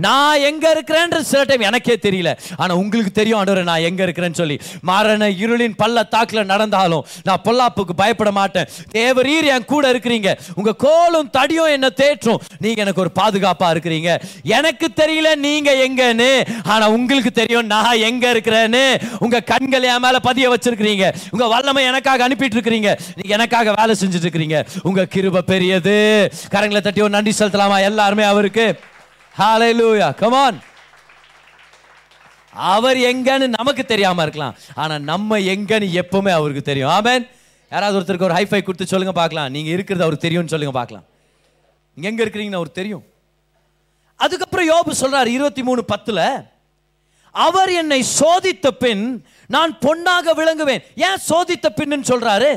நான் 0.06 0.44
எங்கே 0.50 0.68
இருக்கிறேன்றது 0.74 1.26
சில 1.32 1.42
டைம் 1.50 1.66
எனக்கே 1.70 1.96
தெரியல. 2.06 2.32
ஆனால் 2.60 2.78
உங்களுக்கு 2.82 3.12
தெரியும் 3.20 3.38
ஆண்டவரே 3.40 3.64
நான் 3.70 3.86
எங்கே 3.88 4.04
இருக்கிறேன்னு 4.06 4.40
சொல்லி. 4.42 4.58
மரண 4.92 5.28
இருளின் 5.44 5.76
பள்ளத்தாக்கில் 5.82 6.48
நடந்தாலும் 6.52 7.04
நான் 7.28 7.42
பொல்லாப்புக்கு 7.48 7.96
பயப்பட 8.02 8.30
மாட்டேன். 8.38 8.68
தேவரீர் 8.98 9.50
என் 9.54 9.68
கூட 9.72 9.84
இருக்கிறீங்க. 9.92 10.30
உங்கள் 10.58 10.78
கோலும் 10.86 11.32
தடியும் 11.38 11.72
என்ன 11.76 11.90
தேற்றும். 12.02 12.40
நீங்கள் 12.64 12.84
எனக்கு 12.84 13.04
ஒரு 13.06 13.12
பாதுகாப்பாக 13.20 13.72
இருக்கிறீங்க. 13.74 14.10
எனக்கு 14.58 14.86
தெரியல 15.02 15.28
நீங்கள் 15.46 15.82
எங்கன்னு. 15.88 16.30
ஆனால் 16.72 16.94
உங்களுக்கு 16.98 17.32
தெரியும் 17.42 17.70
நான் 17.74 17.86
எங்க 17.94 18.32
இருக்கிறேன்னு 18.32 19.02
உங்க 19.18 19.40
கண்கள் 19.40 19.82
என் 19.82 20.00
மேல 20.00 20.18
பதிய 20.18 20.50
வச்சிருக்கிறீங்க. 20.50 21.14
உங்க 21.30 21.46
வல்லமை 21.46 21.84
எனக்காக 21.84 22.28
அனுப்பிட்டு 22.28 22.56
இருக்கிறீங்க 22.58 22.90
நீங்க 23.14 23.34
எனக்காக 23.38 23.72
வேலை 23.72 23.94
செஞ்சுட்டு 24.00 24.32
இருக்கிறீங்க 24.32 24.66
உங்க 24.82 25.06
கிருப 25.14 25.38
பெரியது. 25.38 25.96
கரங்களை 26.50 26.80
தட்டி 26.80 27.00
ஒரு 27.00 27.10
நன்றி 27.10 27.32
செலுத்தலாமா 27.38 27.80
எல்லாருமே 27.80 28.22
அவருக்கு? 28.22 28.80
ஹாலை 29.32 29.82
லூயா 29.82 30.14
கமான் 30.14 30.60
அவர் 32.52 32.96
எங்கன்னு 32.96 33.46
நமக்கு 33.46 33.84
தெரியாம 33.84 34.22
இருக்கலாம். 34.22 34.54
ஆனா 34.74 34.98
நம்ம 34.98 35.38
எங்கன்னு 35.38 36.02
எப்பவுமே 36.02 36.30
அவருக்கு 36.30 36.62
தெரியும். 36.62 36.90
ஆமேன் 36.90 37.28
யாராவது 37.70 37.98
ஒருத்தருக்கு 37.98 38.22
ஒரு 38.22 38.34
ஹைஃபை 38.34 38.62
கொடுத்து 38.62 38.86
சொல்லுங்க 38.86 39.14
பார்க்கலாம். 39.14 39.50
நீங்க 39.50 39.70
இருக்கிறது 39.70 40.04
அவருக்கு 40.04 40.28
தெரியும்னு 40.28 40.48
சொல்லுங்க 40.48 40.78
பார்க்கலாம். 40.78 41.04
எங்க 42.00 42.24
இருக்கிறீங்கன்னு 42.24 42.60
அவருக்கு 42.60 42.80
தெரியும். 42.80 43.04
அதுக்கப்புறம் 44.16 44.68
யோபு 44.70 44.92
சொல்றாரு 45.00 45.26
இருபத்தி 45.26 45.62
மூணு 45.62 45.84
பத்துல 45.96 46.46
அவர் 47.46 47.70
என்னை 47.80 48.00
சோதித்த 48.20 48.66
பின் 48.82 49.04
நான் 49.54 49.72
பொன்னாக 49.84 50.32
விளங்குவேன். 50.40 50.82
ஏன் 51.06 51.20
சோதித்த 51.30 51.66
பின்னு 51.78 52.08
சொல்றாரு? 52.10 52.50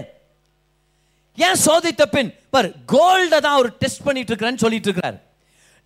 ஏன் 1.47 1.59
சோதித்த 1.67 2.03
பின்? 2.15 2.31
பார் 2.53 2.69
கோல்டை 2.93 3.39
தான் 3.45 3.57
அவர் 3.57 3.69
டெஸ்ட் 3.81 4.05
பண்ணிட்டு 4.07 4.31
இருக்கிறேன்னு 4.31 4.63
சொல்லிட்டு 4.63 4.89
இருக்கிறார் 4.89 5.17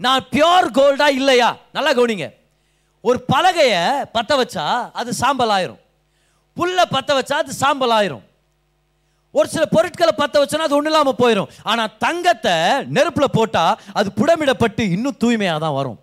நான் 0.06 0.28
பியோர் 0.34 0.68
கோல்டா 0.78 1.08
இல்லையா? 1.20 1.50
நல்லா 1.76 1.92
கவனிங்க. 1.98 2.28
ஒரு 3.04 3.20
பலகைய 3.32 3.74
பத்த 4.16 4.32
வச்சா 4.42 4.66
அது 5.00 5.12
சாம்பல் 5.24 5.54
ஆயிரும். 5.58 5.82
புல்ல 6.58 6.80
பத்த 6.96 7.10
வச்சா 7.18 7.36
அது 7.44 7.54
சாம்பல் 7.64 7.94
ஆயிரும். 7.98 8.24
ஒரு 9.38 9.48
சில 9.54 9.64
பொருட்களை 9.76 10.14
பத்த 10.22 10.36
வச்சோன்னா 10.42 10.68
அது 10.68 10.78
ஒன்றும் 10.78 10.92
இல்லாமல் 10.92 11.20
போயிடும் 11.22 11.50
ஆனால் 11.72 11.94
தங்கத்தை 12.04 12.56
நெருப்பில் 12.96 13.36
போட்டால் 13.38 13.78
அது 14.00 14.10
புடமிடப்பட்டு 14.20 14.84
இன்னும் 14.96 15.18
தூய்மையாக 15.24 15.60
தான் 15.66 15.78
வரும். 15.80 15.98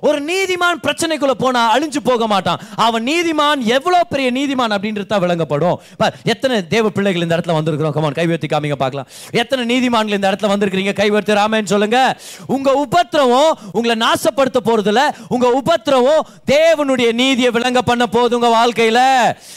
ஒரு 0.00 0.18
நீதிமான் 0.24 0.80
பிரச்சனைக்குள்ள 0.82 1.30
போனா 1.30 1.78
அழிஞ்சு 1.78 2.00
போக 2.02 2.26
மாட்டான். 2.26 2.60
அவன் 2.76 3.04
நீதிமான் 3.04 3.60
எவ்வளவு 3.76 4.06
பெரிய 4.06 4.32
நீதிமான் 4.32 4.74
அப்படின்றது 4.76 5.06
தான் 5.06 5.20
விளங்கப்படும் 5.20 5.80
எத்தனை 6.24 6.66
தேவ 6.66 6.88
பிள்ளைகள் 6.88 7.22
இந்த 7.22 7.36
இடத்துல 7.36 7.56
வந்திருக்கிறோம்? 7.58 7.90
கமான் 7.90 8.12
கை 8.12 8.26
காமிங்க 8.26 8.78
பார்க்கலாம். 8.84 9.08
எத்தனை 9.30 9.62
நீதிமான்கள் 9.72 10.18
இந்த 10.18 10.30
இடத்துல 10.30 10.52
வந்திருக்கிறீங்க? 10.54 10.94
கைவேர்த்தி 11.02 11.32
ராமன் 11.32 11.48
ராமேன்னு 11.50 11.72
சொல்லுங்க. 11.74 12.18
உங்க 12.46 12.72
உபத்திரவம் 12.72 13.58
உங்களை 13.72 13.96
நாசப்படுத்த 14.06 14.58
போறதுல 14.64 15.02
உங்க 15.28 15.48
உபத்திரவம் 15.48 16.26
தேவனுடைய 16.50 17.12
நீதியை 17.12 17.50
விளங்க 17.50 17.82
பண்ண 17.82 18.06
போகுது 18.06 18.38
உங்க 18.38 18.50
வாழ்க்கையில. 18.56 19.00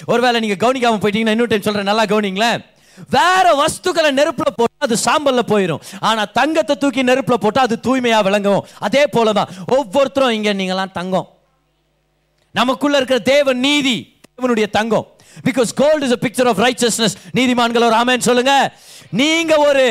ஒருவேளை 0.05 0.39
நீங்க 0.39 0.57
கவனிக்காம 0.65 1.01
போயிட்டீங்கன்னா 1.01 1.35
இன்னொரு 1.35 1.47
டைம் 1.47 1.61
சொல்றேன். 1.61 1.83
நல்லா 1.83 2.03
கவனிங்களேன். 2.03 2.71
வேற 3.09 3.65
வஸ்துக்களை 3.65 4.11
நெருப்புல 4.19 4.49
போட்டா 4.55 4.77
அது 4.77 4.97
சாம்பல்ல 5.05 5.39
போயிடும் 5.47 5.81
ஆனா 5.99 6.25
தங்கத்தை 6.25 6.75
தூக்கி 6.75 7.03
நெருப்புல 7.03 7.33
போட்டா 7.33 7.61
அது 7.61 7.79
தூய்மையா 7.83 8.23
விளங்கும். 8.23 8.65
அதே 8.79 9.03
போலதான் 9.13 9.47
ஒவ்வொருத்தரும் 9.67 10.29
இங்க 10.29 10.53
நீங்களாம் 10.53 10.91
தங்கம். 10.91 11.27
நமக்குள்ள 12.51 12.95
இருக்கிற 12.95 13.19
தேவ 13.19 13.53
நீதி 13.53 14.17
தேவனுடைய 14.41 14.69
தங்கம். 14.69 15.07
Because 15.49 15.69
gold 15.75 16.03
is 16.03 16.11
a 16.11 16.17
picture 16.21 16.47
of 16.47 16.59
righteousness. 16.59 17.13
நீதிமான்கள் 17.33 17.85
ஒரு 17.85 17.95
ஆமேன்னு 17.95 18.19
சொல்லுங்க. 18.19 18.73
நீங்க 19.13 19.53
ஒரு 19.63 19.83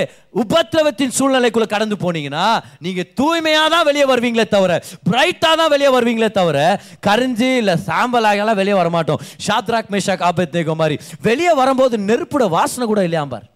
உபத்திரவத்தின் 0.43 1.15
சூழ்நிலைக்குள்ள 1.17 1.67
கடந்து 1.69 1.97
போனீங்கன்னா 1.97 2.47
நீங்க 2.79 3.03
தூய்மையா 3.19 3.63
தான் 3.69 3.87
வெளியே 3.89 4.07
வருவீங்களே 4.07 4.47
தவிர 4.49 4.73
பிரைட்டா 5.09 5.51
தான் 5.55 5.71
வெளியே 5.71 5.91
வருவீங்களே 5.91 6.31
தவிர 6.33 6.59
கரிஞ்சு 7.07 7.51
இல்ல 7.57 7.75
சாம்பலாகலாம் 7.87 8.61
வெளியே 8.61 8.77
வர 8.79 8.91
மாட்டோம் 8.91 9.23
ஷாத்ராக் 9.47 9.93
மேஷாக் 9.95 10.27
ஆபத்தேகோ 10.29 10.77
மாதிரி 10.77 10.97
வெளியே 11.23 11.55
வரும்போது 11.55 11.99
நெருப்புட 12.09 12.47
வாசனை 12.51 12.87
கூட 12.87 13.03
இல்லையாம்பார் 13.03 13.47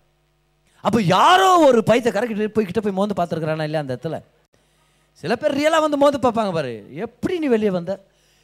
அப்போ 0.84 0.98
யாரோ 1.08 1.48
ஒரு 1.68 1.80
பைத்த 1.82 2.08
கரைக்கிட்டு 2.10 2.54
போய் 2.56 2.66
கிட்ட 2.66 2.80
போய் 2.80 2.98
மோந்து 2.98 3.14
பார்த்துருக்குறானா 3.16 3.64
இல்லையா 3.64 3.82
அந்த 3.84 3.94
இடத்துல? 3.94 4.18
சில 5.22 5.32
பேர் 5.36 5.56
ரியலாக 5.56 5.84
வந்து 5.84 5.96
மோந்து 5.96 6.18
பார்ப்பாங்க 6.18 6.52
பாரு. 6.52 6.72
எப்படி 7.04 7.34
நீ 7.38 7.46
வெளியே 7.48 7.70
வந்த? 7.70 7.92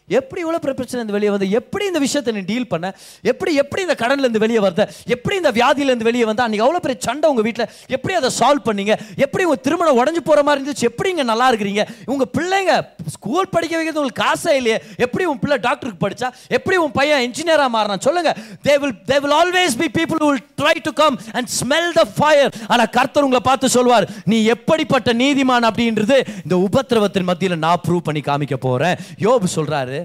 எப்படி 0.08 0.40
இவ்வளோ 0.44 0.58
பிரச்சனை 0.62 0.98
இருந்து 1.00 1.14
வெளியே 1.16 1.30
வந்த? 1.32 1.46
எப்படி 1.58 1.84
இந்த 1.90 2.00
விஷயத்தை 2.04 2.32
நீ 2.36 2.40
டீல் 2.50 2.68
பண்ண? 2.72 2.86
எப்படி 3.30 3.50
எப்படி 3.62 3.82
இந்த 3.86 3.96
கடன்லேருந்து 4.02 4.42
வெளியே 4.44 4.60
வந்த 4.64 4.82
எப்படி 5.14 5.36
இந்த 5.40 5.50
வியாதியிலேருந்து 5.58 6.08
வெளியே 6.08 6.24
வந்த? 6.30 6.42
அன்னைக்கு 6.46 6.64
அவ்வளோ 6.66 6.80
பெரிய 6.84 6.98
சண்டை 7.06 7.28
உங்கள் 7.32 7.46
வீட்டில் 7.48 7.66
எப்படி 7.96 8.14
அதை 8.20 8.30
சால்வ் 8.40 8.66
பண்ணீங்க? 8.68 8.94
எப்படி 9.24 9.44
உங்கள் 9.48 9.62
திருமணம் 9.66 9.98
உடஞ்சு 10.00 10.22
போகிற 10.28 10.42
மாதிரி 10.48 10.60
இருந்துச்சு? 10.60 10.88
எப்படி 10.90 11.10
இங்கே 11.14 11.26
நல்லா 11.32 11.48
இருக்கிறீங்க? 11.52 11.84
உங்கள் 12.14 12.30
பிள்ளைங்க 12.36 12.72
ஸ்கூல் 13.16 13.52
படிக்க 13.54 13.74
வைக்கிறது 13.76 14.00
உங்களுக்கு 14.02 14.24
காசே 14.24 14.54
இல்லையே. 14.60 14.78
எப்படி 15.06 15.24
உன் 15.32 15.40
பிள்ளை 15.44 15.58
டாக்டருக்கு 15.68 16.04
படிச்சா? 16.06 16.30
எப்படி 16.58 16.76
உன் 16.84 16.96
பையன் 16.98 17.24
இன்ஜினியராக 17.28 17.70
மாறினா 17.76 17.98
சொல்லுங்க. 18.08 18.32
They 18.68 18.76
will 18.82 18.96
they 19.12 19.18
will 19.24 19.36
always 19.40 19.78
be 19.82 19.88
people 19.98 20.22
will 20.26 20.42
try 20.62 20.76
to 20.88 20.94
come 21.02 21.18
and 21.32 21.50
smell 21.60 21.90
the 22.00 22.04
fire 22.18 22.52
ஆனால் 22.68 22.92
கர்த்தர் 22.98 23.26
உங்களை 23.28 23.42
பார்த்து 23.50 23.74
சொல்வார் 23.78 24.08
நீ 24.32 24.38
எப்படிப்பட்ட 24.56 25.12
நீதிமான் 25.22 25.68
அப்படின்றது 25.70 26.18
இந்த 26.44 26.56
உபத்திரவத்தின் 26.68 27.28
மத்தியில் 27.32 27.62
நான் 27.66 27.82
ப்ரூவ் 27.88 28.06
பண்ணி 28.10 28.24
காமிக்க 28.30 28.58
போகிறேன் 28.68 28.96
யோபு 29.26 29.48
சொல்கிறாரு 29.58 29.98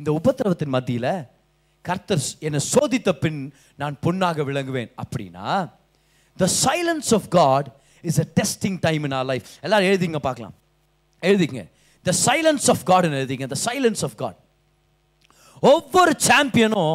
இந்த 0.00 0.10
உபத்திரவத்தின் 0.20 0.74
மத்தியில் 0.76 1.12
கர்த்தர் 1.88 2.24
என்னை 2.46 2.60
சோதித்த 2.74 3.10
பின் 3.22 3.40
நான் 3.80 3.96
பொண்ணாக 4.04 4.44
விளங்குவேன். 4.48 4.90
அப்படின்னா 5.02 5.48
the 6.42 6.46
silence 6.64 7.10
of 7.18 7.28
God 7.38 7.68
is 8.10 8.20
a 8.24 8.26
testing 8.38 8.78
time 8.86 9.02
in 9.08 9.16
our 9.18 9.28
life 9.32 9.46
எல்லாரும் 9.64 9.88
எழுதிங்க 9.90 10.20
பார்க்கலாம். 10.28 10.54
எழுதிங்க. 11.22 11.60
த 12.06 12.12
சைலன்ஸ் 12.26 12.66
ஆஃப் 12.72 12.84
காட்னு 12.90 13.20
எழுதிங்க? 13.22 13.46
த 13.54 13.58
சைலன்ஸ் 13.66 14.02
ஆஃப் 14.08 14.16
காட் 14.22 14.38
ஒவ்வொரு 15.72 16.12
சாம்பியனும் 16.28 16.94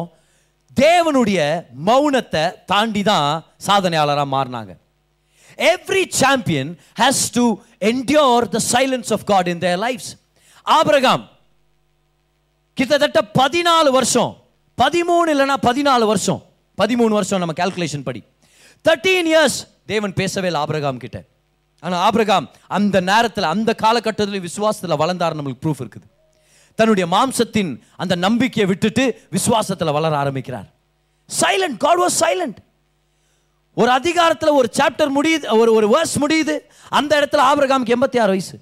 தேவனுடைய 0.76 1.40
மௌனத்தை 1.88 2.44
தாண்டி 2.72 3.02
தான் 3.12 3.28
சாதனையாளராக 3.66 4.28
மாறினாங்க. 4.36 4.72
Every 5.72 6.04
champion 6.22 6.70
has 7.00 7.24
to 7.36 7.44
endure 7.90 8.44
the 8.56 8.60
silence 8.72 9.10
of 9.16 9.26
God 9.32 9.48
in 9.52 9.62
their 9.64 9.80
lifes 9.86 10.10
Abraham 10.66 11.24
கிட்டத்தட்ட 12.80 13.20
பதினாலு 13.40 13.90
வருஷம். 13.90 14.30
பதிமூணு 14.82 15.30
இல்லைன்னா 15.32 15.56
பதினாலு 15.62 16.06
வருஷம். 16.06 16.42
பதிமூணு 16.82 17.14
வருஷம் 17.16 17.38
நம்ம 17.38 17.54
கால்குலேஷன் 17.60 18.06
படி. 18.08 18.22
தேர்ட்டீன் 18.88 19.28
இயர்ஸ் 19.32 19.58
தேவன் 19.86 20.12
பேசவே 20.12 20.46
இல்லை 20.46 20.60
ஆபிரகாம் 20.60 20.96
கிட்ட. 20.96 21.18
ஆனால் 21.80 21.98
ஆபிரகாம் 21.98 22.50
அந்த 22.66 23.00
நேரத்தில் 23.00 23.44
அந்த 23.44 23.74
காலகட்டத்தில் 23.74 24.48
விசுவாசத்தில் 24.48 24.96
வளர்ந்தார் 24.96 25.36
நம்மளுக்கு 25.36 25.62
ப்ரூஃப் 25.66 25.82
இருக்குது. 25.82 26.08
தன்னுடைய 26.74 27.06
மாம்சத்தின் 27.16 27.78
அந்த 27.96 28.14
நம்பிக்கையை 28.14 28.66
விட்டுட்டு 28.70 29.04
விசுவாசத்தில் 29.30 29.92
வளர 29.92 30.16
ஆரம்பிக்கிறார். 30.16 30.68
சைலண்ட் 31.40 31.76
காட் 31.78 31.98
வாஸ் 31.98 32.18
சைலண்ட் 32.20 32.56
ஒரு 33.74 33.90
அதிகாரத்தில் 33.90 34.48
ஒரு 34.48 34.70
சாப்டர் 34.78 35.12
முடியுது 35.18 35.58
ஒரு 35.58 35.72
ஒரு 35.72 35.86
வேர்ஸ் 35.94 36.16
முடியுது. 36.20 36.58
அந்த 36.88 37.20
இடத்துல 37.20 37.42
ஆபிரகாமுக்கு 37.50 37.94
எண்பத்தி 37.96 38.20
ஆறு 38.20 38.34
வயசு. 38.34 38.60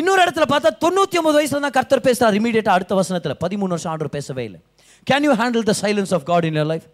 இன்னொரு 0.00 0.20
இடத்துல 0.24 0.46
பார்த்தா 0.52 0.70
தொண்ணூற்றி 0.84 1.18
ஒன்பது 1.20 1.38
வயசுல 1.38 1.62
தான் 1.66 1.76
கர்த்தர் 1.78 2.06
பேசுகிறார் 2.06 2.36
இமீடியட்டாக 2.40 2.78
அடுத்த 2.78 2.94
வசனத்தில் 3.00 3.38
பதிமூணு 3.44 3.72
வருஷம் 3.74 3.92
ஆண்டவர் 3.92 4.14
பேசவே 4.18 4.44
இல்லை. 4.48 4.60
Can 5.08 5.26
you 5.28 5.34
handle 5.40 5.66
the 5.70 5.74
silence 5.82 6.12
of 6.16 6.26
God 6.30 6.46
in 6.50 6.58
your 6.60 6.70
life 6.72 6.86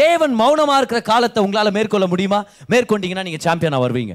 தேவன் 0.00 0.34
மௌனமாக 0.40 0.80
இருக்கிற 0.80 1.00
காலத்தை 1.12 1.40
உங்களால் 1.44 1.76
மேற்கொள்ள 1.76 2.06
முடியுமா? 2.12 2.40
மேற்கொண்டீங்கன்னா 2.72 3.24
நீங்கள் 3.28 3.44
சாம்பியனாக 3.46 3.82
வருவீங்க. 3.84 4.14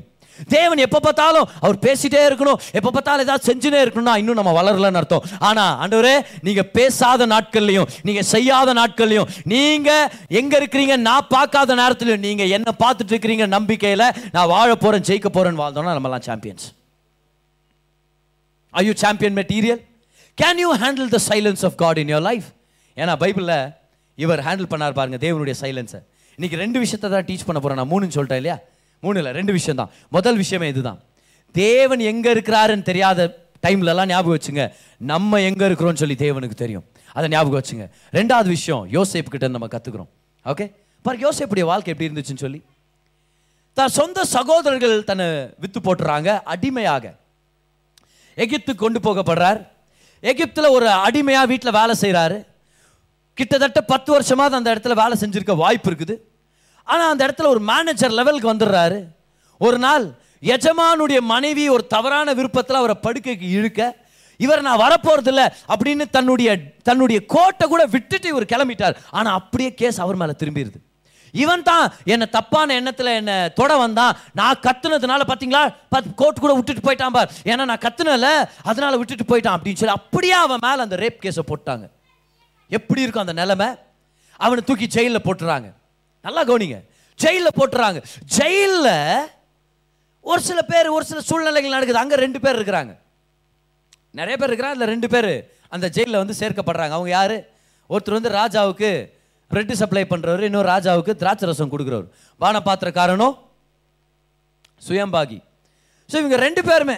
தேவன் 0.54 0.82
எப்போ 0.86 1.00
பார்த்தாலும் 1.06 1.48
அவர் 1.64 1.78
பேசிட்டே 1.86 2.22
இருக்கணும். 2.28 2.60
எப்போ 2.78 2.90
பார்த்தாலும் 2.96 3.26
ஏதாவது 3.26 3.48
செஞ்சுனே 3.50 3.80
இருக்கணும்னா 3.84 4.14
இன்னும் 4.22 4.40
நம்ம 4.40 4.52
வளரலன்னு 4.60 5.00
அர்த்தம். 5.02 5.26
ஆனால் 5.50 5.74
ஆண்டவரே 5.84 6.16
நீங்கள் 6.48 6.70
பேசாத 6.78 7.28
நாட்கள்லையும் 7.34 7.90
நீங்கள் 8.10 8.30
செய்யாத 8.34 8.76
நாட்கள்லையும் 8.82 9.30
நீங்கள் 9.54 10.08
எங்கே 10.42 10.60
இருக்கிறீங்க 10.62 10.98
நான் 11.10 11.30
பார்க்காத 11.36 11.80
நேரத்துலையும் 11.82 12.26
நீங்கள் 12.30 12.54
என்ன 12.60 12.76
பார்த்துட்டு 12.84 13.14
இருக்கிறீங்க 13.16 13.48
நம்பிக்கையில் 13.58 14.08
நான் 14.38 14.52
வாழ 14.56 14.70
போகிறேன் 14.86 15.08
ஜெயிக்க 15.12 15.30
போகிறேன்னு 15.30 15.64
வாழ்ந்தோம்னா 15.64 15.98
நம்மலாம் 16.00 16.28
champions 16.30 16.68
are 18.78 18.86
you 18.90 18.94
champion 19.06 19.38
material 19.42 19.82
can 20.38 20.62
you 20.64 20.70
handle 20.84 21.10
the 21.16 21.20
silence 21.30 21.64
of 21.70 21.78
God 21.84 22.00
in 22.04 22.12
your 22.14 22.26
life 22.30 22.48
ஏன்னா 22.98 23.16
பைபிளில் 23.24 23.58
இவர் 24.18 24.42
ஹேண்டில் 24.48 24.70
பண்ணார் 24.74 24.98
பாருங்க 25.00 25.18
தேவனுடைய 25.26 25.56
சைலன்ஸை 25.64 26.00
இன்னைக்கு 26.40 26.58
ரெண்டு 26.64 26.78
விஷயத்தை 26.84 27.08
தான் 27.10 27.26
டீச் 27.28 27.46
பண்ண 27.46 27.60
போகிறேன் 27.60 27.80
நான் 27.80 27.92
மூணுன்னு 27.92 28.16
சொல்லிட்டேன் 28.16 28.40
இல்லையா? 28.42 28.56
மூணு 29.04 29.18
இல்லை 29.20 29.32
ரெண்டு 29.38 29.54
விஷயம் 29.56 29.80
தான். 29.80 29.92
முதல் 30.16 30.38
விஷயமே 30.42 30.68
இதுதான். 30.74 31.00
தேவன் 31.56 32.02
எங்கே 32.12 32.30
இருக்கிறாருன்னு 32.36 32.86
தெரியாத 32.90 33.20
டைம்லலாம் 33.66 34.10
ஞாபகம் 34.12 34.36
வச்சுங்க. 34.38 34.64
நம்ம 35.12 35.40
எங்கே 35.50 35.66
இருக்கிறோம்னு 35.70 36.02
சொல்லி 36.02 36.18
தேவனுக்கு 36.26 36.58
தெரியும். 36.64 36.86
அதை 37.18 37.28
ஞாபகம் 37.36 37.60
வச்சுங்க. 37.60 37.86
ரெண்டாவது 38.18 38.50
விஷயம் 38.58 38.84
யோசேப்பு 38.96 39.32
கிட்ட 39.36 39.48
நம்ம 39.56 39.70
கற்றுக்குறோம் 39.76 40.10
ஓகே 40.46 40.66
பாரு 41.06 41.18
யோசேப்புடைய 41.26 41.66
வாழ்க்கை 41.72 41.92
எப்படி 41.94 42.08
இருந்துச்சுன்னு 42.10 42.44
சொல்லி. 42.46 42.60
தன் 43.78 43.96
சொந்த 44.00 44.26
சகோதரர்கள் 44.36 44.96
தன்னை 45.10 45.28
வித்து 45.64 45.80
போட்டுறாங்க 45.80 46.30
அடிமையாக. 46.54 47.06
எகிப்துக்கு 48.44 48.84
கொண்டு 48.86 49.00
போகப்படுறார். 49.08 49.60
எகிப்தில் 50.24 50.74
ஒரு 50.78 50.88
அடிமையாக 51.06 51.50
வீட்டில் 51.52 51.78
வேலை 51.80 51.96
செய்கிறாரு 52.04 52.38
கிட்டத்தட்ட 53.38 53.80
பத்து 53.92 54.10
வருஷமாவது 54.16 54.58
அந்த 54.60 54.70
இடத்துல 54.74 54.96
வேலை 55.02 55.16
செஞ்சுருக்க 55.22 55.56
வாய்ப்பு 55.64 55.90
இருக்குது. 55.90 56.16
ஆனால் 56.88 57.12
அந்த 57.14 57.22
இடத்துல 57.28 57.50
ஒரு 57.54 57.62
மேனேஜர் 57.72 58.18
லெவலுக்கு 58.20 58.54
வந்துடுறாரு. 58.54 59.00
ஒரு 59.62 59.78
நாள் 59.86 60.06
எஜமானுடைய 60.54 61.20
மனைவி 61.34 61.64
ஒரு 61.76 61.84
தவறான 61.96 62.34
விருப்பத்தில் 62.40 62.80
அவரை 62.82 62.96
படுக்கைக்கு 63.06 63.48
இழுக்க 63.60 63.82
இவர் 64.46 64.66
நான் 64.68 64.82
வரப்போறதில்ல 64.86 65.44
அப்படின்னு 65.74 66.06
தன்னுடைய 66.16 66.50
தன்னுடைய 66.88 67.20
கோட்டை 67.34 67.66
கூட 67.68 67.84
விட்டுட்டு 67.96 68.28
இவர் 68.34 68.52
கிளம்பிட்டார். 68.54 68.98
ஆனால் 69.18 69.38
அப்படியே 69.40 69.70
கேஸ் 69.82 70.04
அவர் 70.06 70.20
மேலே 70.22 70.36
திரும்பிடுது 70.42 70.80
இவன் 71.38 71.64
தான் 71.64 71.94
என்னை 72.04 72.30
தப்பான 72.30 72.74
எண்ணத்தில் 72.74 73.06
என்னை 73.06 73.54
தொட 73.54 73.78
வந்தான். 73.78 74.18
நான் 74.34 74.60
கத்துனதுனால 74.60 75.22
பார்த்தீங்களா 75.28 75.76
பத் 75.96 76.14
கோர்ட் 76.16 76.40
கூட 76.40 76.54
விட்டுட்டு 76.54 76.92
போயிட்டான் 76.92 77.10
பார். 77.10 77.32
ஏன்னா 77.44 77.66
நான் 77.66 77.78
கத்துனல 77.78 78.50
அதனால 78.64 78.98
விட்டுட்டு 78.98 79.24
போயிட்டான் 79.24 79.56
அப்படின்னு 79.56 79.76
சொல்லி 79.76 79.96
அப்படியே 79.96 80.34
அவன் 80.34 80.58
மேலே 80.62 80.82
அந்த 80.82 80.96
ரேப் 80.96 81.24
கேஸை 81.24 81.40
போட்டாங்க. 81.48 81.90
எப்படி 82.70 83.02
இருக்கும் 83.02 83.28
அந்த 83.28 83.42
நிலைமை? 83.42 83.68
அவனை 84.38 84.64
தூக்கி 84.64 84.88
ஜெயிலில் 84.88 85.22
போட்டுறாங்க. 85.22 85.74
நல்லா 86.22 86.44
கவனிங்க. 86.44 86.84
ஜெயிலில் 87.16 87.56
போட்டுறாங்க. 87.56 88.04
ஜெயிலில் 88.26 89.30
ஒரு 90.22 90.42
சில 90.42 90.62
பேர் 90.62 90.88
ஒரு 90.88 91.06
சில 91.06 91.22
சூழ்நிலைகள் 91.22 91.72
நடக்குது. 91.72 92.00
அங்கே 92.00 92.16
ரெண்டு 92.16 92.40
பேர் 92.40 92.60
இருக்கிறாங்க. 92.60 92.98
நிறைய 94.12 94.38
பேர் 94.38 94.54
இருக்கிறாங்க. 94.54 94.76
அதில் 94.76 94.88
ரெண்டு 94.88 95.10
பேர் 95.10 95.52
அந்த 95.70 95.90
ஜெயிலில் 95.90 96.18
வந்து 96.18 96.34
சேர்க்கப்படுறாங்க. 96.40 96.90
அவங்க 96.90 97.10
யார்? 97.10 97.36
ஒருத்தர் 97.90 98.20
வந்து 98.20 98.30
ராஜாவுக்கு 98.30 99.17
பிரெட் 99.52 99.74
சப்ளை 99.82 100.04
பண்ணுறவர் 100.12 100.46
இன்னும் 100.48 100.66
ராஜாவுக்கு 100.72 101.14
திராட்சை 101.22 101.46
ரசம் 101.50 101.72
கொடுக்குறவர். 101.74 102.08
பானபாத்திரக்காரனும் 102.42 103.36
சுயம்பாகி. 104.88 105.38
ஸோ 106.10 106.16
இவங்க 106.22 106.38
ரெண்டு 106.46 106.62
பேருமே 106.70 106.98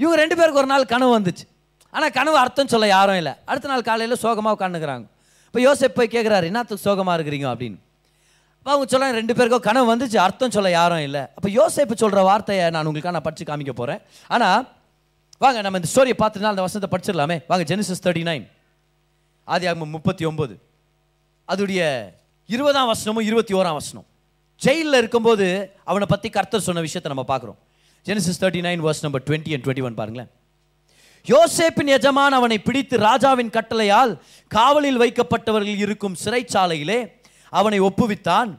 இவங்க 0.00 0.16
ரெண்டு 0.22 0.36
பேருக்கு 0.38 0.60
ஒரு 0.62 0.70
நாள் 0.72 0.90
கனவு 0.94 1.12
வந்துச்சு. 1.18 1.44
ஆனால் 1.92 2.12
கனவு 2.16 2.36
அர்த்தம் 2.44 2.70
சொல்ல 2.72 2.86
யாரும் 2.96 3.18
இல்லை. 3.20 3.32
அடுத்த 3.50 3.68
நாள் 3.70 3.84
காலையில் 3.90 4.20
சோகமாக 4.24 4.56
உட்காந்துக்கிறாங்க 4.56 5.06
இப்போ 5.48 5.60
யோசிப் 5.66 5.94
போய் 5.98 6.10
கேட்குறாரு 6.14 6.48
என்னத்துக்கு 6.50 6.84
சோகமாக 6.88 7.14
இருக்கிறீங்க? 7.18 7.46
அப்படின்னு. 7.52 7.78
அப்போ 8.58 8.70
அவங்க 8.74 8.86
சொல்ல 8.92 9.10
ரெண்டு 9.20 9.34
பேருக்கும் 9.36 9.64
கனவு 9.68 9.86
வந்துச்சு 9.92 10.18
அர்த்தம் 10.24 10.54
சொல்ல 10.56 10.70
யாரும் 10.78 11.04
இல்லை. 11.08 11.22
அப்போ 11.36 11.48
யோசிப்பு 11.58 11.94
சொல்கிற 12.02 12.22
வார்த்தையை 12.30 12.64
நான் 12.74 12.88
உங்களுக்காக 12.90 13.14
நான் 13.16 13.26
படித்து 13.28 13.44
காமிக்க 13.50 13.72
போகிறேன் 13.80 14.00
ஆனால் 14.36 14.64
வாங்க 15.44 15.58
நம்ம 15.66 15.78
இந்த 15.80 15.90
ஸ்டோரியை 15.92 16.16
பார்த்துனா 16.22 16.52
அந்த 16.54 16.64
வசனத்தை 16.66 16.90
படிச்சிடலாமே. 16.94 17.36
வாங்க 17.50 17.64
ஜெனிசஸ் 17.72 18.04
தேர்ட்டி 18.06 18.24
நைன் 18.30 18.46
ஆதி 19.48 19.66
ஆகும் 19.70 19.94
முப்பத்தி 19.96 20.24
ஒம்பது 20.30 20.56
அதுடைய 21.48 22.10
இருபதாம் 22.46 22.94
வசனமும் 22.94 23.20
இருபத்தி 23.20 23.54
ஓராம் 23.54 23.72
வசனம். 23.72 24.06
ஜெயிலில் 24.56 24.94
இருக்கும்போது 24.94 25.74
அவனை 25.84 26.06
பற்றி 26.08 26.28
கர்த்தர் 26.30 26.60
சொன்ன 26.60 26.80
விஷயத்தை 26.80 27.16
நம்ம 27.16 27.36
பார்க்குறோம். 27.36 27.58
Genesis 28.06 28.40
thirty 28.40 28.60
nine 28.66 28.82
verse 28.86 29.02
number 29.02 29.22
twenty 29.22 29.52
and 29.52 29.64
twenty 29.64 29.82
one 29.82 29.94
பாருங்களேன். 29.94 30.30
யோசேப்பின் 31.26 31.86
எஜமான் 31.86 32.32
அவனை 32.32 32.58
பிடித்து 32.58 32.98
ராஜாவின் 32.98 33.50
கட்டளையால் 33.50 34.18
காவலில் 34.48 34.98
வைக்கப்பட்டவர்கள் 34.98 35.76
இருக்கும் 35.76 36.16
சிறைச்சாலையிலே 36.24 37.12
அவனை 37.50 37.80
ஒப்புவித்தான். 37.80 38.58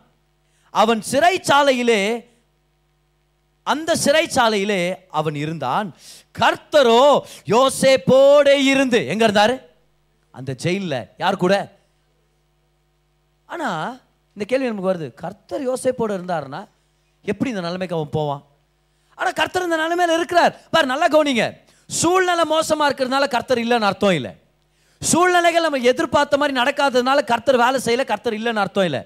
அவன் 0.70 1.02
சிறைச்சாலையிலே 1.12 2.28
அந்த 3.64 3.96
சிறைச்சாலையிலே 4.06 4.96
அவன் 5.10 5.36
இருந்தான். 5.36 5.96
கர்த்தரோ 6.40 7.20
யோசேப்போடே 7.46 8.56
இருந்து. 8.72 9.08
எங்க 9.08 9.28
இருந்தாரு? 9.28 9.62
அந்த 10.32 10.56
ஜெயிலில். 10.56 11.08
யார் 11.18 11.38
கூட? 11.38 11.79
ஆனால் 13.54 13.88
இந்த 14.36 14.44
கேள்வி 14.50 14.70
நமக்கு 14.70 14.92
வருது. 14.92 15.08
கர்த்தர் 15.24 15.64
யோசிப்போடு 15.70 16.18
இருந்தாருன்னா 16.18 16.62
எப்படி 17.32 17.50
இந்த 17.54 17.64
நிலைமைக்கு 17.68 17.98
அவன் 17.98 18.16
போவான்? 18.20 18.44
ஆனால் 19.20 19.38
கர்த்தர் 19.40 19.68
இந்த 19.68 19.78
நிலைமையில் 19.84 20.18
இருக்கிறார். 20.18 20.54
பார் 20.74 20.92
நல்லா 20.94 21.08
கவனிங்க. 21.16 21.46
சூழ்நிலை 22.00 22.46
மோசமாக 22.56 22.88
இருக்கிறதுனால 22.90 23.28
கர்த்தர் 23.36 23.64
இல்லைன்னு 23.66 23.90
அர்த்தம் 23.92 24.18
இல்லை. 24.20 24.34
சூழ்நிலைகள் 25.02 25.66
நம்ம 25.66 25.82
எதிர்பார்த்த 25.92 26.40
மாதிரி 26.42 26.54
நடக்காததுனால 26.62 27.20
கர்த்தர் 27.32 27.64
வேலை 27.64 27.80
செய்யலை 27.86 28.06
கர்த்தர் 28.12 28.38
இல்லைன்னு 28.40 28.64
அர்த்தம் 28.64 28.88
இல்லை. 28.90 29.02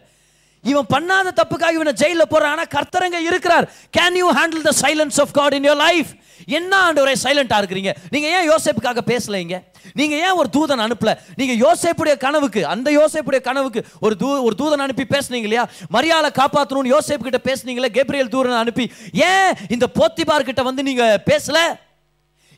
இவன் 0.71 0.89
பண்ணாத 0.93 1.31
தப்புக்காக 1.39 1.77
இவனை 1.77 1.93
ஜெயில 2.01 2.23
போறான் 2.33 2.53
ஆனா 2.55 2.65
கர்த்தரங்க 2.75 3.17
இருக்கிறார். 3.29 3.65
Can 3.97 4.17
you 4.21 4.27
handle 4.39 4.67
the 4.69 4.73
silence 4.81 5.19
of 5.23 5.31
God 5.31 5.53
in 5.53 5.67
your 5.69 5.81
life 5.87 6.11
என்ன 6.45 6.71
ஆண்டவரே 6.85 7.15
சைலண்டா 7.23 7.57
இருக்கிறீங்க? 7.61 7.91
நீங்க 8.09 8.27
ஏன் 8.37 8.47
யோசேப்புக்காக 8.51 9.01
பேசலைங்க 9.11 9.57
நீங்க 9.99 10.15
ஏன் 10.15 10.37
ஒரு 10.41 10.49
தூதன் 10.55 10.83
அனுப்பல? 10.85 11.11
நீங்க 11.35 11.53
யோசேப்புடைய 11.65 12.17
கனவுக்கு 12.17 12.61
அந்த 12.73 12.89
யோசேப்புடைய 12.91 13.41
கனவுக்கு 13.41 13.85
ஒரு 13.99 14.15
தூ 14.15 14.29
ஒரு 14.47 14.55
தூதன் 14.61 14.83
அனுப்பி 14.85 15.05
பேசுனீங்க 15.15 15.47
இல்லையா? 15.49 15.65
மரியாதை 15.89 16.31
காப்பாற்றணும்னு 16.39 16.93
யோசேப்பு 16.95 17.27
கிட்ட 17.29 17.41
பேசுனீங்களே? 17.49 17.91
கேப்ரியல் 17.99 18.33
தூரன் 18.35 18.61
அனுப்பி. 18.63 18.91
ஏன் 19.13 19.53
இந்த 19.69 19.87
போத்திபார் 19.99 20.49
கிட்ட 20.49 20.63
வந்து 20.63 20.83
நீங்க 20.83 21.21
பேசல? 21.31 21.59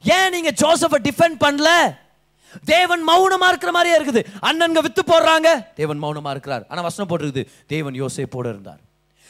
ஏன் 0.04 0.32
நீங்க 0.32 0.52
ஜோசப்பை 0.62 1.00
டிஃபெண்ட் 1.10 1.38
பண்ணல? 1.46 1.70
தேவன் 2.64 3.08
மௌனமா 3.08 3.48
இருக்கிற 3.48 3.72
மாதிரியே 3.72 3.98
இருக்குது. 4.02 4.26
அண்ணன்க 4.42 4.80
வித்து 4.82 5.04
போடுறாங்க. 5.08 5.74
தேவன் 5.76 6.04
மௌனமா 6.04 6.30
இருக்கிறார். 6.30 6.66
ஆனா 6.68 6.82
வசனம் 6.82 7.18
போட்டிருக்குது. 7.18 7.46
தேவன் 7.68 8.02
யோசேப்போட 8.02 8.50
இருந்தார். 8.54 8.80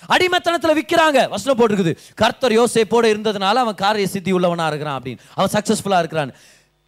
அடிமத்தனத்தில் 0.09 0.81
விக்கிறாங்க. 0.81 1.29
வசனம் 1.29 1.59
போட்டிருக்குது. 1.59 1.97
கர்த்தர் 2.15 2.51
யோசேப்போட 2.51 3.05
இருந்ததுனால 3.13 3.53
அவன் 3.53 3.75
காரிய 3.75 4.07
சித்தி 4.07 4.33
உள்ளவனா 4.33 4.67
இருக்கிறான் 4.67 5.01
அப்படின்னு. 5.01 5.17
அவன் 5.35 5.49
சக்சஸ்ஃபுல்லா 5.53 5.97
இருக்கிறான். 5.97 6.33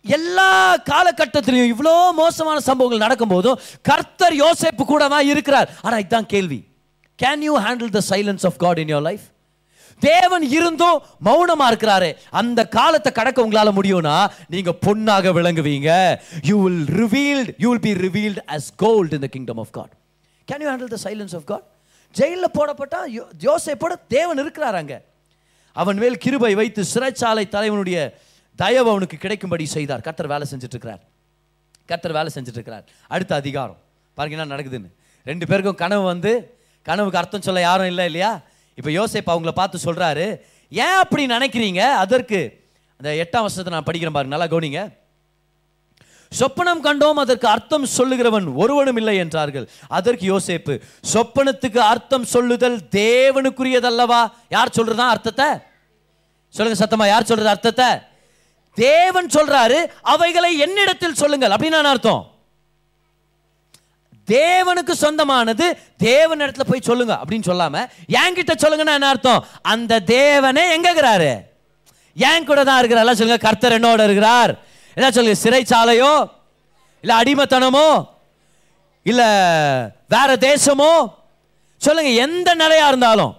எல்லா 0.02 0.78
காலகட்டத்திலையும் 0.78 1.74
இவ்வளோ 1.74 2.12
மோசமான 2.12 2.60
சம்பவங்கள் 2.60 3.06
நடக்கும் 3.08 3.28
போதும் 3.28 3.60
கர்த்தர் 3.82 4.34
யோசேப்பு 4.34 4.86
கூட 4.86 5.08
தான் 5.08 5.26
இருக்கிறார். 5.26 5.70
ஆனா 5.82 5.98
இதுதான் 5.98 6.26
கேள்வி. 6.26 6.64
Can 7.24 7.40
you 7.40 7.60
handle 7.60 7.90
the 7.90 8.02
silence 8.10 8.46
of 8.46 8.58
God 8.58 8.78
in 8.78 8.96
your 8.96 9.02
life 9.02 9.22
தேவன் 10.00 10.42
இருந்தும் 10.42 11.02
மௌனமா 11.26 11.72
இருக்கிறாரு. 11.72 12.16
அந்த 12.30 12.68
காலத்தை 12.68 13.12
கடக்க 13.12 13.48
உங்களால 13.48 13.72
முடியும்னா 13.82 14.28
நீங்க 14.48 14.74
பொன்னாக 14.74 15.30
விளங்குவீங்க. 15.30 16.20
You 16.42 16.64
will 16.64 16.86
revealed 16.86 17.54
you 17.58 17.76
will 17.76 17.80
be 17.80 17.92
revealed 17.92 18.38
as 18.48 18.68
gold 18.76 19.14
in 19.14 19.20
the 19.20 19.28
kingdom 19.28 19.58
of 19.58 19.72
God 19.72 19.90
can 20.52 20.62
you 20.62 20.76
handle 20.76 20.94
the 20.94 20.98
silence 21.04 21.36
of 21.36 21.46
God 21.46 21.64
ஜெயிலில் 22.12 22.52
போடப்பட்டா 22.54 22.98
யோ- 23.16 23.76
போட 23.78 23.96
தேவன் 23.96 24.38
இருக்கிறார் 24.38 24.76
அங்கே. 24.76 24.98
அவன் 25.74 25.98
மேல் 25.98 26.18
கிருபை 26.18 26.56
வைத்து 26.56 26.86
சிறைச்சாலை 26.94 27.48
தலைவனுடைய 27.48 28.18
தயவு 28.56 28.90
அவனுக்கு 28.90 29.18
கிடைக்கும்படி 29.18 29.66
செய்தார். 29.66 30.02
கர்த்தர் 30.02 30.28
வேலை 30.28 30.48
செஞ்சுட்டு 30.52 30.70
இருக்கிறார் 30.70 31.00
கர்த்தர் 31.86 32.12
வேலை 32.12 32.32
செஞ்சுட்டு 32.36 32.48
இருக்கிறார் 32.48 32.84
அடுத்த 33.08 33.36
அதிகாரம். 33.36 33.78
பாருங்க 34.14 34.42
என்ன 34.42 34.56
நடக்குதுன்னு. 34.56 34.92
ரெண்டு 35.24 35.48
பேருக்கும் 35.48 35.76
கனவு 35.76 36.04
வந்து 36.04 36.58
கனவுக்கு 36.84 37.18
அர்த்தம் 37.18 37.42
சொல்ல 37.42 37.60
யாரும் 37.60 37.86
இல்லை 37.86 38.06
இல்லையா? 38.06 38.42
இப்போ 38.78 38.92
யோசேப் 39.00 39.34
அவங்கள 39.34 39.52
பார்த்து 39.60 39.86
சொல்கிறாரு 39.88 40.26
ஏன் 40.72 40.98
அப்படி 41.04 41.24
நினைக்கிறீங்க? 41.36 41.82
அதற்கு 42.04 42.40
அந்த 43.00 43.10
எட்டாம் 43.24 43.46
வருஷத்தை 43.46 43.72
நான் 43.74 43.88
படிக்கிறேன் 43.88 44.16
பாருங்க 44.16 44.36
நல்லா 44.36 44.50
கவனிங்க. 44.54 44.82
சொப்பனம் 46.32 46.82
கண்டோம் 46.86 47.20
அதற்கு 47.24 47.48
அர்த்தம் 47.54 47.86
சொல்லுகிறவன் 47.98 48.48
ஒருவனும் 48.62 49.00
இல்லை 49.02 49.16
என்றார்கள். 49.24 49.66
அதற்கு 49.98 50.26
யோசேப்பு 50.32 50.74
சொப்பனத்துக்கு 51.14 51.82
அர்த்தம் 51.92 52.26
சொல்லுதல் 52.34 52.78
தேவனுக்குரியதல்லவா? 53.00 54.22
யார் 54.56 54.76
சொல்றதா 54.78 55.06
அர்த்தத்தை? 55.14 55.50
சொல்லுங்க 56.54 56.80
சத்தமா 56.84 57.08
யார் 57.14 57.30
சொல்றது 57.30 57.54
அர்த்தத்தை? 57.54 57.90
தேவன் 58.78 59.30
சொல்றாரு 59.38 59.80
அவைகளை 60.14 60.52
என்னிடத்தில் 60.66 61.20
சொல்லுங்கள். 61.22 61.54
அப்படின்னு 61.56 61.80
நான் 61.80 61.94
அர்த்தம்? 61.94 62.24
தேவனுக்கு 64.28 64.92
சொந்தமானது 64.92 65.80
தேவன் 65.98 66.40
இடத்துல 66.40 66.64
போய் 66.70 66.88
சொல்லுங்க 66.90 67.14
அப்படின்னு 67.14 67.50
சொல்லாம 67.50 67.86
என்கிட்ட 68.10 68.54
சொல்லுங்கன்னா 68.62 68.96
என்ன 69.00 69.08
அர்த்தம்? 69.08 69.46
அந்த 69.62 70.00
தேவனே 70.00 70.72
எங்க 70.72 70.94
இருக்கிறாரு 70.94 71.32
என் 72.16 72.46
கூட 72.46 72.64
தான் 72.64 72.78
இருக்கிறார். 72.78 73.04
எல்லாம் 73.06 73.16
சொல்லுங்க 73.16 73.44
கர்த்தர் 73.44 73.82
என்னோட 73.82 74.04
இருக்கிறார். 74.04 74.52
என்ன 74.94 75.12
சொல்லுங்க 75.12 75.40
சிறைச்சாலையோ? 75.44 76.30
இல்ல 77.02 77.24
அடிமைத்தனமோ? 77.24 78.08
இல்ல 79.04 79.24
வேற 80.08 80.36
தேசமோ? 80.36 80.92
சொல்லுங்க 81.78 82.10
எந்த 82.10 82.54
நிலையா 82.54 82.88
இருந்தாலும். 82.88 83.34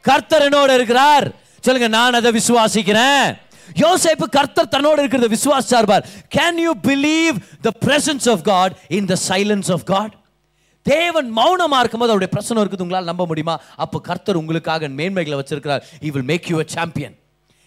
கர்த்தர் 0.00 0.48
என்னோட 0.48 0.74
இருக்கிறார். 0.74 1.26
சொல்லுங்க 1.60 1.88
நான் 1.88 2.14
அதை 2.14 2.32
விசுவாசிக்கிறேன். 2.32 3.40
யோசேப்பு 3.74 4.24
கர்த்தர் 4.30 4.68
தன்னோட 4.68 4.98
இருக்கிறத 5.02 5.28
விசுவாசிச்சார் 5.36 5.86
பார். 5.86 6.08
Can 6.36 6.56
you 6.56 6.72
believe 6.82 7.36
the 7.60 7.70
presence 7.86 8.30
of 8.30 8.42
God 8.42 8.76
in 8.88 9.06
the 9.06 9.16
silence 9.28 9.72
of 9.72 9.84
God 9.84 10.20
தேவன் 10.82 11.36
மௌனமா 11.36 11.78
இருக்கும்போது 11.78 12.12
அவருடைய 12.12 12.28
பிரச்சனை 12.30 12.62
இருக்குது 12.62 12.80
உங்களால் 12.80 13.04
நம்ப 13.04 13.26
முடியுமா? 13.26 13.60
அப்போ 13.76 14.00
கர்த்தர் 14.00 14.36
உங்களுக்காக 14.36 14.88
மேன்மைகளை 14.88 15.36
வச்சிருக்கிறார். 15.40 15.82
He 16.02 16.10
will 16.10 16.22
make 16.22 16.50
you 16.50 16.58
a 16.58 16.64
champion 16.66 17.14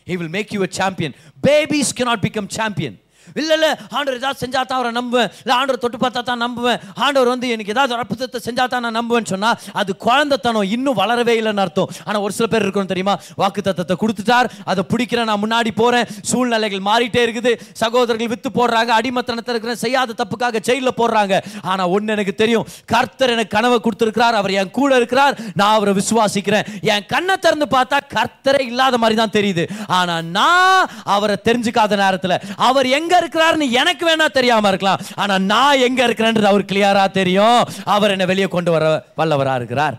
he 0.08 0.14
will 0.14 0.30
make 0.30 0.54
you 0.54 0.62
a 0.62 0.68
champion 0.70 1.16
babies 1.48 1.94
cannot 1.96 2.24
become 2.28 2.48
champion 2.48 3.00
இல்லை 3.42 3.54
இல்லை 3.58 3.72
ஆண்டவர் 3.96 4.20
ஏதாவது 4.22 4.40
செஞ்சால் 4.44 4.68
தான் 4.70 4.80
அவரை 4.80 4.92
நம்புவேன். 5.00 5.30
இல்லை 5.44 5.56
ஆண்டவர் 5.60 5.82
தொட்டு 5.84 6.00
பார்த்தா 6.04 6.24
தான் 6.32 6.44
நம்புவேன். 6.46 6.80
ஆண்டவர் 7.06 7.32
வந்து 7.34 7.48
எனக்கு 7.56 7.74
ஏதாவது 7.76 7.96
அற்புதத்தை 8.00 8.42
செஞ்சால் 8.48 8.72
தான் 8.74 8.84
நான் 8.88 8.98
நம்புவேன்னு 9.00 9.32
சொன்னால் 9.34 9.58
அது 9.82 9.92
குழந்தைத்தனம் 10.08 10.70
இன்னும் 10.76 11.00
வளரவே 11.02 11.36
இல்லைன்னு 11.42 11.64
அர்த்தம். 11.66 11.90
ஆனால் 12.08 12.24
ஒரு 12.26 12.36
சில 12.38 12.48
பேர் 12.54 12.66
இருக்கணும் 12.66 12.92
தெரியுமா? 12.94 13.16
வாக்கு 13.42 13.62
தத்தத்தை 13.68 13.98
கொடுத்துட்டார். 14.04 14.50
அதை 14.72 14.84
பிடிக்கிறேன் 14.94 15.30
நான் 15.32 15.44
முன்னாடி 15.46 15.72
போகிறேன் 15.82 16.08
சூழ்நிலைகள் 16.32 16.84
மாறிட்டே 16.90 17.22
இருக்குது. 17.28 17.54
சகோதரர்கள் 17.84 18.32
வித்து 18.34 18.52
போடுறாங்க 18.60 18.92
அடிமத்தனத்தில் 19.00 19.56
இருக்கிற 19.56 19.76
செய்யாத 19.84 20.16
தப்புக்காக 20.22 20.62
ஜெயிலில் 20.70 20.98
போடுறாங்க. 21.00 21.34
ஆனால் 21.72 21.92
ஒன்று 21.96 22.14
எனக்கு 22.16 22.36
தெரியும். 22.44 22.68
கர்த்தர் 22.94 23.34
எனக்கு 23.36 23.56
கனவை 23.58 23.80
கொடுத்துருக்கிறார். 23.86 24.38
அவர் 24.42 24.56
என் 24.62 24.76
கூட 24.80 24.92
இருக்கிறார். 25.02 25.36
நான் 25.60 25.76
அவரை 25.78 25.94
விசுவாசிக்கிறேன். 26.02 26.68
என் 26.94 27.08
கண்ணை 27.14 27.36
திறந்து 27.46 27.68
பார்த்தா 27.76 28.00
கர்த்தரே 28.16 28.62
இல்லாத 28.72 28.98
மாதிரி 29.04 29.18
தான் 29.22 29.36
தெரியுது. 29.38 29.66
ஆனால் 30.00 30.26
நான் 30.38 30.90
அவரை 31.16 31.38
தெரிஞ்சுக்காத 31.48 31.96
நேரத்தில் 32.04 32.38
அவர் 32.70 32.88
எங்க 33.00 33.15
இருக்கிறாருன்னு 33.20 33.68
எனக்கு 33.82 34.04
வேணா 34.10 34.28
தெரியாம 34.38 34.68
இருக்கலாம். 34.68 35.02
ஆனா 35.16 35.36
நான் 35.52 35.84
எங்க 35.88 36.08
இருக்கிறேன்றது 36.08 36.50
அவர் 36.52 36.70
கிளியரா 36.72 37.04
தெரியும். 37.20 37.62
அவர் 37.96 38.14
என்னை 38.16 38.26
வெளியே 38.26 38.48
கொண்டு 38.56 38.72
வர 38.72 38.86
வல்லவரா 39.18 39.56
இருக்கிறார். 39.56 39.98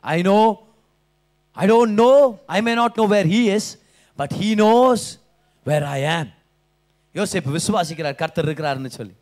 I 0.00 0.22
know 0.22 0.38
I 1.52 1.66
don't 1.68 1.98
know 2.04 2.12
I 2.46 2.60
may 2.62 2.74
not 2.74 2.96
know 2.96 3.06
where 3.14 3.26
he 3.26 3.42
is 3.56 3.68
but 4.16 4.34
he 4.40 4.50
knows 4.64 5.04
where 5.70 5.86
I 5.98 6.00
am 6.16 6.30
யோசிப்பு 7.14 7.50
விசுவாசிக்கிறார் 7.58 8.14
கர்த்தர் 8.14 8.48
இருக்கிறார்னு 8.48 8.92
சொல்லி. 8.98 9.14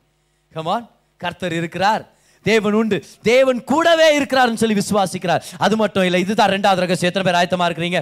கமான் 0.53 0.87
கர்த்தர் 1.17 1.53
இருக்கிறார். 1.53 2.03
தேவன் 2.43 2.73
உண்டு. 2.73 2.97
தேவன் 3.23 3.65
கூடவே 3.65 4.07
இருக்கிறார்னு 4.19 4.61
சொல்லி 4.63 4.77
விசுவாசிக்கிறார். 4.83 5.43
அது 5.59 5.75
மட்டும் 5.77 6.05
இல்லை 6.05 6.21
இதுதான் 6.21 6.51
ரெண்டாவது 6.51 6.83
ரகசியம். 6.85 7.11
எத்தனை 7.13 7.27
பேர் 7.27 7.41
ஆயத்தமாக 7.41 7.69
இருக்கிறீங்க? 7.71 8.01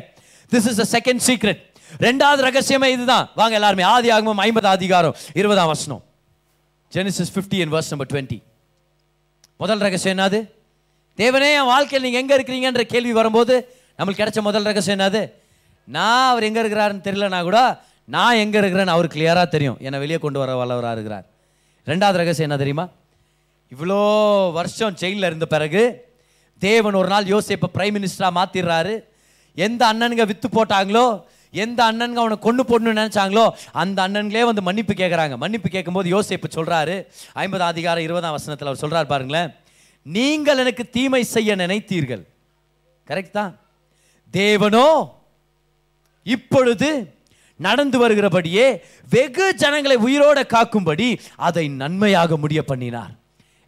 This 0.52 0.68
is 0.70 0.80
the 0.82 0.86
second 0.96 1.20
secret 1.26 1.60
ரெண்டாவது 2.06 2.40
ரகசியமே 2.48 2.88
இதுதான். 2.96 3.26
வாங்க 3.34 3.54
எல்லாருமே 3.54 3.82
ஆதி 3.82 4.10
ஆகமும் 4.10 4.42
ஐம்பது 4.46 4.68
அதிகாரம் 4.68 5.14
இருபதாம் 5.40 5.70
வசனம். 5.72 6.02
ஜெனிசிஸ் 6.94 7.32
50 7.36 7.58
and 7.62 7.72
verse 7.74 7.90
number 7.92 8.06
20 8.12 8.42
முதல் 9.56 9.78
ரகசியம் 9.78 10.14
என்னது? 10.16 10.38
தேவனே 11.18 11.48
என் 11.58 11.70
வாழ்க்கையில் 11.72 12.04
நீங்கள் 12.06 12.22
எங்கே 12.22 12.34
இருக்கிறீங்கன்ற 12.38 12.82
கேள்வி 12.92 13.12
வரும்போது 13.12 13.54
நம்மளுக்கு 13.98 14.22
கிடைச்ச 14.22 14.40
முதல் 14.48 14.68
ரகசியம் 14.70 14.98
என்னது? 14.98 15.22
நான் 15.88 16.30
அவர் 16.30 16.46
எங்கே 16.48 16.60
இருக்கிறாருன்னு 16.62 17.06
தெரியலனா 17.08 17.42
கூட 17.42 17.60
நான் 18.14 18.40
எங்கே 18.44 18.58
இருக்கிறேன்னு 18.60 18.94
அவர் 18.94 19.12
கிளியராக 19.14 19.48
தெரியும். 19.48 19.76
என்னை 19.80 19.98
வெளியே 19.98 20.18
கொண்டு 20.18 20.38
வர 20.38 20.54
வல்லவராக 20.60 20.92
இருக்கிறார். 20.92 21.26
ரெண்டாவது 21.86 22.20
ரகசியம் 22.22 22.48
என்ன 22.48 22.58
தெரியுமா? 22.62 22.88
இவ்வளோ 23.74 23.98
வருஷம் 24.52 24.94
ஜெயிலில் 24.94 25.28
இருந்த 25.30 25.46
பிறகு 25.46 25.82
தேவன் 26.58 26.94
ஒரு 26.94 27.08
நாள் 27.08 27.24
யோசிப்பை 27.24 27.68
பிரைம் 27.76 27.94
மினிஸ்டராக 27.96 28.32
மாற்றிடுறாரு 28.38 28.94
எந்த 29.54 29.82
அண்ணனுங்க 29.92 30.26
விற்று 30.30 30.48
போட்டாங்களோ 30.48 31.04
எந்த 31.52 31.80
அண்ணனுங்க 31.90 32.20
அவனை 32.22 32.36
கொண்டு 32.46 32.62
போடணும்னு 32.68 33.00
நினச்சாங்களோ 33.00 33.44
அந்த 33.82 33.98
அண்ணன்களே 34.06 34.42
வந்து 34.50 34.62
மன்னிப்பு 34.68 34.94
கேட்குறாங்க 35.00 35.36
மன்னிப்பு 35.44 35.68
கேட்கும்போது 35.74 36.08
யோசேப்பு 36.14 36.48
சொல்கிறாரு 36.56 36.96
ஐம்பதாம் 37.42 37.72
அதிகாரம் 37.74 38.06
இருபதாம் 38.06 38.36
வசனத்தில் 38.36 38.70
அவர் 38.70 38.82
சொல்கிறார் 38.82 39.12
பாருங்களேன். 39.12 39.50
நீங்கள் 40.06 40.60
எனக்கு 40.64 40.84
தீமை 40.96 41.22
செய்ய 41.34 41.56
நினைத்தீர்கள். 41.62 42.22
கரெக்ட் 43.08 43.38
தான். 43.38 43.52
தேவனோ 44.34 44.86
இப்பொழுது 46.26 46.88
நடந்து 47.60 47.96
வருகிறபடியே 48.02 48.66
வெகு 49.14 49.46
ஜனங்களை 49.62 49.96
உயிரோட 50.06 50.38
காக்கும்படி 50.54 51.08
அதை 51.48 51.64
நன்மையாக 51.82 52.36
முடிய 52.42 52.60
பண்ணினார். 52.70 53.12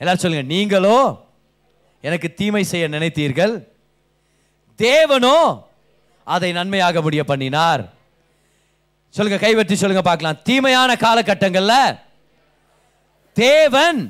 எல்லாரும் 0.01 0.23
சொல்லுங்க 0.25 0.47
நீங்களோ 0.55 0.97
எனக்கு 2.05 2.29
தீமை 2.35 2.65
செய்ய 2.71 2.87
நினைத்தீர்கள். 2.89 3.55
தேவனோ 4.79 5.37
அதை 6.25 6.53
நன்மையாக 6.53 7.01
முடிய 7.03 7.25
பண்ணினார். 7.25 7.83
சொல்லுங்க 9.11 9.39
கைவற்றி 9.47 9.75
சொல்லுங்க 9.75 10.03
பார்க்கலாம். 10.03 10.39
தீமையான 10.43 10.95
காலகட்டங்கள்ல 11.05 11.75
தேவன் 13.33 14.01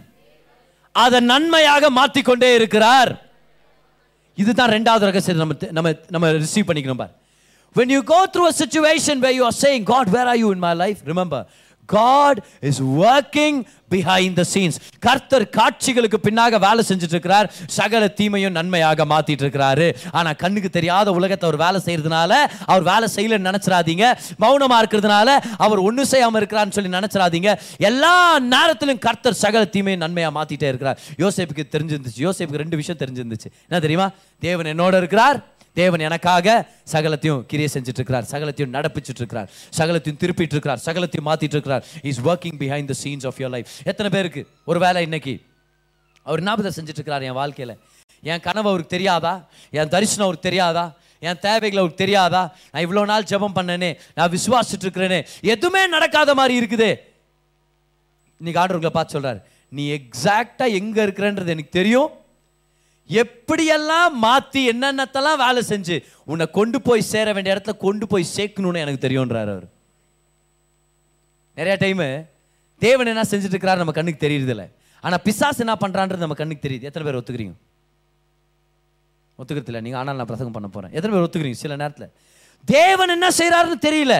அதை 0.92 1.20
நன்மையாக 1.20 1.90
மாற்றிக்கொண்டே 1.90 2.54
இருக்கிறார். 2.54 3.12
இதுதான் 4.42 4.70
ரெண்டாவது 4.70 5.04
ரகசியம் 5.10 5.42
நம்ம 5.42 5.54
நம்ம 5.78 5.90
நம்ம 6.14 6.30
ரிசீவ் 6.44 6.68
பண்ணிக்கணும் 6.68 7.02
பார். 7.02 7.12
When 7.74 7.88
you 7.88 8.02
go 8.02 8.26
through 8.32 8.48
a 8.48 8.52
situation 8.52 9.20
where 9.22 9.34
you 9.38 9.44
are 9.48 9.56
saying 9.64 9.84
god 9.84 10.06
where 10.14 10.28
are 10.32 10.36
you 10.36 10.50
in 10.52 10.60
my 10.60 10.72
life? 10.72 11.00
Remember 11.04 11.46
God 11.86 12.40
is 12.60 12.82
working 12.82 13.62
behind 13.90 14.32
the 14.32 14.44
scenes 14.54 14.76
கர்த்தர் 14.98 15.44
காட்சிகளுக்கு 15.48 16.18
பின்னாக 16.22 16.58
வேலை 16.58 16.84
செஞ்சுட்டு 16.88 17.16
இருக்கிறார் 17.16 17.52
சகல 17.66 18.08
தீமையும் 18.08 18.52
நன்மையாக 18.52 19.04
மாத்திட்டு 19.04 19.44
இருக்கிறாரு 19.44 19.94
ஆனா 20.10 20.32
கண்ணுக்கு 20.32 20.70
தெரியாத 20.70 21.12
உலகத்தை 21.12 21.50
அவர் 21.50 21.62
வேலை 21.64 21.80
செய்யறதுனால 21.86 22.32
அவர் 22.66 22.82
வேலை 22.82 23.08
செய்யலன்னு 23.16 23.48
நினைச்சிடாதீங்க. 23.50 24.04
மௌனமா 24.40 24.76
இருக்கிறதுனால 24.82 25.28
அவர் 25.56 25.80
ஒண்ணு 25.80 26.04
செய்யாம 26.10 26.40
இருக்கிறான்னு 26.40 26.70
சொல்லி 26.70 26.96
நினைச்சிடாதீங்க. 26.96 27.58
எல்லா 27.78 28.38
நேரத்திலும் 28.38 28.98
கர்த்தர் 28.98 29.40
சகல 29.44 29.64
தீமையும் 29.64 30.00
நன்மையா 30.00 30.30
மாத்திட்டே 30.38 30.70
இருக்கிறார். 30.72 30.98
யோசேப்புக்கு 31.18 31.64
தெரிஞ்சிருந்துச்சு. 31.74 32.20
யோசேப்புக்கு 32.26 32.62
ரெண்டு 32.64 32.76
விஷயம் 32.76 33.00
தெரிஞ்சிருந்துச்சு. 33.00 33.48
என்ன 33.68 33.80
தெரியுமா? 33.80 34.10
தேவன் 34.40 34.66
என்னோட 34.66 34.96
இருக்கிறார். 34.96 35.44
தேவன் 35.72 36.00
எனக்காக 36.00 36.54
சகலத்தையும் 36.92 37.40
கிரியை 37.50 37.68
செஞ்சுட்டு 37.74 38.00
இருக்கிறார் 38.00 38.26
சகலத்தையும் 38.30 38.72
நடப்பிச்சுட்டு 38.76 39.20
இருக்கிறார் 39.22 39.48
சகலத்தையும் 39.78 40.18
திருப்பிட்டு 40.22 40.54
இருக்கிறார் 40.56 40.80
சகலத்தையும் 40.86 41.26
மாத்திட்டு 41.28 41.56
இருக்கிறார் 41.58 41.84
is 42.02 42.20
working 42.20 42.58
behind 42.62 42.90
the 42.92 42.94
scenes 43.04 43.26
of 43.26 43.38
your 43.38 43.54
life 43.56 43.68
எத்தனை 43.84 44.10
பேருக்கு? 44.10 44.42
ஒரு 44.64 44.78
வேலை 44.80 45.02
இன்னைக்கு. 45.02 45.34
அவர் 46.22 46.42
ஞாபகம் 46.42 46.74
செஞ்சுட்டு 46.76 47.00
இருக்கிறார் 47.00 47.22
என் 47.22 47.38
வாழ்க்கையில? 47.40 47.72
என் 48.22 48.40
கனவு 48.40 48.68
அவருக்கு 48.68 48.94
தெரியாதா? 48.96 49.48
என் 49.70 49.88
தரிசனம் 49.88 50.26
அவருக்கு 50.26 50.48
தெரியாதா? 50.48 50.84
என் 51.18 51.38
தேவைகள் 51.38 51.80
அவருக்கு 51.82 52.02
தெரியாதா? 52.04 52.42
நான் 52.70 52.84
இவ்வளோ 52.86 53.04
நாள் 53.04 53.28
ஜெபம் 53.30 53.56
பண்ணனே 53.58 53.90
நான் 54.14 54.32
விசுவாசிச்சுட்டு 54.36 54.86
இருக்கிறேனே 54.86 55.26
எதுவுமே 55.40 55.82
நடக்காத 55.86 56.34
மாதிரி 56.34 56.54
இருக்குது. 56.60 56.90
இன்னைக்கு 58.40 58.60
ஆண்டவர்களை 58.62 58.92
பார்த்து 58.98 59.20
சொல்றாரு 59.20 59.40
நீ 59.68 59.84
எக்ஸாக்டா 59.98 60.66
எங்க 60.72 61.06
இருக்கிறன்றது 61.06 61.52
எனக்கு 61.54 61.78
தெரியும். 61.80 62.10
எப்படியெல்லாம் 63.10 64.12
மாற்றி 64.24 64.60
என்னென்னத்தெல்லாம் 64.70 65.40
வேலை 65.44 65.62
செஞ்சு 65.70 65.96
உன்னை 66.24 66.46
கொண்டு 66.50 66.82
போய் 66.82 67.08
சேர 67.12 67.32
வேண்டிய 67.32 67.54
இடத்துல 67.54 67.76
கொண்டு 67.76 68.06
போய் 68.06 68.32
சேர்க்கணும்னு 68.36 68.82
எனக்கு 68.84 69.04
தெரியுன்றார் 69.06 69.50
அவர். 69.54 69.66
நிறையா 71.56 71.76
டைமு 71.84 72.06
தேவன் 72.78 73.06
என்ன 73.06 73.24
செஞ்சுட்டு 73.30 73.54
இருக்கிறார் 73.56 73.82
நம்ம 73.82 73.94
கண்ணுக்கு 73.98 74.24
தெரியுறதில்ல. 74.26 74.64
ஆனால் 75.00 75.22
பிசாஸ் 75.24 75.26
பிசாசு 75.26 75.62
என்ன 75.64 75.74
பண்ணுறான்றது 75.82 76.24
நம்ம 76.24 76.36
கண்ணுக்கு 76.40 76.66
தெரியுது. 76.68 76.86
எத்தனை 76.88 77.04
பேர் 77.06 77.18
ஒத்துக்கிறீங்க? 77.20 77.54
ஒத்துக்கிறதில்ல. 79.38 79.80
நீங்கள் 79.80 80.00
ஆனால் 80.00 80.16
நான் 80.16 80.30
பிரசங்கம் 80.30 80.56
பண்ண 80.56 80.68
போகிறேன் 80.68 80.92
எத்தனை 80.96 81.12
பேர் 81.14 81.26
ஒத்துக்கிறீங்க 81.26 81.60
சில 81.64 81.76
நேரத்தில்? 81.76 82.10
தேவன் 82.64 83.08
என்ன 83.08 83.28
செய்கிறாருன்னு 83.38 83.78
தெரியல. 83.88 84.16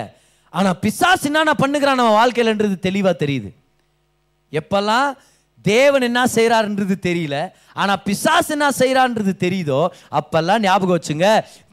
ஆனால் 0.51 0.79
பிசாஸ் 0.85 1.27
என்னென்ன 1.29 1.55
பண்ணுகிறான் 1.63 2.01
நம்ம 2.01 2.15
வாழ்க்கையிலன்றது 2.21 2.79
தெளிவாக 2.89 3.25
தெரியுது. 3.25 3.51
எப்பெல்லாம் 4.53 5.09
தேவன் 5.71 6.07
என்ன 6.09 6.21
செய்கிறாருன்றது 6.35 6.97
தெரியல. 7.09 7.37
ஆனால் 7.81 8.03
பிசாஸ் 8.07 8.53
என்ன 8.57 8.69
செய்கிறான்றது 8.81 9.33
தெரியுதோ? 9.45 9.81
அப்பெல்லாம் 10.21 10.65
ஞாபகம் 10.67 10.97
வச்சுங்க. 10.99 11.29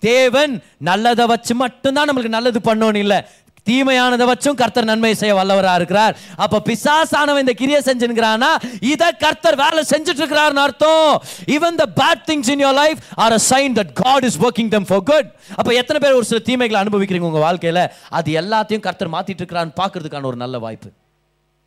தேவன் 0.10 0.54
நல்லதை 0.90 1.26
வச்சு 1.34 1.56
மட்டும்தான் 1.66 2.10
நம்மளுக்கு 2.10 2.38
நல்லது 2.38 2.62
பண்ணோன்னு 2.72 3.04
இல்லை. 3.06 3.22
தீமையானதை 3.68 4.26
வச்சும் 4.30 4.58
கர்த்தர் 4.60 4.88
நன்மை 4.90 5.12
செய்ய 5.22 5.34
வல்லவரா 5.38 5.74
இருக்கிறார். 5.80 6.14
அப்ப 6.44 6.62
பிசாசானவன் 6.68 7.44
இந்த 7.44 7.54
கிரியை 7.62 7.80
செஞ்சுக்கிறானா 7.88 8.52
இதை 8.92 9.10
கர்த்தர் 9.24 9.58
வேலை 9.64 9.82
செஞ்சுட்டு 9.92 10.22
இருக்கிறார்னு 10.22 10.64
அர்த்தம். 10.66 11.12
Even 11.56 11.78
the 11.82 11.86
bad 12.00 12.24
things 12.30 12.50
in 12.54 12.64
your 12.66 12.78
life 12.80 13.02
are 13.24 13.36
a 13.38 13.42
sign 13.50 13.76
that 13.80 13.92
God 14.04 14.28
is 14.30 14.40
working 14.46 14.72
them 14.76 14.88
for 14.92 15.04
good 15.12 15.30
அப்ப 15.60 15.70
எத்தனை 15.82 16.00
பேர் 16.06 16.18
ஒரு 16.20 16.28
சில 16.32 16.40
தீமைகளை 16.50 16.80
அனுபவிக்கிறீங்க 16.84 17.30
உங்க 17.32 17.44
வாழ்க்கையில? 17.48 17.84
அது 18.20 18.32
எல்லாத்தையும் 18.42 18.86
கர்த்தர் 18.88 19.14
மாத்திட்டு 19.18 19.44
இருக்கிறான்னு 19.44 19.78
பார்க்கிறதுக்கான 19.82 20.30
ஒரு 20.32 20.40
நல்ல 20.46 20.58
வாய்ப்பு. 20.66 20.92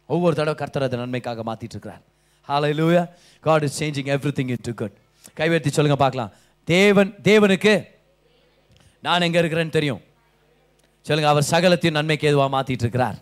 ஒவ்வொரு 0.08 0.34
தடவை 0.40 0.56
கர்த்தர் 0.62 0.86
அதை 0.88 0.98
நன்மைக்காக 1.02 1.44
மாத்திட்டு 1.50 1.76
இருக்கிறார் 1.76 2.02
hallelujah 2.48 3.02
God 3.40 3.64
is 3.66 3.76
changing 3.82 4.08
everything 4.38 4.50
into 4.68 4.72
good 4.80 4.94
கைவேத்தி 5.38 5.70
சொல்லுங்க 5.76 5.96
பார்க்கலாம். 6.04 6.30
தேவன் 6.64 7.10
தேவனுக்கு 7.28 7.74
நான் 9.06 9.24
எங்கே 9.26 9.38
இருக்கிறேன்னு 9.42 9.76
தெரியும். 9.76 10.00
சொல்லுங்க 11.06 11.28
அவர் 11.32 11.46
சகலத்தையும் 11.52 11.96
நன்மைக்கு 11.98 12.26
எதுவாக 12.30 12.50
மாற்றிட்டு 12.56 12.84
இருக்கிறார் 12.86 13.16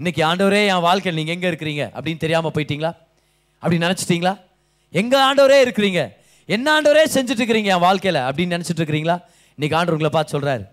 இன்னைக்கு 0.00 0.22
ஆண்டவரே 0.30 0.60
என் 0.72 0.84
வாழ்க்கையில் 0.86 1.18
நீங்கள் 1.20 1.36
எங்கே 1.36 1.48
இருக்கிறீங்க? 1.50 1.84
அப்படின்னு 1.96 2.22
தெரியாமல் 2.24 2.54
போயிட்டீங்களா? 2.56 2.92
அப்படின்னு 3.62 3.86
நினச்சிட்டிங்களா? 3.88 4.34
எங்கே 4.92 5.18
ஆண்டவரே 5.28 5.58
இருக்கிறீங்க? 5.66 6.02
என்ன 6.48 6.66
ஆண்டவரே 6.76 7.04
செஞ்சுட்டு 7.14 7.40
இருக்கிறீங்க 7.42 7.70
என் 7.76 7.84
வாழ்க்கையில்? 7.88 8.20
அப்படின்னு 8.28 8.54
நினச்சிட்டு 8.56 8.80
இருக்கிறீங்களா 8.82 9.16
இன்னைக்கு 9.58 9.76
ஆண்டவர் 9.78 9.96
உங்களை 9.98 10.12
பார்த்து 10.16 10.34
சொல்கிறாரு 10.36 10.64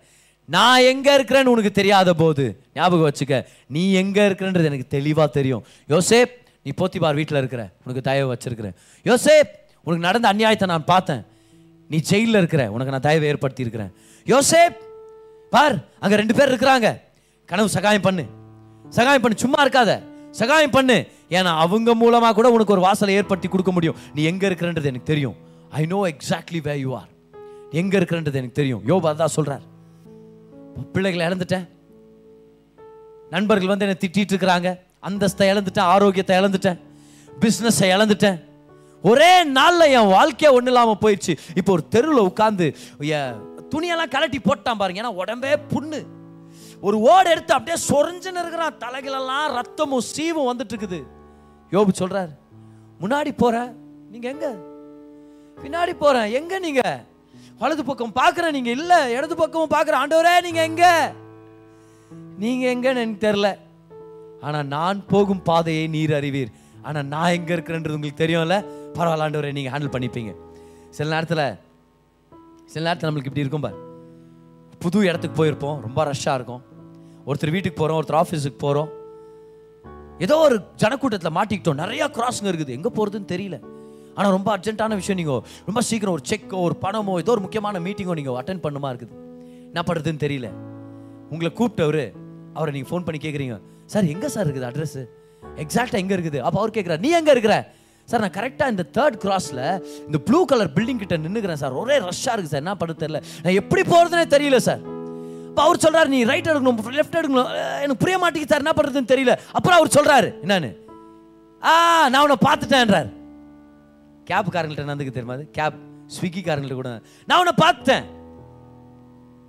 நான் 0.49 0.87
எங்கே 0.91 1.11
இருக்கிறேன்னு 1.17 1.53
உனக்கு 1.53 1.71
தெரியாத 1.71 2.09
போது 2.13 2.43
ஞாபகம் 2.73 3.07
வச்சுக்க 3.09 3.37
நீ 3.75 3.83
எங்கே 4.01 4.23
இருக்கிறன்றது 4.29 4.69
எனக்கு 4.71 4.87
தெளிவாக 4.87 5.29
தெரியும். 5.37 5.63
யோசேப் 5.93 6.33
நீ 6.65 6.71
போத்திபார் 6.77 7.17
வீட்டில் 7.19 7.39
இருக்கிற 7.41 7.63
உனக்கு 7.83 8.01
தயவு 8.07 8.29
வச்சிருக்கிறேன். 8.33 8.75
யோசேப் 9.09 9.49
உனக்கு 9.87 10.05
நடந்த 10.07 10.27
அநியாயத்தை 10.33 10.67
நான் 10.71 10.89
பார்த்தேன். 10.93 11.21
நீ 11.89 11.97
ஜெயிலில் 12.09 12.39
இருக்கிற 12.41 12.63
உனக்கு 12.75 12.93
நான் 12.95 13.07
தயவை 13.07 13.27
ஏற்படுத்தி 13.31 13.65
இருக்கிறேன் 13.65 13.91
யோசேப் 14.33 14.77
பார் 15.53 15.75
அங்கே 16.03 16.15
ரெண்டு 16.21 16.35
பேர் 16.37 16.51
இருக்கிறாங்க. 16.53 16.87
கனவு 17.49 17.69
சகாயம் 17.75 18.05
பண்ணு. 18.07 18.23
சகாயம் 18.97 19.23
பண்ணு 19.25 19.43
சும்மா 19.43 19.59
இருக்காத. 19.65 19.91
சகாயம் 20.39 20.73
பண்ணு. 20.77 20.97
ஏன்னா 21.35 21.51
அவங்க 21.65 21.93
மூலமாக 22.01 22.33
கூட 22.39 22.47
உனக்கு 22.55 22.75
ஒரு 22.75 22.83
வாசலை 22.87 23.13
ஏற்படுத்தி 23.19 23.47
கொடுக்க 23.47 23.71
முடியும். 23.75 23.99
நீ 24.15 24.23
எங்கே 24.31 24.47
இருக்கிறன்றது 24.49 24.91
எனக்கு 24.91 25.11
தெரியும். 25.11 25.37
I 25.79 25.83
know 25.93 25.99
exactly 26.13 26.61
where 26.67 26.75
you 26.85 26.91
are 27.01 27.11
எங்கே 27.81 27.97
இருக்கிறன்றது 27.99 28.39
எனக்கு 28.41 28.59
தெரியும். 28.61 28.83
யோபா 28.91 29.13
தான் 29.21 29.35
சொல்கிறார் 29.37 29.63
பிள்ளைகளை 30.95 31.23
இழந்துட்டேன். 31.27 31.67
நண்பர்கள் 33.35 33.71
வந்து 33.73 33.85
என்னை 33.87 33.99
திட்டிகிட்டு 34.03 34.33
இருக்கிறாங்க. 34.33 34.69
அந்தஸ்தை 35.07 35.45
இழந்துட்டேன் 35.51 35.91
ஆரோக்கியத்தை 35.93 36.37
இழந்துட்டேன் 36.37 36.79
பிஸ்னஸை 37.43 37.87
இழந்துட்டேன். 37.95 38.37
ஒரே 39.03 39.31
நாளில் 39.57 39.93
என் 39.97 40.11
வாழ்க்கையே 40.15 40.49
ஒன்றும் 40.55 40.73
இல்லாமல் 40.73 41.01
போயிடுச்சு. 41.01 41.33
இப்போ 41.59 41.71
ஒரு 41.71 41.83
தெருவில் 41.95 42.27
உட்காந்து 42.29 42.67
துணியெல்லாம் 43.73 44.13
கலட்டி 44.15 44.39
போட்டான் 44.47 44.79
பாருங்க. 44.81 45.01
ஏன்னா 45.01 45.19
உடம்பே 45.21 45.51
புண்ணு. 45.73 45.99
ஒரு 46.87 46.97
ஓடு 47.11 47.27
எடுத்து 47.33 47.53
அப்படியே 47.57 47.77
சொரிஞ்சுன்னு 47.89 48.41
இருக்கிறான். 48.43 48.79
தலைகளெல்லாம் 48.83 49.47
ரத்தமும் 49.57 50.07
சீவும் 50.13 50.49
வந்துட்டு 50.49 50.73
இருக்குது 50.73 50.99
யோபு 51.71 51.91
சொல்றாரு 51.99 52.33
முன்னாடி 53.01 53.31
போற 53.37 53.55
நீங்க 54.11 54.27
எங்க? 54.33 54.47
பின்னாடி 55.63 55.93
போறேன் 56.03 56.31
எங்க 56.39 56.59
நீங்க? 56.65 56.81
வலது 57.61 57.83
பக்கம் 57.85 58.17
பார்க்குறேன் 58.19 58.55
நீங்க 58.57 58.69
இல்ல. 58.69 58.93
இடது 59.17 59.35
பக்கமும் 59.35 59.73
பார்க்குறேன் 59.75 60.01
ஆண்டவரே 60.03 60.33
நீங்க 60.45 60.61
எங்க? 60.69 60.85
நீங்க 62.43 62.63
எங்கன்னு 62.73 63.01
எனக்கு 63.03 63.25
தெரியல. 63.27 63.49
ஆனால் 64.47 64.67
நான் 64.75 64.99
போகும் 65.11 65.43
பாதையை 65.49 65.85
நீர் 65.95 66.13
அறிவீர். 66.19 66.51
ஆனால் 66.87 67.07
நான் 67.13 67.33
எங்கே 67.37 67.53
இருக்கிறேன்றது 67.55 67.97
உங்களுக்கு 67.97 68.23
தெரியும்ல? 68.23 68.57
பரவாயில்லாண்டவரை 68.97 69.51
நீங்கள் 69.57 69.73
ஹேண்டில் 69.73 69.93
பண்ணிப்பீங்க. 69.95 70.31
சில 70.97 71.07
நேரத்தில் 71.15 71.45
சில 72.73 72.83
நேரத்தில் 72.87 73.07
நம்மளுக்கு 73.09 73.31
இப்படி 73.31 73.43
இருக்கும் 73.45 73.65
பார். 73.65 73.79
புது 74.83 74.97
இடத்துக்கு 75.09 75.37
போயிருப்போம் 75.39 75.77
ரொம்ப 75.85 75.99
ரஷ்ஷாக 76.09 76.37
இருக்கும். 76.39 76.61
ஒருத்தர் 77.29 77.53
வீட்டுக்கு 77.55 77.79
போகிறோம் 77.79 77.97
ஒருத்தர் 77.99 78.19
ஆஃபீஸுக்கு 78.21 78.59
போகிறோம் 78.65 78.91
ஏதோ 80.25 80.35
ஒரு 80.47 80.57
ஜனக்கூட்டத்தில் 80.81 81.35
மாட்டிக்கிட்டோம். 81.37 81.79
நிறையா 81.83 82.05
கிராஸுங்க 82.17 82.49
இருக்குது. 82.51 82.75
எங்கே 82.77 82.91
போகிறதுன்னு 82.97 83.31
தெரியல. 83.33 83.57
ஆனால் 84.17 84.33
ரொம்ப 84.37 84.49
அர்ஜென்ட்டான 84.55 84.95
விஷயம் 84.99 85.19
நீங்கள் 85.21 85.41
ரொம்ப 85.69 85.79
சீக்கிரம் 85.87 86.15
ஒரு 86.17 86.23
செக்கோ 86.31 86.59
ஒரு 86.67 86.75
பணமோ 86.83 87.15
ஏதோ 87.23 87.31
ஒரு 87.35 87.43
முக்கியமான 87.45 87.79
மீட்டிங்கோ 87.85 88.15
நீங்கள் 88.19 88.37
அட்டன் 88.41 88.61
பண்ணுமா 88.65 88.89
இருக்குது. 88.93 89.13
என்ன 89.71 89.81
பண்ணுறதுன்னு 89.87 90.23
தெரியல. 90.25 90.49
உங்களை 91.33 91.49
கூப்பிட்டவர் 91.59 92.03
அவரை 92.57 92.71
நீங்கள் 92.75 92.91
ஃபோன் 92.91 93.05
பண்ணி 93.07 93.19
கேட்குறீங்க 93.25 93.57
சார் 93.93 94.05
எங்கே 94.13 94.29
சார் 94.35 94.45
இருக்குது 94.47 94.67
அட்ரஸ் 94.69 94.99
எக்ஸாக்டாக 95.63 96.01
எங்கே 96.03 96.15
இருக்குது? 96.17 96.39
அப்போ 96.45 96.57
அவர் 96.61 96.75
கேட்குறாரு 96.77 97.01
நீ 97.05 97.09
எங்கே 97.19 97.33
இருக்கிற? 97.35 97.55
சார் 98.09 98.21
நான் 98.23 98.35
கரெக்டாக 98.37 98.73
இந்த 98.73 98.83
தேர்ட் 98.97 99.17
கிராஸில் 99.23 99.63
இந்த 100.07 100.17
ப்ளூ 100.27 100.39
கலர் 100.51 100.71
பில்டிங் 100.77 101.01
கிட்ட 101.03 101.15
நின்றுக்கிறேன் 101.25 101.61
சார் 101.63 101.77
ஒரே 101.81 101.95
ரஷ்ஷாக 102.07 102.33
இருக்குது 102.35 102.53
சார் 102.53 102.63
என்ன 102.63 102.75
பண்ண 102.81 102.95
தெரியல. 103.03 103.21
நான் 103.43 103.57
எப்படி 103.61 103.83
போகிறதுனே 103.93 104.25
தெரியல 104.35 104.59
சார் 104.67 104.81
அப்போ 105.49 105.61
அவர் 105.67 105.83
சொல்கிறார் 105.83 106.09
நீ 106.13 106.19
ரைட் 106.29 106.49
எடுக்கணும் 106.51 106.79
லெஃப்ட் 106.99 107.19
எடுக்கணும். 107.19 107.51
எனக்கு 107.83 108.01
புரிய 108.03 108.15
மாட்டேங்குது 108.23 108.51
சார் 108.53 108.63
என்ன 108.63 108.73
பண்ணுறதுன்னு 108.77 109.11
தெரியல. 109.13 109.33
அப்புறம் 109.57 109.77
அவர் 109.79 109.95
சொல்கிறாரு 109.97 110.29
என்னன்னு? 110.45 110.71
ஆ 111.69 111.73
நான் 112.13 112.23
உன்னை 112.25 112.39
பார்த்துட்டேன்றார். 112.47 113.09
கேப்காரங்கள்ட்ட 114.29 114.87
நடந்துக்கு 114.87 115.15
தெரியுமா 115.17 115.37
அது? 115.37 115.45
கேப் 115.57 115.77
ஸ்விக்கிக்காரங்கள்ட்ட 116.15 116.77
கூட. 116.81 116.91
நான் 117.27 117.39
உன்னை 117.43 117.55
பார்த்துட்டேன். 117.63 118.05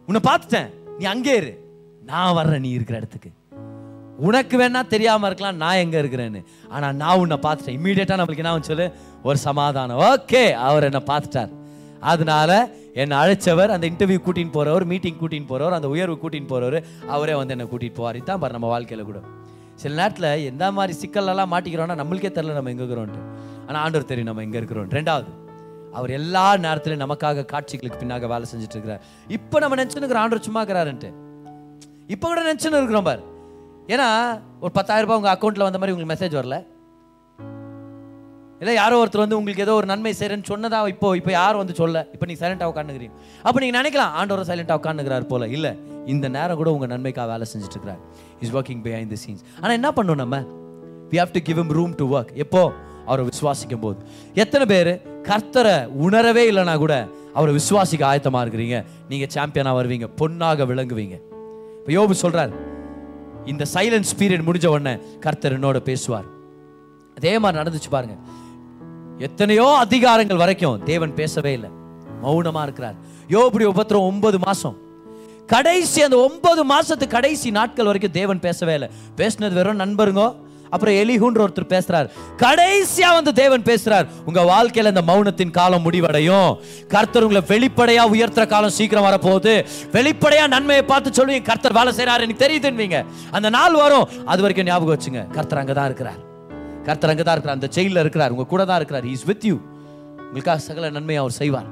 உன்னை 0.09 0.23
பார்த்துட்டேன். 0.31 0.69
நீ 0.99 1.05
அங்கே 1.15 1.35
இரு. 1.41 1.53
நான் 2.13 2.37
வர்றேன் 2.39 2.65
நீ 2.67 2.71
இருக்கிற 2.79 2.99
இடத்துக்கு. 3.03 3.31
உனக்கு 4.29 4.57
வேணா 4.61 4.81
தெரியாமல் 4.95 5.29
இருக்கலாம் 5.29 5.61
நான் 5.63 5.83
எங்கே 5.85 5.99
இருக்கிறேன்னு. 6.03 6.41
ஆனால் 6.75 6.97
நான் 7.03 7.19
உன்னை 7.23 7.39
பார்த்துட்டேன். 7.47 7.77
இம்மீடியட்டாக 7.79 8.19
நம்மளுக்கு 8.21 8.45
என்ன 8.45 8.69
சொல்லு? 8.73 8.87
ஒரு 9.29 9.39
சமாதானம். 9.39 10.01
ஓகே 10.11 10.43
அவர் 10.67 10.87
என்னை 10.89 11.03
பார்த்துட்டார். 11.13 11.53
அதனால 12.11 12.51
என்னை 13.03 13.17
அழைச்சவர் 13.23 13.73
அந்த 13.75 13.85
இன்டர்வியூ 13.93 14.21
கூட்டின்னு 14.27 14.55
போகிறவர் 14.57 14.85
மீட்டிங் 14.93 15.19
கூட்டின்னு 15.23 15.49
போகிறவர் 15.51 15.77
அந்த 15.79 15.89
உயர்வு 15.95 16.17
கூட்டின்னு 16.23 16.51
போகிறவர் 16.53 16.79
அவரே 17.15 17.35
வந்து 17.41 17.55
என்னை 17.57 17.67
கூட்டிகிட்டு 17.73 17.99
போவார். 18.01 18.21
தான் 18.31 18.41
பாரு 18.43 18.57
நம்ம 18.59 18.71
வாழ்க்கையில் 18.75 19.09
கூட. 19.11 19.21
சில 19.83 19.95
நேரத்தில் 20.01 20.31
எந்த 20.51 20.65
மாதிரி 20.77 20.93
சிக்கல்லாம் 21.03 21.53
மாட்டிக்கிறோம்னா 21.55 21.99
நம்மளுக்கே 22.03 22.31
தெரில 22.37 22.55
நம்ம 22.59 22.71
எங்கே 22.75 22.85
இருக்கிறோன்ட்டு. 22.85 23.23
ஆனால் 23.67 23.83
ஆண்டவர் 23.85 24.11
தெரியும் 24.13 24.31
நம்ம 24.31 24.43
எங்கே 24.49 24.59
இருக்கிறோம் 24.63 24.91
ரெண்டாவது 24.99 25.31
அவர் 25.99 26.11
எல்லா 26.19 26.57
நேரத்திலும் 26.65 27.03
நமக்காக 27.05 27.45
காட்சிகளுக்கு 27.53 28.01
பின்னாக 28.01 28.27
வேலை 28.33 28.47
செஞ்சுட்டு 28.51 28.77
இருக்கிறார். 28.77 29.03
இப்போ 29.37 29.59
நம்ம 29.63 29.77
நினைச்சுன்னு 29.77 30.21
ஆண்டவர் 30.23 30.47
சும்மா 30.49 30.63
இருக்கிறாருன்ட்டு. 30.63 31.11
இப்போ 32.15 32.27
கூட 32.29 32.41
நினச்சின்னு 32.51 32.81
இருக்கிறோம் 32.81 33.09
பாரு. 33.11 33.23
ஏன்னா 33.95 34.07
ஒரு 34.65 34.73
பத்தாயிரம் 34.79 35.07
ரூபாய் 35.07 35.21
உங்கள் 35.21 35.35
அக்கௌண்ட்டில் 35.35 35.67
வந்த 35.67 35.79
மாதிரி 35.81 35.93
உங்களுக்கு 35.95 36.15
மெசேஜ் 36.15 36.39
வரல. 36.41 36.57
இல்லை 38.61 38.75
யாரோ 38.75 38.99
ஒருத்தர் 39.01 39.23
வந்து 39.23 39.37
உங்களுக்கு 39.39 39.65
ஏதோ 39.65 39.73
ஒரு 39.79 39.87
நன்மை 39.91 40.13
செய்கிறேன்னு 40.19 40.49
சொன்னதா 40.51 40.79
இப்போ 40.93 41.09
இப்போ 41.21 41.31
யாரும் 41.31 41.61
வந்து 41.63 41.75
சொல்ல 41.81 42.03
இப்போ 42.15 42.27
நீங்கள் 42.29 42.43
சைலண்டாக 42.43 42.71
உட்காந்துக்கிறீங்க 42.73 43.15
அப்போ 43.47 43.59
நீங்கள் 43.63 43.77
நினைக்கலாம் 43.79 44.13
ஆண்டவர் 44.21 44.49
சைலண்டாக 44.51 44.79
உட்காந்துக்கிறார் 44.81 45.27
போல. 45.33 45.47
இல்லை 45.57 45.73
இந்த 46.13 46.29
நேரம் 46.37 46.59
கூட 46.61 46.71
உங்கள் 46.77 46.91
நன்மைக்காக 46.93 47.27
வேலை 47.33 47.47
செஞ்சுட்டு 47.53 47.77
இருக்கிறார் 47.77 48.01
இஸ் 48.41 48.53
ஒர்க்கிங் 48.59 48.83
behind 48.87 49.05
இந்த 49.09 49.19
சீன்ஸ் 49.25 49.43
ஆனால் 49.61 49.77
என்ன 49.79 49.91
பண்ணணும் 49.97 50.23
நம்ம? 50.23 50.39
We 51.11 51.19
have 51.23 51.33
to 51.37 51.43
give 51.49 51.59
him 51.65 51.73
room 51.79 51.95
to 52.01 52.07
work 52.17 52.33
எப்போ? 52.45 52.63
அவரை 53.07 53.25
விசுவாசிக்கும் 53.31 53.83
போது. 53.85 53.99
எத்தனை 54.43 54.65
பேர் 54.73 54.91
கர்த்தரை 55.29 55.77
உணரவே 56.07 56.45
இல்லைனா 56.53 56.77
கூட 56.85 56.95
அவரை 57.39 57.53
விசுவாசிக்க 57.59 58.03
ஆயத்தமாக 58.13 58.43
இருக்கிறீங்க. 58.47 58.79
நீங்கள் 59.09 59.33
சாம்பியனாக 59.37 59.77
வருவீங்க 59.81 60.09
பொன்னாக 60.21 60.65
விளங்குவீங்க. 60.73 61.19
இப்போ 61.81 61.93
யோபு 61.99 62.17
சொல்கிறார் 62.25 62.55
இந்த 63.47 63.65
சைலன்ஸ் 63.75 64.15
பீரியட் 64.19 64.45
முடிஞ்ச 64.47 64.67
உடனே 64.67 65.03
கர்த்தர் 65.21 65.61
என்னோட 65.61 65.77
பேசுவார். 65.77 66.25
அதே 67.17 67.39
மாதிரி 67.39 67.63
நடந்துச்சு 67.63 67.89
பாருங்க. 67.91 68.15
எத்தனையோ 69.19 69.87
அதிகாரங்கள் 69.89 70.37
வரைக்கும் 70.37 70.83
தேவன் 70.83 71.15
பேசவே 71.15 71.53
இல்லை. 71.53 71.71
மௌனமா 72.23 72.63
இருக்கிறார். 72.63 72.95
யோபுடைய 73.29 73.71
உபத்திரம் 73.75 74.07
ஒன்பது 74.07 74.39
மாசம். 74.39 74.77
கடைசி 75.47 76.03
அந்த 76.03 76.17
ஒன்பது 76.17 76.67
மாசத்து 76.67 77.07
கடைசி 77.07 77.51
நாட்கள் 77.51 77.85
வரைக்கும் 77.85 78.13
தேவன் 78.13 78.41
பேசவே 78.41 78.73
இல்லை. 78.73 78.91
பேசினது 79.17 79.53
வெறும் 79.53 79.79
நண்பருங்க 79.79 80.37
அப்புறம் 80.71 80.95
எலிஹுன்ற 80.95 81.39
ஒருத்தர் 81.39 81.73
பேசுறார். 81.75 82.09
கடைசியா 82.37 83.13
வந்து 83.13 83.33
தேவன் 83.33 83.63
பேசுறார் 83.63 84.07
உங்க 84.27 84.41
வாழ்க்கையில 84.43 84.87
இந்த 84.87 85.03
மௌனத்தின் 85.07 85.51
காலம் 85.51 85.83
முடிவடையும். 85.83 86.59
கர்த்தர் 86.89 87.23
உங்களை 87.23 87.43
வெளிப்படையா 87.49 88.03
உயர்த்துற 88.15 88.47
காலம் 88.47 88.71
சீக்கிரம் 88.71 89.05
வரப்போகுது. 89.05 89.67
வெளிப்படையா 89.93 90.47
நன்மையை 90.49 90.85
பார்த்து 90.85 91.11
சொல்லுவீங்க. 91.11 91.43
கர்த்தர் 91.43 91.73
வேலை 91.73 91.93
செய்யறாரு 91.93 92.21
எனக்கு 92.21 92.47
தெரியுதுன்னுவீங்க. 92.47 93.05
அந்த 93.31 93.51
நாள் 93.51 93.75
வரும். 93.75 94.09
அது 94.25 94.41
வரைக்கும் 94.41 94.67
ஞாபகம் 94.67 94.99
வச்சுங்க. 94.99 95.31
கர்த்தர் 95.31 95.65
அங்கதான் 95.65 95.85
இருக்கிறார். 95.85 96.21
கர்த்தர் 96.85 97.11
அங்கே 97.11 97.23
தான் 97.23 97.35
இருக்கிறார். 97.35 97.59
அந்த 97.61 97.67
செயலில் 97.71 98.01
இருக்கிறார். 98.01 98.31
உங்க 98.31 98.45
கூட 98.45 98.65
தான் 98.65 98.77
இருக்கிறார். 98.77 99.05
இஸ் 99.05 99.25
வித் 99.25 99.45
யூ 99.45 99.59
உங்களுக்காக 100.19 100.59
சகல 100.59 100.91
நன்மையை 100.91 101.17
அவர் 101.17 101.39
செய்வார். 101.41 101.69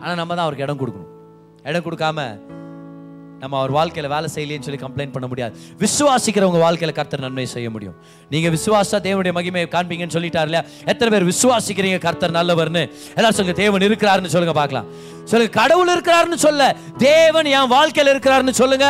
ஆனால் 0.00 0.14
நம்ம 0.14 0.34
தான் 0.34 0.44
அவருக்கு 0.44 0.64
இடம் 0.64 0.80
கொடுக்கணும். 0.80 1.10
இடம் 1.62 1.82
கொடுக்காம 1.82 2.40
நம்ம 3.42 3.56
அவர் 3.60 3.72
வாழ்க்கையில் 3.76 4.12
வேலை 4.12 4.26
செய்யலையேன்னு 4.34 4.66
சொல்லி 4.66 4.80
கம்ப்ளைண்ட் 4.82 5.12
பண்ண 5.14 5.26
முடியாது. 5.30 5.54
விசுவாசிக்கிறவங்க 5.82 6.58
வாழ்க்கையில் 6.64 6.96
கர்த்தர் 6.98 7.22
நன்மை 7.24 7.46
செய்ய 7.52 7.70
முடியும். 7.74 7.96
நீங்கள் 8.32 8.52
விசுவாசா 8.56 8.98
தேவனுடைய 9.06 9.32
மகிமையை 9.38 9.68
காண்பீங்கன்னு 9.72 10.14
சொல்லிட்டார் 10.16 10.48
இல்லையா? 10.48 10.62
எத்தனை 10.90 11.08
பேர் 11.14 11.26
விசுவாசிக்கிறீங்க 11.30 11.98
கர்த்தர் 12.04 12.36
நல்லவர்னு? 12.36 12.82
எல்லாரும் 13.16 13.38
சொல்லுங்க 13.38 13.56
தேவன் 13.62 13.86
இருக்கிறாருன்னு 13.88 14.32
சொல்லுங்க 14.34 14.54
பார்க்கலாம். 14.60 14.86
சொல்லுங்க 15.24 15.54
கடவுள் 15.58 15.92
இருக்கிறாருன்னு 15.94 16.38
சொல்ல. 16.46 16.76
தேவன் 17.08 17.50
என் 17.56 17.72
வாழ்க்கையில் 17.74 18.12
இருக்கிறாருன்னு 18.14 18.54
சொல்லுங்க. 18.62 18.86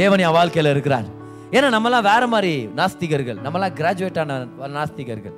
தேவன் 0.00 0.24
என் 0.26 0.36
வாழ்க்கையில் 0.40 0.72
இருக்கிறார். 0.74 1.08
ஏன்னா 1.56 1.70
நம்மளாம் 1.76 2.08
வேற 2.10 2.26
மாதிரி 2.34 2.52
நாஸ்திகர்கள். 2.80 3.40
நம்மலாம் 3.46 3.78
கிராஜுவேட் 3.80 4.20
ஆன 4.24 4.42
நாஸ்திகர்கள். 4.78 5.36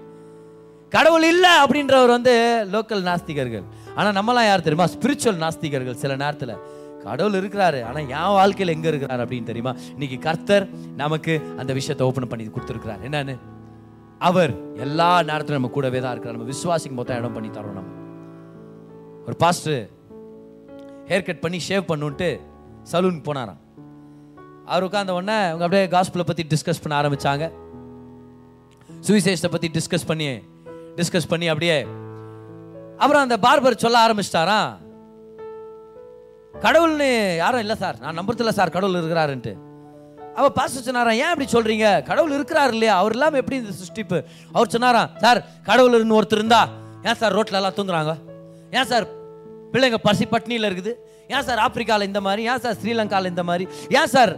கடவுள் 0.96 1.28
இல்லை 1.34 1.54
அப்படின்றவர் 1.64 2.16
வந்து 2.16 2.34
லோக்கல் 2.72 3.06
நாஸ்திகர்கள். 3.12 3.66
ஆனால் 3.94 4.16
நம்மலாம் 4.18 4.50
யார் 4.50 4.68
தெரியுமா? 4.68 4.90
ஸ்பிரிச்சுவல் 4.96 5.42
நாஸ்திகர்கள் 5.46 6.02
சில 6.04 6.14
நேரத்தில். 6.16 6.56
கடவுள் 7.04 7.38
இருக்கிறாரு 7.40 7.78
ஆனால் 7.88 8.08
என் 8.16 8.34
வாழ்க்கையில் 8.38 8.74
எங்கே 8.74 8.88
இருக்கிறார் 8.92 9.22
அப்படின்னு 9.24 9.48
தெரியுமா? 9.50 9.72
இன்னைக்கு 9.94 10.18
கர்த்தர் 10.26 10.66
நமக்கு 11.02 11.34
அந்த 11.60 11.72
விஷயத்தை 11.78 12.06
ஓப்பன் 12.08 12.30
பண்ணி 12.32 12.46
கொடுத்துருக்கிறார். 12.56 13.04
என்னன்னு? 13.08 13.36
அவர் 14.28 14.52
எல்லா 14.86 15.10
நேரத்திலும் 15.28 15.58
நம்ம 15.58 15.72
கூடவே 15.76 16.00
தான் 16.04 16.12
இருக்கிறார். 16.14 16.36
நம்ம 16.36 16.50
விசுவாசிக்கு 16.54 16.98
மொத்தம் 16.98 17.18
இடம் 17.20 17.36
பண்ணி 17.36 17.50
தரோம் 17.56 17.78
நம்ம. 17.78 17.96
ஒரு 19.26 19.36
பாஸ்டர் 19.44 19.80
ஹேர் 21.10 21.26
கட் 21.28 21.42
பண்ணி 21.44 21.58
ஷேவ் 21.68 21.88
பண்ணுன்ட்டு 21.92 22.28
சலூன் 22.90 23.24
போனாராம். 23.28 23.60
அவர் 24.72 24.84
உட்கார்ந்த 24.86 25.16
உடனே 25.18 25.38
அவங்க 25.50 25.64
அப்படியே 25.66 25.86
காஸ்பிளை 25.94 26.24
பற்றி 26.28 26.44
டிஸ்கஸ் 26.52 26.82
பண்ண 26.82 26.94
ஆரம்பித்தாங்க 27.00 27.46
சுவிசேஷத்தை 29.06 29.50
பற்றி 29.54 29.68
டிஸ்கஸ் 29.78 30.06
பண்ணி 30.10 30.28
டிஸ்கஸ் 30.98 31.30
பண்ணி 31.32 31.46
அப்படியே 31.52 31.76
அப்புறம் 33.02 33.24
அந்த 33.26 33.36
பார்பர் 33.46 33.82
சொல்ல 33.84 33.98
ஆரம்பிச்சிட்டாராம். 34.06 34.70
கடவுள்னு 36.64 37.08
யாரும் 37.42 37.62
இல்லை 37.64 37.76
சார். 37.82 37.96
நான் 38.04 38.18
நம்புறதில்ல 38.18 38.52
சார் 38.58 38.74
கடவுள் 38.76 38.98
இருக்கிறாருன்ட்டு. 39.00 39.52
அவள் 40.38 40.56
பாச 40.58 40.80
சொன்னாராம் 40.86 41.20
ஏன் 41.22 41.32
இப்படி 41.34 41.48
சொல்கிறீங்க 41.54 41.86
கடவுள் 42.08 42.34
இருக்கிறார் 42.38 42.72
இல்லையா? 42.74 42.94
அவர் 43.02 43.14
இல்லாமல் 43.16 43.40
எப்படி 43.40 43.56
இந்த 43.60 43.72
சிருஷ்டிப்பு? 43.78 44.18
அவர் 44.52 44.72
சொன்னாராம் 44.74 45.08
சார் 45.22 45.38
கடவுள் 45.68 46.12
ஒருத்தர் 46.18 46.40
இருந்தா 46.40 46.60
ஏன் 47.08 47.18
சார் 47.20 47.34
ரோட்டில் 47.36 47.58
எல்லாம் 47.60 47.76
தூங்குறாங்க? 47.78 48.12
ஏன் 48.78 48.88
சார் 48.92 49.06
பிள்ளைங்க 49.72 49.98
பசி 50.08 50.24
பட்னியில் 50.34 50.68
இருக்குது? 50.68 50.92
ஏன் 51.34 51.44
சார் 51.48 51.60
ஆப்பிரிக்காவில் 51.64 52.08
இந்த 52.10 52.20
மாதிரி? 52.26 52.42
ஏன் 52.52 52.62
சார் 52.64 52.76
ஸ்ரீலங்காவில் 52.80 53.30
இந்த 53.32 53.42
மாதிரி? 53.50 53.66
ஏன் 53.98 54.10
சார் 54.14 54.32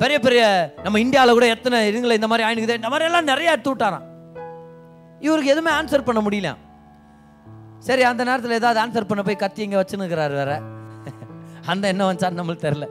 பெரிய 0.00 0.18
பெரிய 0.26 0.42
நம்ம 0.84 1.00
இந்தியாவில் 1.04 1.36
கூட 1.38 1.46
எத்தனை 1.46 1.78
இதுங்களை 1.90 2.16
இந்த 2.20 2.28
மாதிரி 2.32 2.46
ஆயினுக்குது? 2.48 2.78
இந்த 2.80 2.88
மாதிரி 2.92 3.08
எல்லாம் 3.08 3.28
நிறைய 3.32 3.54
எடுத்து 3.54 3.72
விட்டாராம். 3.74 4.06
இவருக்கு 5.26 5.52
எதுவுமே 5.54 5.72
ஆன்சர் 5.78 6.08
பண்ண 6.08 6.22
முடியல. 6.26 6.50
சரி 7.88 8.02
அந்த 8.02 8.24
நேரத்தில் 8.24 8.58
ஏதாவது 8.60 8.80
ஆன்சர் 8.84 9.08
பண்ண 9.10 9.22
போய் 9.22 9.42
கத்தி 9.44 9.62
இங்கே 9.62 9.78
வச்சுன்னுக்கிறாரு 9.82 10.34
வேற. 10.40 10.52
அந்த 11.66 11.88
என்ன 11.88 12.12
வந்துச்சான்னு 12.12 12.40
நம்மளுக்கு 12.40 12.66
தெரில 12.66 12.86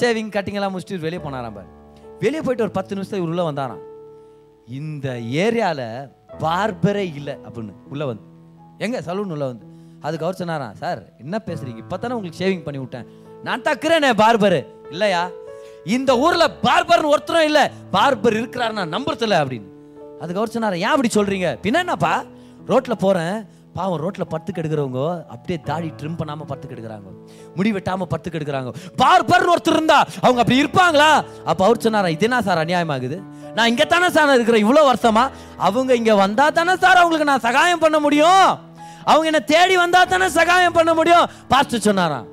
சேவிங் 0.00 0.32
கட்டிங்கெல்லாம் 0.36 0.74
முடிச்சுட்டு 0.74 0.98
வெளியே 0.98 1.22
போனாராம் 1.22 1.76
வெளியே 2.18 2.40
போயிட்டு 2.40 2.62
ஒரு 2.62 2.70
பத்து 2.70 2.94
நிமிஷத்துக்கு 2.94 3.32
இவர் 3.32 3.54
வந்தாராம். 3.54 3.82
இந்த 4.68 5.08
ஏரியாவில் 5.18 6.10
பார்பரே 6.38 7.14
இல்லை 7.14 7.34
அப்படின்னு 7.34 7.72
உள்ளே 7.90 8.04
வந்து. 8.04 8.22
எங்கே? 8.78 8.98
சலூன் 8.98 9.32
உள்ளே 9.34 9.46
வந்து. 9.46 9.66
அதுக்கு 10.00 10.24
அவர் 10.24 10.38
சொன்னாராம் 10.38 10.74
சார் 10.74 11.02
என்ன 11.18 11.42
பேசுகிறீங்க 11.46 11.76
இப்போ 11.76 11.96
தானே 11.96 12.14
உங்களுக்கு 12.14 12.44
ஷேவிங் 12.44 12.62
பண்ணி 12.62 12.80
விட்டேன். 12.80 13.06
நான் 13.42 13.62
தக்குறேனே 13.62 14.10
பார்பரு. 14.22 14.66
இல்லையா? 14.90 15.30
இந்த 15.84 16.18
ஊரில் 16.18 16.54
பார்பர்னு 16.62 17.12
ஒருத்தரும் 17.12 17.44
இல்லை. 17.44 17.62
பார்பர் 17.92 18.38
இருக்கிறாரு 18.40 18.72
நான் 18.72 18.92
நம்புறதில்ல 18.92 19.38
அப்படின்னு. 19.44 19.68
அதுக்கு 20.20 20.40
அவர் 20.40 20.54
சொன்னாரு 20.58 20.76
ஏன் 20.76 20.94
அப்படி 20.94 21.08
சொல்கிறீங்க 21.14 21.48
பின்ன 21.62 21.74
என்னப்பா? 21.74 22.24
ரோட்டில் 22.66 22.96
போகிறேன் 22.96 23.46
பாவம் 23.78 24.00
ரோட்ல 24.04 24.24
பத்து 24.34 24.50
கெடுக்கிறவங்க 24.52 25.00
அப்படியே 25.34 25.58
தாடி 25.68 25.88
ட்ரிம் 25.98 26.16
பண்ணாம 26.20 26.46
பத்து 26.52 26.66
கெடுக்கிறாங்க. 26.68 27.08
முடி 27.56 27.70
வெட்டாம 27.72 28.06
பத்து 28.12 28.28
கெடுக்கிறாங்க. 28.30 28.70
பார்பர்னு 29.02 29.52
ஒருத்தர் 29.54 29.76
இருந்தா 29.78 29.98
அவங்க 30.24 30.40
அப்படி 30.42 30.62
இருப்பாங்களா? 30.62 31.10
அப்ப 31.50 31.60
அவர் 31.66 31.84
சொன்னாரா 31.86 32.08
இது 32.14 32.26
என்ன 32.28 32.38
சார் 32.48 32.62
அநியாயமாகுது? 32.64 33.18
நான் 33.56 33.70
இங்க 33.72 33.84
தானே 33.84 34.08
சார் 34.16 34.34
இருக்கிறேன் 34.38 34.64
இவ்வளவு 34.64 34.88
வருஷமா? 34.92 35.24
அவங்க 35.68 35.94
இங்க 36.00 36.14
வந்தா 36.14 36.46
தானே 36.58 36.74
சார் 36.84 37.00
அவங்களுக்கு 37.02 37.30
நான் 37.30 37.46
சகாயம் 37.46 37.84
பண்ண 37.84 37.98
முடியும்? 38.06 38.48
அவங்க 39.10 39.26
என்ன 39.30 39.42
தேடி 39.52 39.76
வந்தா 39.76 40.00
தானே 40.04 40.28
சகாயம் 40.38 40.76
பண்ண 40.78 40.94
முடியும்? 40.94 41.28
பாஸ்டர் 41.52 41.86
சொன்னாராம். 41.88 42.26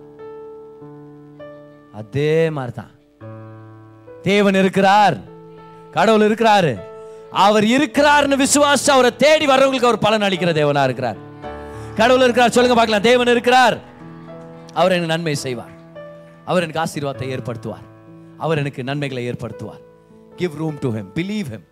அதே 2.01 2.49
மாதிரி 2.57 2.75
தான் 2.81 2.91
தேவன் 4.29 4.59
இருக்கிறார். 4.63 5.17
கடவுள் 5.97 6.27
இருக்கிறாரு. 6.27 6.73
அவர் 7.45 7.65
இருக்கிறார்னு 7.75 8.35
விசுவாசிச்சு 8.41 8.91
அவரை 8.95 9.09
தேடி 9.23 9.45
வர்றவங்களுக்கு 9.47 9.89
அவர் 9.89 10.03
பலன் 10.07 10.27
அளிக்கிற 10.27 10.51
தேவனா 10.61 10.83
இருக்கிறார். 10.89 11.19
கடவுள் 11.99 12.23
இருக்கிறார். 12.25 12.53
சொல்லுங்க 12.55 12.75
பார்க்கலாம். 12.77 13.03
தேவன் 13.09 13.31
இருக்கிறார். 13.33 13.75
அவர் 14.79 14.93
எனக்கு 14.95 15.11
நன்மை 15.13 15.35
செய்வார். 15.43 15.73
அவர் 16.49 16.63
எனக்கு 16.65 16.81
ஆசீர்வாதத்தை 16.83 17.27
ஏற்படுத்துவார். 17.35 17.85
அவர் 18.45 18.61
எனக்கு 18.61 18.81
நன்மைகளை 18.89 19.21
ஏற்படுத்துவார். 19.29 19.83
Give 20.39 20.55
room 20.61 20.77
to 20.83 20.89
him 20.95 21.09
believe 21.17 21.49
him 21.53 21.65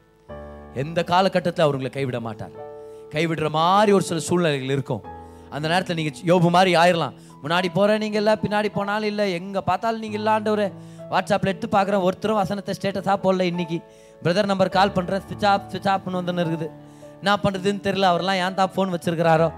எந்த 0.83 0.99
காலகட்டத்தில் 1.09 1.65
அவர் 1.65 1.75
உங்களை 1.77 1.91
கைவிட 1.97 2.19
மாட்டார். 2.27 2.53
கைவிடுற 3.15 3.49
மாதிரி 3.57 3.91
ஒரு 3.97 4.05
சில 4.09 4.19
சூழ்நிலைகள் 4.27 4.73
இருக்கும். 4.75 5.03
அந்த 5.55 5.65
நேரத்தில் 5.71 5.97
நீங்கள் 5.99 6.23
யோபு 6.31 6.49
மாதிரி 6.55 6.71
ஆயிரலாம். 6.83 7.17
முன்னாடி 7.43 7.69
போகிற 7.77 7.97
நீங்கள் 8.03 8.21
இல்லை 8.21 8.35
பின்னாடி 8.43 8.69
போனாலும் 8.77 9.09
இல்லை 9.11 9.25
எங்கே 9.39 9.61
பார்த்தாலும் 9.69 10.03
நீங்கள் 10.05 10.21
இல்லாண்டவர் 10.21 10.63
வாட்ஸ்அப்பில் 11.11 11.51
எடுத்து 11.53 11.69
பார்க்குறேன் 11.75 12.05
ஒருத்தரும் 12.07 12.39
வசனத்தை 12.41 12.75
ஸ்டேட்டஸாக 12.77 13.17
போடல 13.25 13.49
இன்னைக்கு. 13.51 13.79
பிரதர் 14.23 14.51
நம்பர் 14.53 14.75
கால் 14.77 14.95
பண்ணுறேன் 14.97 15.23
ஸ்விட்ச் 15.25 15.47
ஆஃப் 15.51 15.67
ஸ்விட்ச் 15.73 15.91
ஆஃப்னு 15.95 16.19
வந்துன்னு 16.21 16.45
இருக்குது. 16.45 16.69
என்ன 17.19 17.35
பண்ணுறதுன்னு 17.43 17.85
தெரியல. 17.89 18.07
அவர்லாம் 18.13 18.41
ஏன் 18.45 18.57
தான் 18.61 18.73
ஃபோன் 18.75 18.93
வச்சிருக்கிறாரோ? 18.95 19.49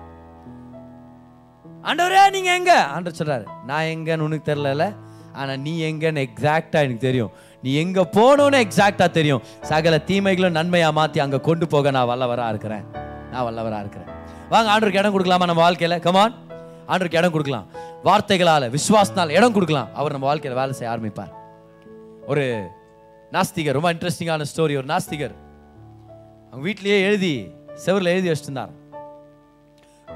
ஆண்டவரே 1.89 2.21
நீங்க 2.31 2.53
எங்க? 2.53 2.73
ஆண்டவர் 2.83 3.19
சொல்றாரு 3.19 3.45
நான் 3.65 3.83
எங்கன்னு 3.83 4.25
உனக்கு 4.27 4.51
தெரியல 4.51 4.85
ஆனா 5.33 5.55
நீ 5.55 5.71
எங்கன்னு 5.91 6.21
எக்ஸாக்டா 6.27 6.77
எனக்கு 6.85 7.05
தெரியும். 7.07 7.31
நீ 7.61 7.73
எங்க 7.73 8.01
போகணும்னு 8.11 8.59
எக்ஸாக்டா 8.65 9.09
தெரியும். 9.09 9.41
சகல 9.61 9.97
தீமைகளும் 9.99 10.55
நன்மையா 10.55 10.89
மாத்தி 10.99 11.19
அங்க 11.19 11.39
கொண்டு 11.39 11.67
போக 11.67 11.91
நான் 11.91 12.07
வல்லவரா 12.07 12.49
இருக்கிறேன். 12.49 12.85
நான் 13.31 13.45
வல்லவரா 13.47 13.79
இருக்கிறேன். 13.79 14.09
வாங்க 14.49 14.69
ஆண்டருக்கு 14.73 15.01
இடம் 15.01 15.15
கொடுக்கலாமா 15.15 15.45
நம்ம 15.45 15.69
வாழ்க்கையில? 15.69 15.99
கமான் 15.99 16.35
ஆண்டருக்கு 16.87 17.21
இடம் 17.21 17.31
கொடுக்கலாம். 17.31 17.67
வார்த்தைகளால 18.03 18.69
விசுவாசனால் 18.75 19.29
இடம் 19.29 19.53
கொடுக்கலாம். 19.53 19.89
அவர் 19.93 20.11
நம்ம 20.11 20.27
வாழ்க்கையில 20.29 20.53
வேலை 20.53 20.73
செய்ய 20.73 20.93
ஆரம்பிப்பார். 20.93 21.33
ஒரு 22.27 22.45
நாஸ்திகர் 23.31 23.77
ரொம்ப 23.77 23.93
இன்ட்ரெஸ்டிங்கான 23.93 24.45
ஸ்டோரி 24.51 24.75
ஒரு 24.81 24.87
நாஸ்திகர் 24.93 25.35
அவங்க 26.51 26.69
வீட்லயே 26.69 26.99
எழுதி 27.09 27.51
செவரில் 27.85 28.13
எழுதி 28.15 28.29
வச்சிருந்தார். 28.29 28.73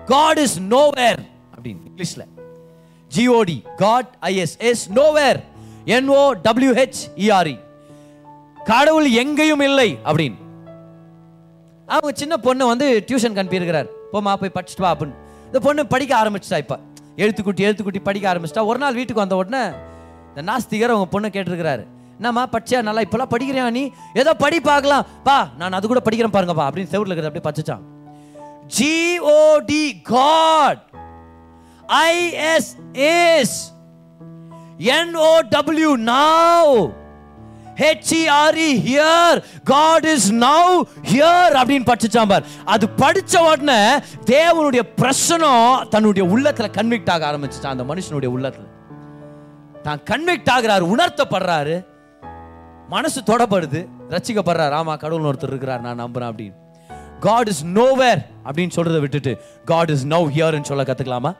காட் 0.05 0.37
இஸ் 0.37 0.59
நோவேர் 0.61 1.23
அப்படின்னு 1.59 1.85
இங்கிலீஷ்ல. 1.89 2.25
G O D 3.15 3.75
God 3.75 4.17
I S 4.21 4.57
S 4.57 4.89
nowhere 4.89 5.43
N O 5.85 6.33
W H 6.43 6.99
E R E 7.15 7.59
கடவுள் 8.63 9.11
எங்கேயும் 9.11 9.59
இல்லை 9.59 9.97
அப்படின்னு. 10.05 10.35
அவங்க 11.85 12.11
சின்ன 12.13 12.37
பொண்ணு 12.37 12.67
வந்து 12.67 13.03
டியூஷன் 13.07 13.37
கனுப்பியிருக்கிறார் 13.37 13.87
போமா 14.13 14.35
போய் 14.35 14.51
படிச்சுட்டு 14.53 14.81
வா 14.81 14.95
அப்படின்னு. 14.95 15.13
இந்த 15.45 15.59
பொண்ணு 15.59 15.87
படிக்க 15.87 16.17
ஆரம்பிச்சிட்டா 16.23 16.57
இப்போ. 16.57 16.79
எழுத்துக்குட்டி 17.15 17.59
எழுத்துக்குட்டி 17.59 17.99
படிக்க 18.03 18.33
ஆரம்பிச்சிட்டா. 18.33 18.65
ஒரு 18.65 18.79
நாள் 18.79 18.93
வீட்டுக்கு 18.93 19.21
வந்த 19.21 19.35
உடனே 19.35 19.75
இந்த 20.35 20.51
நாஸ்திகர் 20.51 20.93
அவங்க 20.93 21.19
பொண்ணை 21.19 21.23
கேட்டிருக்கிறாரு. 21.23 21.85
என்னம்மா 22.15 22.47
படிச்சா 22.47 22.81
நல்லா 22.81 23.01
இப்போலாம் 23.01 23.31
படிக்கிறியா 23.37 23.69
நீ? 23.69 23.91
ஏதோ 24.13 24.33
படி 24.33 24.59
பார்க்கலாம். 24.59 25.05
பா 25.23 25.49
நான் 25.57 25.71
அது 25.71 25.87
கூட 25.87 26.01
படிக்கிறேன் 26.05 26.35
பாருங்கப்பா 26.35 26.65
அப்படின்னு 26.67 26.91
செவுட்டில் 26.93 27.11
இருக்கிறது 27.11 27.31
அப்படியே 27.31 27.47
படிச்சிட்டான் 27.49 27.85
G O D 28.77 30.01
God 30.01 30.88
I S 31.89 32.97
is 33.39 33.73
N O W 34.77 35.91
now 35.97 36.93
H E R E 37.75 38.69
here 38.87 39.43
God 39.63 40.03
is 40.03 40.33
now 40.33 40.81
here 41.01 41.53
அப்படின்னு 41.53 41.91
படிச்சுச்சான் 41.91 42.27
பார். 42.27 42.43
அது 42.65 42.89
படிச்ச 42.97 43.51
உடனே 43.51 43.97
தேவனுடைய 44.25 44.81
பிரசனம் 45.01 45.87
தன்னுடைய 45.87 46.29
உள்ளத்தில் 46.29 46.69
கன்விக்ட் 46.69 47.09
ஆக 47.09 47.31
ஆரம்பிச்சிட்டான் 47.31 47.67
அந்த 47.67 47.83
மனுஷனுடைய 47.83 48.25
உள்ளத்தில். 48.25 48.67
தான் 49.83 49.99
கன்விக்ட் 49.99 50.49
ஆகிறாரு 50.49 50.95
உணர்த்தப்படுறாரு. 50.95 51.85
மனசு 52.89 53.21
தொடப்படுது. 53.21 53.87
ரசிக்கப்படுறாரு. 54.09 54.75
ஆமா 54.81 54.97
கடவுள் 54.97 55.33
ஒருத்தர் 55.33 55.47
இருக்கிறார் 55.47 55.81
நான் 55.81 55.99
நம்புறேன் 55.99 56.33
அப்படின்னு. 56.33 56.53
காட் 57.19 57.47
இஸ் 57.47 57.65
நோவேர் 57.65 58.25
அப்படின்னு 58.45 58.71
சொல்றதை 58.75 58.99
விட்டுட்டு 58.99 59.41
காட் 59.65 59.89
இஸ் 59.89 60.07
நவ் 60.07 60.29
ஹியர்னு 60.35 60.61
சொல்ல 60.61 60.83
கத்துக்கலாமா? 60.83 61.37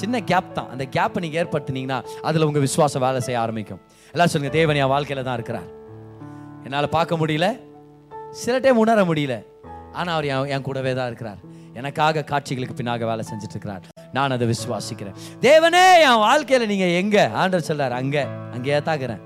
சின்ன 0.00 0.20
கேப் 0.30 0.54
தான். 0.58 0.70
அந்த 0.72 0.84
கேப்பை 0.96 1.20
நீங்கள் 1.24 1.40
ஏற்படுத்தினீங்கன்னா 1.42 1.98
அதில் 2.28 2.46
உங்க 2.48 2.60
விசுவாசம் 2.66 3.04
வேலை 3.06 3.20
செய்ய 3.26 3.40
ஆரம்பிக்கும். 3.40 3.80
எல்லாம் 4.14 4.30
சொல்லுங்க 4.32 4.56
தேவன் 4.58 4.80
என் 4.82 4.92
வாழ்க்கையில 4.94 5.22
தான் 5.28 5.38
இருக்கிறார். 5.40 5.68
என்னால் 6.66 6.94
பார்க்க 6.98 7.20
முடியல. 7.22 7.48
சில 8.30 8.58
டைம் 8.58 8.82
உணர 8.84 9.04
முடியல. 9.10 9.34
ஆனால் 9.98 10.14
அவர் 10.14 10.26
என் 10.32 10.50
என் 10.54 10.64
கூடவே 10.68 10.94
தான் 10.94 11.06
இருக்கிறார். 11.06 11.42
எனக்காக 11.80 12.24
காட்சிகளுக்கு 12.30 12.74
பின்னாக 12.78 13.04
வேலை 13.10 13.22
செஞ்சுட்டு 13.30 13.54
இருக்கிறார் 13.56 13.84
நான் 14.16 14.34
அதை 14.36 14.46
விசுவாசிக்கிறேன். 14.52 15.16
தேவனே 15.46 15.84
என் 16.08 16.20
வாழ்க்கையில 16.24 16.66
நீங்க 16.72 16.86
எங்க? 17.00 17.16
ஆண்டவர் 17.40 17.68
சொல்கிறார் 17.68 17.94
அங்கே 18.00 18.22
அங்கேயே 18.56 18.80
தாக்குறேன் 18.88 19.22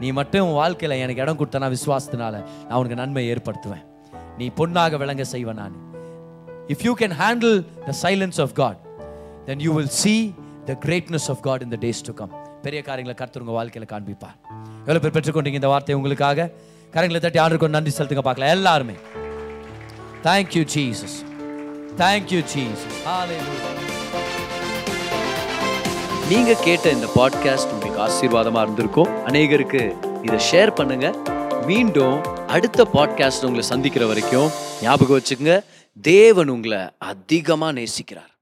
நீ 0.00 0.08
மட்டும் 0.18 0.46
உன் 0.48 0.58
வாழ்க்கையில 0.62 0.98
எனக்கு 1.04 1.22
இடம் 1.22 1.38
கொடுத்தனா 1.38 1.68
விசுவாசத்தினால 1.76 2.34
நான் 2.66 2.78
உனக்கு 2.80 3.00
நன்மை 3.02 3.24
ஏற்படுத்துவேன். 3.32 3.84
நீ 4.38 4.48
பொண்ணாக 4.58 4.98
விளங்க 5.02 5.24
செய்வேன் 5.34 5.60
நான். 5.62 5.76
If 6.72 6.84
you 6.88 6.92
can 7.00 7.16
handle 7.22 7.56
the 7.86 7.94
silence 8.02 8.40
of 8.44 8.54
God 8.60 8.78
then 9.48 9.60
you 9.66 9.72
will 9.78 9.94
see 10.02 10.20
the 10.70 10.74
greatness 10.84 11.28
of 11.32 11.40
God 11.46 11.62
in 11.64 11.70
the 11.74 11.80
days 11.84 12.00
to 12.08 12.12
come. 12.18 12.32
பெரிய 12.64 12.82
காரியங்களை 12.88 13.14
கர்த்தர் 13.20 13.42
உங்க 13.44 13.54
வாழ்க்கையில 13.58 13.86
காண்பிப்பார். 13.92 14.36
எவ்வளவு 14.80 15.02
பேர் 15.04 15.14
பெற்றுக்கொண்டீங்க 15.16 15.60
இந்த 15.60 15.70
வார்த்தை 15.72 15.94
உங்களுக்காக? 15.98 16.50
கரங்களை 16.94 17.20
தட்டி 17.24 17.38
ஆண்டுக்கு 17.38 17.68
நன்றி 17.76 17.92
செலுத்துங்க 17.98 18.24
பார்க்கலாம். 18.28 18.54
எல்லாருமே. 18.56 18.96
Thank you 20.26 20.62
Jesus 20.74 21.16
thank you 22.02 22.40
Jesus 22.54 22.96
hallelujah 23.08 23.74
நீங்க 26.32 26.54
கேட்ட 26.64 26.90
இந்த 26.90 27.06
பாட்காஸ்ட் 27.18 27.70
உங்களுக்கு 27.74 28.00
ஆசீர்வாதமா 28.06 28.62
இருந்திருக்கும். 28.66 29.12
அநேகருக்கு 29.28 29.82
இதை 30.26 30.38
ஷேர் 30.50 30.70
பண்ணுங்க. 30.80 31.06
மீண்டும் 31.66 32.16
அடுத்த 32.46 32.88
பாட்காஸ்ட் 32.96 33.46
உங்களை 33.48 33.64
சந்திக்கிற 33.72 34.06
வரைக்கும் 34.06 34.50
ஞாபகம் 34.82 35.18
வச்சுக்கோங்க. 35.18 35.56
தேவன் 36.00 36.48
உங்களை 36.48 36.80
அதிகமாக 37.12 37.72
நேசிக்கிறார். 37.80 38.32